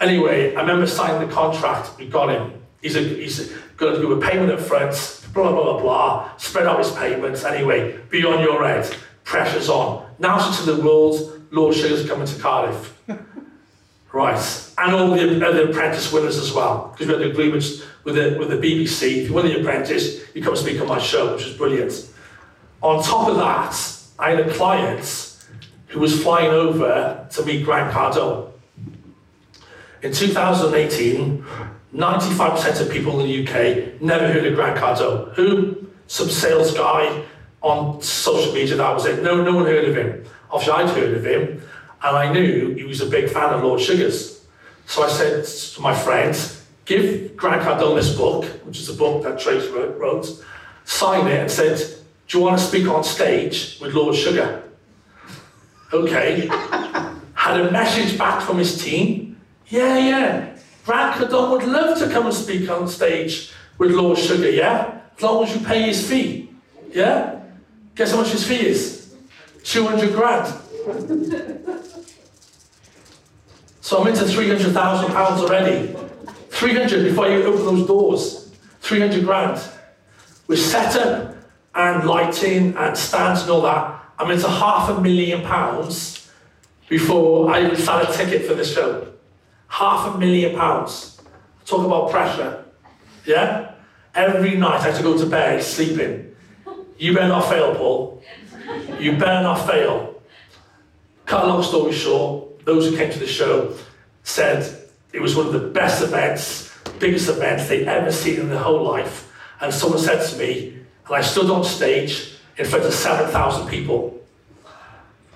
Anyway, 0.00 0.56
I 0.56 0.62
remember 0.62 0.88
signing 0.88 1.28
the 1.28 1.32
contract, 1.32 1.96
we 1.96 2.08
got 2.08 2.30
him. 2.30 2.60
He's, 2.82 2.96
a, 2.96 3.00
he's 3.02 3.52
going 3.76 3.94
to 3.94 4.00
do 4.00 4.12
a 4.14 4.20
payment 4.20 4.50
up 4.50 4.58
front, 4.58 5.28
blah, 5.32 5.52
blah, 5.52 5.62
blah, 5.62 5.80
blah, 5.80 6.36
spread 6.38 6.66
out 6.66 6.80
his 6.80 6.90
payments. 6.90 7.44
Anyway, 7.44 8.00
be 8.10 8.24
on 8.24 8.42
your 8.42 8.66
head, 8.66 8.92
pressure's 9.22 9.68
on. 9.68 10.04
Now 10.18 10.50
to 10.50 10.62
the 10.64 10.82
world, 10.82 11.40
Lord 11.52 11.76
Sugar's 11.76 12.04
coming 12.04 12.26
to 12.26 12.40
Cardiff. 12.40 12.93
Right, 14.14 14.70
and 14.78 14.94
all 14.94 15.10
the 15.10 15.44
other 15.44 15.68
apprentice 15.68 16.12
winners 16.12 16.38
as 16.38 16.52
well, 16.52 16.92
because 16.92 17.08
we 17.08 17.14
had 17.14 17.32
agreements 17.32 17.82
with 18.04 18.14
the, 18.14 18.36
with 18.38 18.48
the 18.48 18.56
BBC. 18.56 19.22
If 19.22 19.28
you 19.28 19.34
win 19.34 19.46
the 19.46 19.58
apprentice, 19.58 20.20
you 20.34 20.40
come 20.40 20.54
speak 20.54 20.80
on 20.80 20.86
my 20.86 21.00
show, 21.00 21.34
which 21.34 21.44
is 21.44 21.56
brilliant. 21.56 22.08
On 22.80 23.02
top 23.02 23.28
of 23.28 23.34
that, 23.38 23.74
I 24.16 24.30
had 24.30 24.46
a 24.46 24.54
client 24.54 25.36
who 25.88 25.98
was 25.98 26.22
flying 26.22 26.52
over 26.52 27.26
to 27.28 27.44
meet 27.44 27.64
Grant 27.64 27.92
Cardone. 27.92 28.52
In 30.02 30.12
2018, 30.12 31.44
95% 31.92 32.80
of 32.82 32.92
people 32.92 33.18
in 33.18 33.26
the 33.26 33.42
UK 33.42 34.00
never 34.00 34.32
heard 34.32 34.46
of 34.46 34.54
Grant 34.54 34.78
Cardone. 34.78 35.34
Who? 35.34 35.88
Some 36.06 36.28
sales 36.28 36.72
guy 36.72 37.24
on 37.62 38.00
social 38.00 38.54
media, 38.54 38.76
that 38.76 38.94
was 38.94 39.06
it. 39.06 39.24
No, 39.24 39.42
no 39.42 39.56
one 39.56 39.64
heard 39.64 39.88
of 39.88 39.96
him. 39.96 40.24
Obviously, 40.52 40.72
I'd 40.72 40.90
heard 40.90 41.14
of 41.14 41.26
him. 41.26 41.62
And 42.04 42.18
I 42.18 42.30
knew 42.30 42.74
he 42.74 42.84
was 42.84 43.00
a 43.00 43.06
big 43.06 43.30
fan 43.30 43.54
of 43.54 43.62
Lord 43.62 43.80
Sugars. 43.80 44.44
So 44.84 45.02
I 45.02 45.08
said 45.08 45.46
to 45.46 45.80
my 45.80 45.94
friends, 45.94 46.62
give 46.84 47.34
Grant 47.34 47.62
Cardone 47.62 47.96
this 47.96 48.14
book, 48.14 48.44
which 48.66 48.78
is 48.78 48.90
a 48.90 48.92
book 48.92 49.22
that 49.22 49.40
Trace 49.40 49.66
wrote, 49.70 50.26
sign 50.84 51.26
it 51.26 51.40
and 51.40 51.50
said, 51.50 51.78
do 52.28 52.38
you 52.38 52.44
want 52.44 52.58
to 52.58 52.64
speak 52.64 52.86
on 52.88 53.02
stage 53.04 53.78
with 53.80 53.94
Lord 53.94 54.14
Sugar? 54.14 54.64
Okay. 55.94 56.46
Had 57.34 57.60
a 57.60 57.70
message 57.70 58.18
back 58.18 58.42
from 58.42 58.58
his 58.58 58.82
team. 58.84 59.40
Yeah, 59.68 59.96
yeah. 59.96 60.56
Grant 60.84 61.16
Cardone 61.16 61.52
would 61.52 61.64
love 61.64 61.98
to 62.00 62.10
come 62.10 62.26
and 62.26 62.34
speak 62.34 62.68
on 62.68 62.86
stage 62.86 63.50
with 63.78 63.92
Lord 63.92 64.18
Sugar, 64.18 64.50
yeah? 64.50 65.00
As 65.16 65.22
long 65.22 65.44
as 65.44 65.56
you 65.56 65.64
pay 65.64 65.84
his 65.84 66.06
fee. 66.06 66.50
Yeah? 66.90 67.40
Guess 67.94 68.10
how 68.10 68.18
much 68.18 68.32
his 68.32 68.46
fee 68.46 68.66
is? 68.66 69.14
200 69.62 70.12
grand. 70.12 70.52
So 73.84 74.00
I'm 74.00 74.06
into 74.06 74.24
300,000 74.24 75.12
pounds 75.12 75.42
already. 75.42 75.94
300 76.48 77.04
before 77.04 77.28
you 77.28 77.42
open 77.42 77.66
those 77.66 77.86
doors. 77.86 78.50
300 78.80 79.22
grand. 79.22 79.62
With 80.46 80.58
setup 80.58 81.36
and 81.74 82.06
lighting 82.08 82.74
and 82.78 82.96
stands 82.96 83.42
and 83.42 83.50
all 83.50 83.60
that, 83.60 84.02
I'm 84.18 84.30
into 84.30 84.48
half 84.48 84.88
a 84.88 84.98
million 85.02 85.42
pounds 85.42 86.30
before 86.88 87.52
I 87.52 87.62
even 87.62 87.76
sell 87.76 88.00
a 88.00 88.10
ticket 88.10 88.46
for 88.46 88.54
the 88.54 88.64
show. 88.64 89.12
Half 89.68 90.14
a 90.14 90.18
million 90.18 90.56
pounds. 90.56 91.20
Talk 91.66 91.84
about 91.84 92.10
pressure. 92.10 92.64
Yeah? 93.26 93.74
Every 94.14 94.56
night 94.56 94.80
I 94.80 94.84
have 94.84 94.96
to 94.96 95.02
go 95.02 95.18
to 95.18 95.26
bed 95.26 95.62
sleeping. 95.62 96.34
You 96.96 97.12
better 97.12 97.28
not 97.28 97.50
fail, 97.50 97.74
Paul. 97.74 98.22
You 98.98 99.18
better 99.18 99.42
not 99.42 99.66
fail. 99.66 100.22
Cut 101.26 101.44
a 101.44 101.48
long 101.48 101.62
story 101.62 101.92
short, 101.92 102.53
those 102.64 102.88
who 102.88 102.96
came 102.96 103.12
to 103.12 103.18
the 103.18 103.26
show 103.26 103.74
said 104.22 104.88
it 105.12 105.20
was 105.20 105.36
one 105.36 105.46
of 105.46 105.52
the 105.52 105.68
best 105.68 106.02
events, 106.02 106.76
biggest 106.98 107.28
events 107.28 107.68
they'd 107.68 107.86
ever 107.86 108.10
seen 108.10 108.40
in 108.40 108.48
their 108.48 108.58
whole 108.58 108.82
life. 108.82 109.30
And 109.60 109.72
someone 109.72 110.00
said 110.00 110.28
to 110.28 110.38
me, 110.38 110.78
and 111.06 111.14
I 111.14 111.20
stood 111.20 111.50
on 111.50 111.64
stage 111.64 112.34
in 112.56 112.64
front 112.64 112.84
of 112.84 112.92
7,000 112.92 113.68
people. 113.68 114.20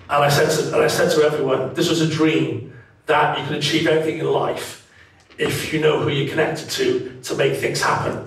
And 0.09 0.23
I 0.23 0.29
said 0.29 0.49
to, 0.49 0.73
and 0.73 0.83
I 0.83 0.87
said 0.87 1.11
to 1.11 1.21
everyone, 1.21 1.73
this 1.73 1.89
was 1.89 2.01
a 2.01 2.07
dream 2.07 2.73
that 3.05 3.39
you 3.39 3.45
can 3.45 3.55
achieve 3.55 3.87
anything 3.87 4.19
in 4.19 4.25
life 4.25 4.87
if 5.37 5.73
you 5.73 5.79
know 5.79 6.01
who 6.01 6.09
you're 6.09 6.29
connected 6.29 6.69
to 6.69 7.19
to 7.23 7.35
make 7.35 7.57
things 7.57 7.81
happen. 7.81 8.17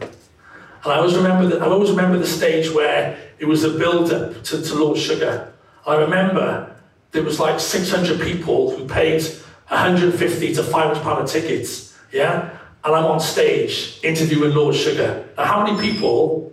And 0.85 0.93
I 0.93 0.97
always 0.97 1.15
remember 1.15 1.47
that 1.49 1.63
I 1.63 1.67
always 1.67 1.91
remember 1.91 2.19
the 2.19 2.27
stage 2.27 2.71
where 2.71 3.19
it 3.39 3.47
was 3.47 3.65
a 3.65 3.71
build-up 3.71 4.43
to, 4.45 4.63
to 4.63 4.75
Lord 4.75 4.99
Sugar. 4.99 5.53
I 5.87 5.97
remember 5.97 6.72
there 7.13 7.23
was 7.23 7.39
like 7.39 7.61
600 7.61 8.21
people 8.21 8.75
who 8.75 8.87
paid 8.89 9.23
150 9.69 10.55
to 10.55 10.63
500 10.63 11.03
pound 11.03 11.29
tickets, 11.29 11.97
yeah? 12.11 12.59
And 12.85 12.95
I'm 12.95 13.05
on 13.05 13.21
stage 13.21 14.01
interviewing 14.03 14.55
Lord 14.55 14.75
Sugar. 14.75 15.29
Now, 15.37 15.45
how 15.45 15.65
many 15.65 15.81
people 15.81 16.53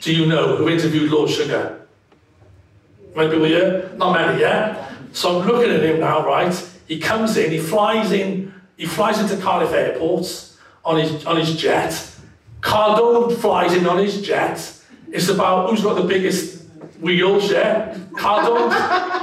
do 0.00 0.14
you 0.14 0.26
know 0.26 0.56
who 0.56 0.68
interviewed 0.68 1.10
Lord 1.10 1.30
Sugar? 1.30 1.86
Many 3.14 3.30
people 3.30 3.44
here? 3.44 3.92
Not 3.96 4.14
many, 4.14 4.40
yeah? 4.40 4.90
So 5.12 5.40
I'm 5.40 5.46
looking 5.46 5.70
at 5.70 5.82
him 5.82 6.00
now, 6.00 6.26
right? 6.26 6.54
He 6.88 6.98
comes 6.98 7.36
in, 7.36 7.50
he 7.50 7.58
flies 7.58 8.10
in, 8.12 8.52
he 8.76 8.86
flies 8.86 9.20
into 9.20 9.40
Cardiff 9.40 9.72
Airport 9.72 10.56
on 10.84 10.98
his, 10.98 11.24
on 11.26 11.36
his 11.36 11.54
jet. 11.54 11.90
Cardone 12.60 13.36
flies 13.36 13.74
in 13.74 13.86
on 13.86 13.98
his 13.98 14.22
jet. 14.22 14.78
It's 15.10 15.28
about 15.28 15.68
who's 15.68 15.82
got 15.82 15.94
the 15.94 16.04
biggest 16.04 16.61
wheels, 17.02 17.50
yeah? 17.50 17.98
Cardone's, 18.16 18.74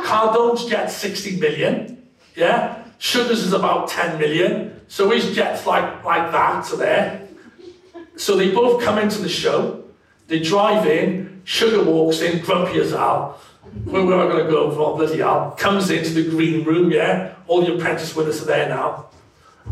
Cardone's 0.05 0.65
jet's 0.65 0.95
60 0.95 1.39
million, 1.39 2.07
yeah? 2.35 2.83
Sugar's 2.97 3.43
is 3.43 3.53
about 3.53 3.87
10 3.87 4.19
million. 4.19 4.81
So 4.87 5.09
his 5.09 5.33
jet's 5.33 5.65
like, 5.65 6.03
like 6.03 6.31
that 6.31 6.65
to 6.65 6.75
there. 6.75 7.27
So 8.17 8.35
they 8.35 8.51
both 8.51 8.83
come 8.83 8.97
into 8.97 9.21
the 9.21 9.29
show. 9.29 9.85
They 10.27 10.39
drive 10.39 10.85
in. 10.85 11.41
Sugar 11.45 11.83
walks 11.83 12.21
in, 12.21 12.43
grumpy 12.43 12.79
as 12.79 12.91
hell. 12.91 13.39
Where, 13.85 14.03
where 14.03 14.19
am 14.19 14.29
going 14.29 14.45
to 14.45 14.51
go 14.51 14.69
from? 14.71 14.97
Bloody 14.97 15.19
hell. 15.19 15.55
Comes 15.57 15.89
into 15.89 16.09
the 16.09 16.29
green 16.29 16.65
room, 16.65 16.91
yeah? 16.91 17.35
All 17.47 17.61
the 17.61 17.75
apprentice 17.75 18.15
winners 18.15 18.41
are 18.41 18.45
there 18.45 18.67
now. 18.67 19.09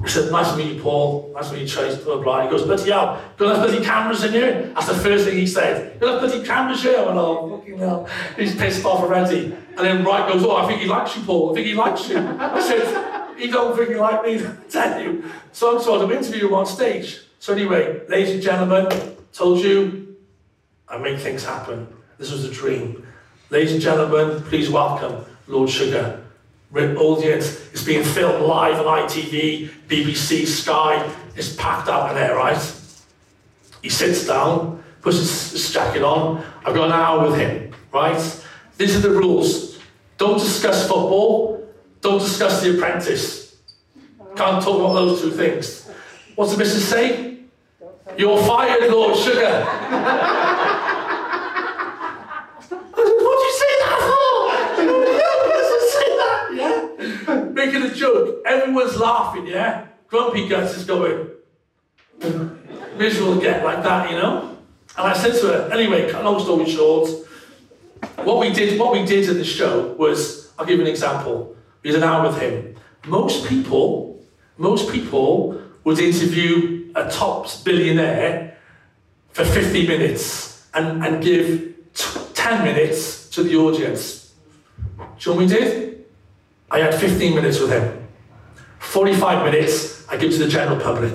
He 0.04 0.10
said, 0.10 0.32
nice 0.32 0.52
to 0.52 0.58
meet 0.58 0.76
you, 0.76 0.82
Paul. 0.82 1.32
Nice 1.34 1.50
to 1.50 1.56
meet 1.56 1.62
you, 1.62 1.68
Chase. 1.68 1.98
Blah, 1.98 2.22
blah. 2.22 2.44
He 2.44 2.50
goes, 2.50 2.64
bloody 2.64 2.92
hell, 2.92 3.22
got 3.36 3.46
enough 3.46 3.68
bloody 3.68 3.84
cameras 3.84 4.24
in 4.24 4.32
here? 4.32 4.72
That's 4.76 4.88
the 4.88 4.94
first 4.94 5.26
thing 5.26 5.38
he 5.38 5.48
said. 5.48 6.00
Got 6.00 6.10
enough 6.10 6.22
bloody 6.22 6.48
cameras 6.48 6.84
here? 6.84 7.00
I 7.00 7.06
went, 7.06 7.18
oh, 7.18 7.58
fucking 7.58 7.78
hell. 7.80 8.10
He's 8.38 8.56
pissed 8.56 8.86
off 8.86 9.02
already. 9.02 9.46
And 9.46 9.78
then 9.78 10.04
Wright 10.04 10.32
goes, 10.32 10.44
oh, 10.44 10.56
I 10.56 10.68
think 10.68 10.82
he 10.82 10.88
likes 10.88 11.16
you, 11.16 11.24
Paul. 11.24 11.52
I 11.52 11.56
think 11.56 11.68
he 11.68 11.74
likes 11.74 12.10
you. 12.10 12.18
I 12.18 12.60
said, 12.62 13.38
he 13.38 13.48
don't 13.48 13.76
think 13.76 13.90
he 13.90 13.96
like 13.96 14.24
me, 14.24 14.46
I 14.46 14.56
tell 14.70 15.02
you. 15.02 15.24
So 15.52 15.76
I'm 15.76 15.84
sort 15.84 16.02
of 16.02 16.12
interview 16.12 16.54
on 16.54 16.66
stage. 16.66 17.22
So 17.40 17.54
anyway, 17.54 18.02
ladies 18.08 18.34
and 18.34 18.42
gentlemen, 18.42 19.16
told 19.34 19.60
you, 19.60 20.16
I 20.88 20.98
make 20.98 21.20
things 21.20 21.44
happen. 21.44 21.88
This 22.18 22.32
was 22.32 22.46
a 22.46 22.52
dream. 22.52 23.06
Ladies 23.50 23.74
and 23.74 23.82
gentlemen, 23.82 24.42
please 24.44 24.70
welcome 24.70 25.26
Lord 25.48 25.70
Sugar. 25.70 26.24
Audience 26.76 27.74
is 27.74 27.84
being 27.84 28.04
filmed 28.04 28.46
live 28.46 28.86
on 28.86 29.08
ITV, 29.08 29.70
BBC, 29.88 30.46
Sky. 30.46 31.10
It's 31.36 31.56
packed 31.56 31.88
out 31.88 32.10
in 32.10 32.16
there, 32.16 32.36
right? 32.36 32.58
He 33.82 33.90
sits 33.90 34.28
down, 34.28 34.84
puts 35.02 35.18
his, 35.18 35.52
his 35.52 35.72
jacket 35.72 36.04
on. 36.04 36.44
I've 36.66 36.76
got 36.76 36.88
an 36.88 36.92
hour 36.92 37.30
with 37.30 37.40
him, 37.40 37.74
right? 37.94 38.20
These 38.78 38.98
are 38.98 39.00
the 39.00 39.12
rules. 39.12 39.80
Don't 40.18 40.40
discuss 40.40 40.82
football. 40.88 41.66
Don't 42.02 42.20
discuss 42.20 42.62
The 42.62 42.76
Apprentice. 42.76 43.56
Can't 44.36 44.62
talk 44.62 44.80
about 44.80 44.94
those 44.94 45.22
two 45.22 45.32
things. 45.32 45.90
What's 46.36 46.52
the 46.52 46.58
missus 46.58 46.88
say? 46.88 47.40
You're 48.18 48.38
fired, 48.44 48.92
Lord 48.92 49.18
Sugar. 49.18 49.66
What 52.70 53.36
do 53.40 53.44
you 53.46 53.56
say 53.62 53.74
that 53.84 54.00
for? 54.08 54.84
Nobody 54.84 55.52
else 55.54 55.70
would 55.74 55.88
say 55.96 56.10
that, 56.18 56.42
yeah? 56.56 56.78
Making 57.68 57.92
a 57.92 57.94
joke. 57.94 58.44
Everyone's 58.46 58.98
laughing, 58.98 59.46
yeah? 59.46 59.88
Grumpy 60.08 60.48
Guts 60.48 60.78
is 60.78 60.86
going, 60.86 61.28
miserable 62.98 63.38
again, 63.38 63.62
like 63.62 63.84
that, 63.84 64.10
you 64.10 64.16
know? 64.16 64.58
And 64.98 65.08
I 65.08 65.14
said 65.14 65.38
to 65.42 65.48
her, 65.48 65.70
anyway, 65.74 66.10
cut 66.10 66.24
long 66.24 66.40
story 66.40 66.70
short, 66.70 67.10
what 68.24 68.40
we 68.40 68.54
did, 68.54 68.80
what 68.80 68.94
we 68.94 69.06
did 69.06 69.28
in 69.28 69.38
the 69.38 69.44
show 69.44 69.94
was, 69.96 70.54
I'll 70.58 70.66
give 70.66 70.80
you 70.80 70.86
an 70.86 70.90
example. 70.90 71.58
We 71.84 71.92
had 71.92 72.02
an 72.02 72.08
hour 72.08 72.30
with 72.30 72.40
him. 72.40 72.78
Most 73.06 73.46
people, 73.50 74.24
most 74.58 74.90
people 74.90 75.62
would 75.84 76.00
interview 76.00 76.94
a 76.96 77.12
top 77.12 77.50
billionaire 77.66 78.58
for 79.32 79.44
50 79.44 79.86
minutes 79.88 80.66
and, 80.74 81.04
and 81.04 81.22
give 81.22 81.76
t- 81.94 82.20
10 82.34 82.64
minutes 82.64 83.30
to 83.32 83.44
the 83.44 83.58
audience. 83.58 84.32
Do 84.98 85.04
you 85.04 85.36
know 85.36 85.42
what 85.42 85.50
we 85.50 85.54
did? 85.54 85.97
I 86.70 86.80
had 86.80 86.96
15 86.96 87.36
minutes 87.36 87.60
with 87.60 87.72
him. 87.72 88.08
45 88.80 89.46
minutes 89.46 90.08
I 90.10 90.18
give 90.18 90.32
to 90.34 90.40
the 90.40 90.48
general 90.48 90.80
public. 90.80 91.14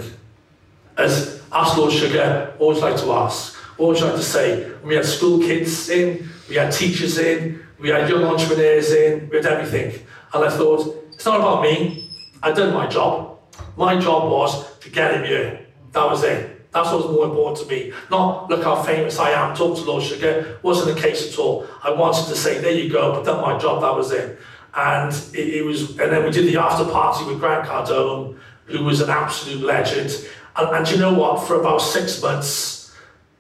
As 0.97 1.43
Ask 1.53 1.77
Lord 1.77 1.93
Sugar 1.93 2.55
always 2.59 2.81
like 2.81 2.97
to 2.97 3.13
ask, 3.13 3.57
always 3.77 4.01
like 4.01 4.15
to 4.15 4.23
say, 4.23 4.73
we 4.83 4.95
had 4.95 5.05
school 5.05 5.39
kids 5.39 5.91
in, 5.91 6.29
we 6.49 6.57
had 6.57 6.73
teachers 6.73 7.19
in, 7.19 7.63
we 7.79 7.91
had 7.91 8.09
young 8.09 8.25
entrepreneurs 8.25 8.91
in, 8.93 9.29
we 9.29 9.37
had 9.37 9.47
everything. 9.47 10.07
And 10.33 10.45
I 10.45 10.51
thought, 10.51 11.11
it's 11.13 11.27
not 11.27 11.41
about 11.41 11.63
me. 11.63 12.11
I'd 12.43 12.57
done 12.57 12.73
my 12.73 12.87
job. 12.87 13.39
My 13.77 13.99
job 13.99 14.31
was 14.31 14.79
to 14.79 14.89
get 14.89 15.15
him 15.15 15.25
here. 15.25 15.67
That 15.93 16.07
was 16.09 16.25
it. 16.25 16.73
That's 16.73 16.91
what 16.91 17.07
was 17.07 17.15
more 17.15 17.27
important 17.27 17.69
to 17.69 17.75
me. 17.75 17.93
Not 18.11 18.49
look 18.49 18.65
how 18.65 18.83
famous 18.83 19.19
I 19.19 19.31
am, 19.31 19.55
talk 19.55 19.77
to 19.77 19.85
Lord 19.85 20.03
Sugar. 20.03 20.59
Wasn't 20.63 20.95
the 20.95 21.01
case 21.01 21.31
at 21.31 21.39
all. 21.39 21.67
I 21.83 21.91
wanted 21.91 22.29
to 22.29 22.35
say, 22.35 22.61
there 22.61 22.73
you 22.73 22.91
go, 22.91 23.13
but 23.13 23.27
done 23.27 23.43
my 23.43 23.59
job, 23.59 23.83
that 23.83 23.95
was 23.95 24.11
it. 24.11 24.39
And 24.75 25.13
it, 25.35 25.55
it 25.57 25.65
was, 25.65 25.91
and 25.91 26.11
then 26.11 26.25
we 26.25 26.31
did 26.31 26.47
the 26.47 26.59
after 26.59 26.85
party 26.85 27.25
with 27.25 27.41
Grant 27.41 27.69
Cardone, 27.69 28.39
who 28.67 28.85
was 28.85 29.01
an 29.01 29.11
absolute 29.11 29.63
legend. 29.63 30.11
And, 30.57 30.77
and 30.77 30.91
you 30.91 30.97
know 30.97 31.13
what? 31.13 31.47
For 31.47 31.61
about 31.61 31.79
six 31.79 32.23
months, 32.23 32.95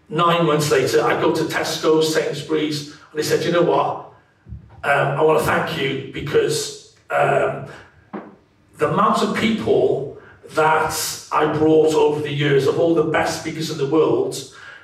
nine 0.08 0.46
months 0.46 0.70
later, 0.70 1.02
I 1.02 1.20
go 1.20 1.34
to 1.34 1.42
Tesco, 1.44 2.02
Sainsbury's, 2.02 2.88
and 2.88 3.18
they 3.18 3.22
said, 3.22 3.44
you 3.44 3.52
know 3.52 3.62
what? 3.62 4.12
Um, 4.84 5.18
I 5.18 5.22
want 5.22 5.38
to 5.38 5.44
thank 5.44 5.80
you 5.80 6.12
because 6.12 6.96
um, 7.10 7.66
the 8.78 8.92
amount 8.92 9.22
of 9.22 9.36
people 9.36 10.18
that 10.50 11.28
I 11.30 11.52
brought 11.56 11.94
over 11.94 12.20
the 12.20 12.32
years 12.32 12.66
of 12.66 12.78
all 12.78 12.94
the 12.94 13.04
best 13.04 13.40
speakers 13.40 13.70
in 13.70 13.78
the 13.78 13.86
world 13.86 14.36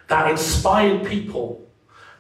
that 0.08 0.30
inspired 0.30 1.06
people 1.06 1.66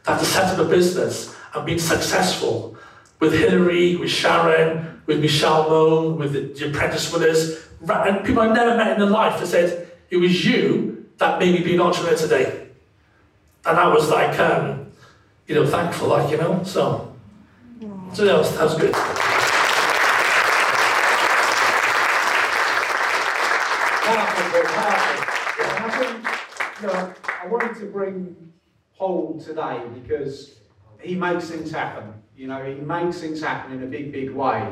that 0.04 0.18
to 0.18 0.24
set 0.24 0.52
up 0.52 0.58
a 0.58 0.68
business 0.68 1.34
and 1.54 1.64
been 1.64 1.78
successful 1.78 2.76
with 3.20 3.32
Hilary, 3.32 3.96
with 3.96 4.10
Sharon, 4.10 5.02
with 5.06 5.20
Michelle 5.20 5.68
Mone, 5.68 6.18
with 6.18 6.32
the, 6.32 6.40
the 6.40 6.70
apprentice 6.70 7.12
winners, 7.12 7.66
and 7.80 8.24
people 8.24 8.42
I've 8.42 8.54
never 8.54 8.76
met 8.76 8.92
in 8.92 8.98
their 9.00 9.10
life 9.10 9.40
that 9.40 9.46
said, 9.46 9.90
it 10.10 10.16
was 10.16 10.44
you 10.44 11.06
that 11.18 11.38
made 11.38 11.54
me 11.54 11.64
be 11.64 11.74
an 11.74 11.80
entrepreneur 11.80 12.16
today. 12.16 12.68
And 13.64 13.78
I 13.78 13.88
was 13.88 14.08
like, 14.10 14.38
um, 14.38 14.90
you 15.46 15.54
know, 15.54 15.66
thankful, 15.66 16.08
like, 16.08 16.30
you 16.30 16.36
know, 16.36 16.62
so, 16.62 17.14
so 18.12 18.24
that 18.24 18.38
was, 18.38 18.56
that 18.56 18.64
was 18.64 18.74
good. 18.78 18.94
I 26.80 27.46
wanted 27.50 27.76
to 27.80 27.86
bring 27.86 28.52
Paul 28.96 29.40
today 29.40 29.82
because 29.94 30.57
he 31.00 31.14
makes 31.14 31.48
things 31.50 31.70
happen. 31.70 32.12
You 32.36 32.46
know, 32.46 32.64
he 32.64 32.74
makes 32.74 33.20
things 33.20 33.42
happen 33.42 33.72
in 33.72 33.82
a 33.82 33.86
big, 33.86 34.12
big 34.12 34.30
way. 34.30 34.66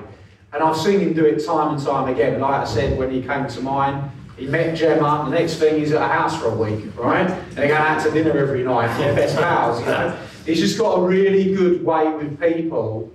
And 0.52 0.62
I've 0.62 0.76
seen 0.76 1.00
him 1.00 1.12
do 1.12 1.24
it 1.24 1.44
time 1.44 1.74
and 1.74 1.84
time 1.84 2.08
again. 2.08 2.40
Like 2.40 2.62
I 2.62 2.64
said, 2.64 2.98
when 2.98 3.10
he 3.10 3.22
came 3.22 3.46
to 3.46 3.60
mine, 3.60 4.10
he 4.36 4.46
met 4.46 4.76
Gemma, 4.76 5.24
the 5.28 5.30
next 5.30 5.54
thing 5.56 5.78
he's 5.78 5.92
at 5.92 6.02
a 6.02 6.08
house 6.08 6.38
for 6.38 6.48
a 6.48 6.54
week, 6.54 6.84
right? 6.96 7.28
And 7.28 7.56
they 7.56 7.68
go 7.68 7.74
out 7.74 8.02
to 8.04 8.10
dinner 8.10 8.36
every 8.36 8.62
night, 8.62 8.98
yeah, 9.00 9.14
best 9.14 9.36
pals, 9.36 9.80
you 9.80 9.86
know. 9.86 10.18
He's 10.44 10.60
just 10.60 10.78
got 10.78 10.98
a 10.98 11.02
really 11.02 11.54
good 11.54 11.84
way 11.84 12.08
with 12.12 12.38
people. 12.38 13.10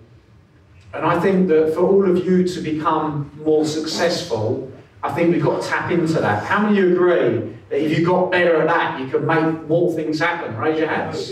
And 0.93 1.05
I 1.05 1.19
think 1.19 1.47
that 1.47 1.73
for 1.73 1.81
all 1.81 2.09
of 2.09 2.25
you 2.25 2.45
to 2.45 2.61
become 2.61 3.31
more 3.45 3.65
successful, 3.65 4.71
I 5.03 5.13
think 5.13 5.33
we've 5.33 5.43
got 5.43 5.61
to 5.61 5.67
tap 5.67 5.91
into 5.91 6.19
that. 6.19 6.43
How 6.43 6.59
many 6.59 6.79
of 6.79 6.85
you 6.85 6.93
agree 6.93 7.55
if 7.71 7.97
you 7.97 8.05
got 8.05 8.31
better 8.31 8.61
at 8.61 8.67
that, 8.67 8.99
you 8.99 9.07
could 9.07 9.23
make 9.23 9.67
more 9.67 9.93
things 9.93 10.19
happen? 10.19 10.55
Raise 10.57 10.79
your 10.79 10.89
hands. 10.89 11.31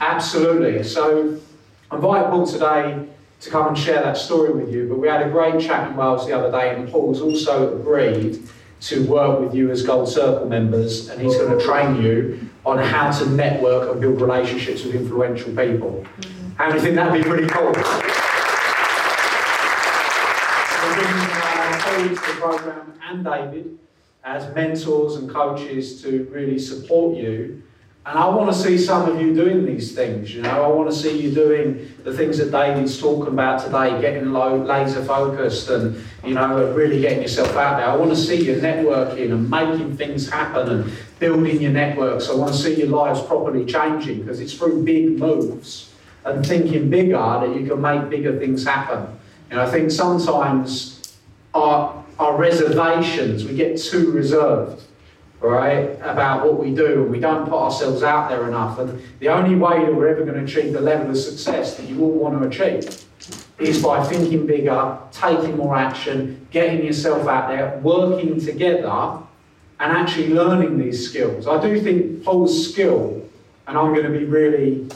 Absolutely. 0.00 0.82
So 0.84 1.40
I 1.90 1.96
invited 1.96 2.30
Paul 2.30 2.46
today 2.46 3.08
to 3.40 3.50
come 3.50 3.68
and 3.68 3.76
share 3.76 4.00
that 4.02 4.16
story 4.16 4.52
with 4.52 4.72
you, 4.72 4.88
but 4.88 4.98
we 4.98 5.08
had 5.08 5.22
a 5.26 5.30
great 5.30 5.60
chat 5.60 5.90
in 5.90 5.96
Wales 5.96 6.26
the 6.26 6.32
other 6.32 6.50
day, 6.50 6.74
and 6.74 6.88
Paul's 6.88 7.20
also 7.20 7.76
agreed 7.76 8.48
to 8.82 9.04
work 9.06 9.40
with 9.40 9.54
you 9.54 9.70
as 9.70 9.82
Gold 9.82 10.08
Circle 10.08 10.48
members, 10.48 11.08
and 11.08 11.20
he's 11.20 11.36
going 11.36 11.58
to 11.58 11.64
train 11.64 12.00
you 12.00 12.48
on 12.64 12.78
how 12.78 13.10
to 13.10 13.26
network 13.30 13.90
and 13.90 14.00
build 14.00 14.20
relationships 14.20 14.84
with 14.84 14.94
influential 14.94 15.54
people. 15.56 16.04
Mm-hmm. 16.20 16.54
How 16.56 16.68
do 16.68 16.76
you 16.76 16.80
think 16.80 16.94
that'd 16.94 17.12
be 17.12 17.28
pretty 17.28 17.48
cool? 17.48 17.66
We're 17.66 17.74
bringing 20.94 21.30
our 21.30 21.78
colleagues 21.78 22.20
to 22.20 22.26
the 22.26 22.40
program 22.40 22.92
and 23.02 23.24
David 23.24 23.78
as 24.24 24.54
mentors 24.54 25.16
and 25.16 25.28
coaches 25.28 26.02
to 26.02 26.28
really 26.32 26.58
support 26.58 27.16
you 27.16 27.62
And 28.04 28.18
I 28.18 28.28
want 28.28 28.52
to 28.52 28.58
see 28.58 28.78
some 28.78 29.08
of 29.08 29.20
you 29.20 29.32
doing 29.32 29.64
these 29.64 29.94
things, 29.94 30.34
you 30.34 30.42
know. 30.42 30.64
I 30.64 30.66
want 30.66 30.90
to 30.90 30.96
see 30.96 31.22
you 31.22 31.32
doing 31.32 31.94
the 32.02 32.12
things 32.12 32.36
that 32.38 32.50
David's 32.50 33.00
talking 33.00 33.32
about 33.32 33.62
today, 33.64 34.00
getting 34.00 34.32
low, 34.32 34.56
laser 34.56 35.04
focused 35.04 35.70
and, 35.70 36.04
you 36.24 36.34
know, 36.34 36.72
really 36.74 37.00
getting 37.00 37.22
yourself 37.22 37.54
out 37.56 37.76
there. 37.76 37.86
I 37.86 37.94
want 37.94 38.10
to 38.10 38.16
see 38.16 38.44
you 38.44 38.56
networking 38.56 39.30
and 39.30 39.48
making 39.48 39.96
things 39.96 40.28
happen 40.28 40.68
and 40.68 40.92
building 41.20 41.62
your 41.62 41.70
networks. 41.70 42.28
I 42.28 42.34
want 42.34 42.52
to 42.52 42.58
see 42.58 42.74
your 42.74 42.88
lives 42.88 43.22
properly 43.22 43.64
changing 43.66 44.22
because 44.22 44.40
it's 44.40 44.54
through 44.54 44.82
big 44.82 45.20
moves 45.20 45.94
and 46.24 46.44
thinking 46.44 46.90
bigger 46.90 47.12
that 47.12 47.54
you 47.54 47.68
can 47.68 47.80
make 47.80 48.10
bigger 48.10 48.36
things 48.36 48.64
happen. 48.64 49.16
And 49.48 49.60
I 49.60 49.70
think 49.70 49.92
sometimes 49.92 51.16
our, 51.54 52.01
our 52.22 52.36
reservations, 52.36 53.44
we 53.44 53.54
get 53.54 53.78
too 53.78 54.10
reserved 54.12 54.82
right, 55.42 55.98
about 56.02 56.44
what 56.44 56.58
we 56.58 56.74
do, 56.74 57.02
and 57.02 57.10
we 57.10 57.18
don't 57.18 57.44
put 57.48 57.54
ourselves 57.54 58.02
out 58.02 58.28
there 58.30 58.46
enough. 58.46 58.78
And 58.78 59.02
the 59.18 59.28
only 59.28 59.56
way 59.56 59.84
that 59.84 59.94
we're 59.94 60.08
ever 60.08 60.24
going 60.24 60.38
to 60.38 60.44
achieve 60.44 60.72
the 60.72 60.80
level 60.80 61.10
of 61.10 61.16
success 61.16 61.76
that 61.76 61.86
you 61.86 62.00
all 62.02 62.12
want 62.12 62.40
to 62.40 62.48
achieve 62.48 63.04
is 63.58 63.82
by 63.82 64.04
thinking 64.04 64.46
bigger, 64.46 64.98
taking 65.10 65.56
more 65.56 65.76
action, 65.76 66.46
getting 66.50 66.84
yourself 66.84 67.26
out 67.26 67.48
there, 67.48 67.78
working 67.80 68.40
together, 68.40 69.18
and 69.80 69.92
actually 69.92 70.28
learning 70.28 70.78
these 70.78 71.08
skills. 71.08 71.46
I 71.46 71.60
do 71.60 71.80
think 71.80 72.24
Paul's 72.24 72.70
skill, 72.70 73.28
and 73.66 73.76
I'm 73.76 73.92
going 73.92 74.10
to 74.10 74.16
be 74.16 74.24
really, 74.24 74.88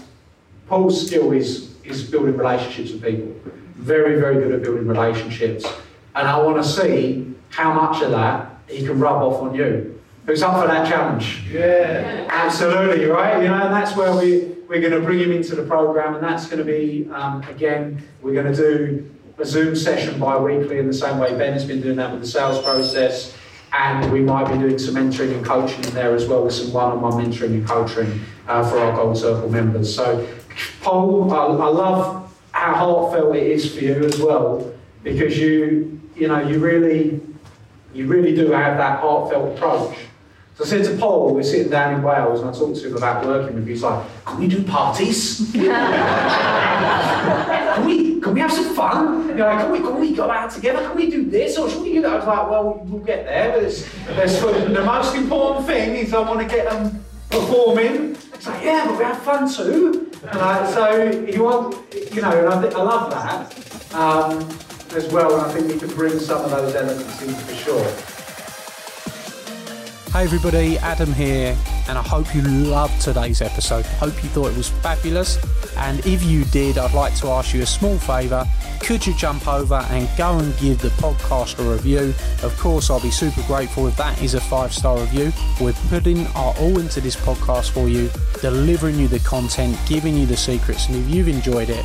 Paul's 0.69 1.07
skill 1.07 1.33
is, 1.33 1.75
is 1.85 2.09
building 2.09 2.37
relationships 2.37 2.93
with 2.93 3.03
people. 3.03 3.35
Very, 3.75 4.19
very 4.21 4.35
good 4.37 4.53
at 4.53 4.63
building 4.63 4.87
relationships. 4.87 5.67
And 6.17 6.27
I 6.27 6.39
want 6.41 6.57
to 6.57 6.65
see 6.69 7.35
how 7.51 7.75
much 7.75 8.03
of 8.03 8.11
that 8.13 8.59
he 8.69 8.85
can 8.85 8.99
rub 8.99 9.23
off 9.23 9.43
on 9.43 9.55
you. 9.55 10.03
Who's 10.25 10.43
up 10.43 10.61
for 10.61 10.67
that 10.67 10.89
challenge? 10.89 11.45
Yeah, 11.49 12.27
absolutely, 12.29 13.05
right? 13.05 13.43
You 13.43 13.49
know, 13.49 13.63
and 13.67 13.73
that's 13.73 13.95
where 13.95 14.17
we, 14.17 14.57
we're 14.67 14.81
going 14.81 14.95
to 14.95 15.01
bring 15.01 15.21
him 15.21 15.31
into 15.31 15.55
the 15.55 15.63
program, 15.63 16.15
and 16.15 16.25
that's 16.25 16.47
going 16.47 16.59
to 16.59 16.65
be, 16.65 17.09
um, 17.13 17.43
again, 17.43 18.03
we're 18.23 18.33
going 18.33 18.53
to 18.53 18.57
do 18.57 19.15
a 19.39 19.45
Zoom 19.45 19.77
session 19.77 20.19
bi 20.19 20.37
weekly 20.39 20.79
in 20.79 20.87
the 20.87 20.95
same 20.95 21.19
way 21.19 21.37
Ben 21.37 21.53
has 21.53 21.67
been 21.67 21.83
doing 21.83 21.97
that 21.97 22.11
with 22.11 22.23
the 22.23 22.27
sales 22.27 22.65
process. 22.65 23.37
And 23.73 24.11
we 24.11 24.21
might 24.21 24.51
be 24.51 24.59
doing 24.59 24.79
some 24.79 24.95
mentoring 24.95 25.37
and 25.37 25.45
coaching 25.45 25.85
in 25.85 25.93
there 25.93 26.15
as 26.15 26.27
well 26.27 26.45
with 26.45 26.55
some 26.55 26.73
one 26.73 26.93
on 26.93 27.01
one 27.03 27.13
mentoring 27.13 27.51
and 27.51 27.69
coaching 27.69 28.21
uh, 28.49 28.69
for 28.69 28.79
our 28.79 28.97
Gold 28.97 29.19
Circle 29.19 29.51
members. 29.51 29.95
So, 29.95 30.27
Paul, 30.81 31.31
I, 31.33 31.45
I 31.45 31.69
love 31.69 32.35
how 32.53 32.75
heartfelt 32.75 33.37
it 33.37 33.43
is 33.43 33.75
for 33.75 33.81
you 33.81 34.03
as 34.05 34.19
well 34.19 34.73
because 35.03 35.39
you, 35.39 35.96
you 36.17 36.29
know, 36.29 36.41
you 36.41 36.59
really, 36.59 37.21
you 37.95 38.07
really 38.07 38.35
do 38.35 38.51
have 38.51 38.79
that 38.79 39.01
heartfelt 39.01 39.57
approach 39.57 39.97
so 40.57 40.65
I 40.65 40.69
said 40.69 40.85
to 40.87 40.97
Paul, 40.97 41.35
we're 41.35 41.43
sitting 41.43 41.69
down 41.69 41.93
in 41.93 42.03
Wales, 42.03 42.41
and 42.41 42.49
I 42.49 42.53
talked 42.55 42.77
to 42.77 42.89
him 42.89 42.97
about 42.97 43.27
working 43.27 43.57
with 43.57 43.67
you. 43.67 43.75
He's 43.75 43.83
like, 43.83 44.03
"Can 44.25 44.41
we 44.41 44.49
do 44.49 44.63
parties? 44.63 45.51
can 45.53 45.67
we? 47.85 48.19
Can 48.21 48.33
we 48.33 48.41
have 48.41 48.51
some 48.51 48.75
fun? 48.75 49.29
You 49.29 49.35
know, 49.35 49.51
can 49.51 49.71
we? 49.71 49.81
Can 49.81 50.01
we 50.01 50.15
go 50.15 50.31
out 50.31 50.51
together? 50.51 50.79
Can 50.79 50.97
we 50.97 51.11
do 51.11 51.29
this 51.29 51.59
or 51.59 51.69
should 51.69 51.83
we 51.83 51.93
do 51.93 52.01
that?" 52.01 52.11
I 52.11 52.17
was 52.17 52.27
like, 52.27 52.49
"Well, 52.49 52.83
we'll 52.87 53.05
get 53.05 53.27
there." 53.27 53.53
But 53.53 53.65
it's, 53.65 53.83
the 54.41 54.83
most 54.83 55.15
important 55.15 55.67
thing 55.67 55.95
is 55.95 56.15
I 56.15 56.21
want 56.21 56.41
to 56.41 56.47
get 56.47 56.71
them 56.71 57.05
performing. 57.29 58.17
It's 58.33 58.47
like, 58.47 58.65
"Yeah, 58.65 58.87
but 58.87 58.97
we 58.97 59.05
have 59.05 59.21
fun 59.21 59.53
too." 59.53 60.11
And 60.23 60.41
I, 60.41 60.73
so 60.73 61.11
you 61.21 61.43
want, 61.45 61.77
you 62.15 62.23
know, 62.23 62.31
and 62.31 62.49
I, 62.49 62.63
I 62.67 62.83
love 62.83 63.11
that 63.11 63.55
um, 63.95 64.49
as 64.95 65.07
well. 65.13 65.33
And 65.35 65.43
I 65.43 65.53
think 65.53 65.73
we 65.73 65.79
can 65.79 65.95
bring 65.95 66.19
some 66.19 66.45
of 66.45 66.51
those 66.51 66.75
elements 66.75 67.23
in 67.23 67.35
for 67.35 67.55
sure. 67.55 68.17
Hey 70.17 70.25
everybody, 70.25 70.79
Adam 70.79 71.13
here, 71.13 71.55
and 71.89 71.99
I 71.99 72.03
hope 72.03 72.35
you 72.35 72.41
loved 72.41 73.03
today's 73.03 73.43
episode. 73.43 73.85
Hope 73.85 74.15
you 74.23 74.31
thought 74.31 74.47
it 74.47 74.57
was 74.57 74.71
fabulous. 74.71 75.37
And 75.77 75.99
if 76.07 76.25
you 76.25 76.45
did, 76.47 76.79
I'd 76.79 76.95
like 76.95 77.15
to 77.17 77.27
ask 77.27 77.53
you 77.53 77.61
a 77.61 77.67
small 77.67 77.99
favour. 77.99 78.47
Could 78.81 79.07
you 79.07 79.15
jump 79.15 79.47
over 79.47 79.85
and 79.91 80.09
go 80.17 80.39
and 80.39 80.57
give 80.57 80.81
the 80.81 80.89
podcast 80.89 81.59
a 81.59 81.71
review? 81.71 82.15
Of 82.43 82.57
course, 82.59 82.89
I'll 82.89 82.99
be 82.99 83.11
super 83.11 83.43
grateful 83.43 83.89
if 83.89 83.97
that 83.99 84.23
is 84.23 84.33
a 84.33 84.41
five 84.41 84.73
star 84.73 84.99
review. 84.99 85.33
We're 85.61 85.75
putting 85.91 86.27
our 86.29 86.55
all 86.61 86.79
into 86.79 87.03
this 87.03 87.17
podcast 87.17 87.73
for 87.73 87.87
you, 87.87 88.09
delivering 88.41 88.99
you 88.99 89.09
the 89.09 89.19
content, 89.19 89.79
giving 89.87 90.17
you 90.17 90.25
the 90.25 90.37
secrets. 90.37 90.89
And 90.89 90.97
if 90.97 91.15
you've 91.15 91.29
enjoyed 91.29 91.69
it, 91.69 91.85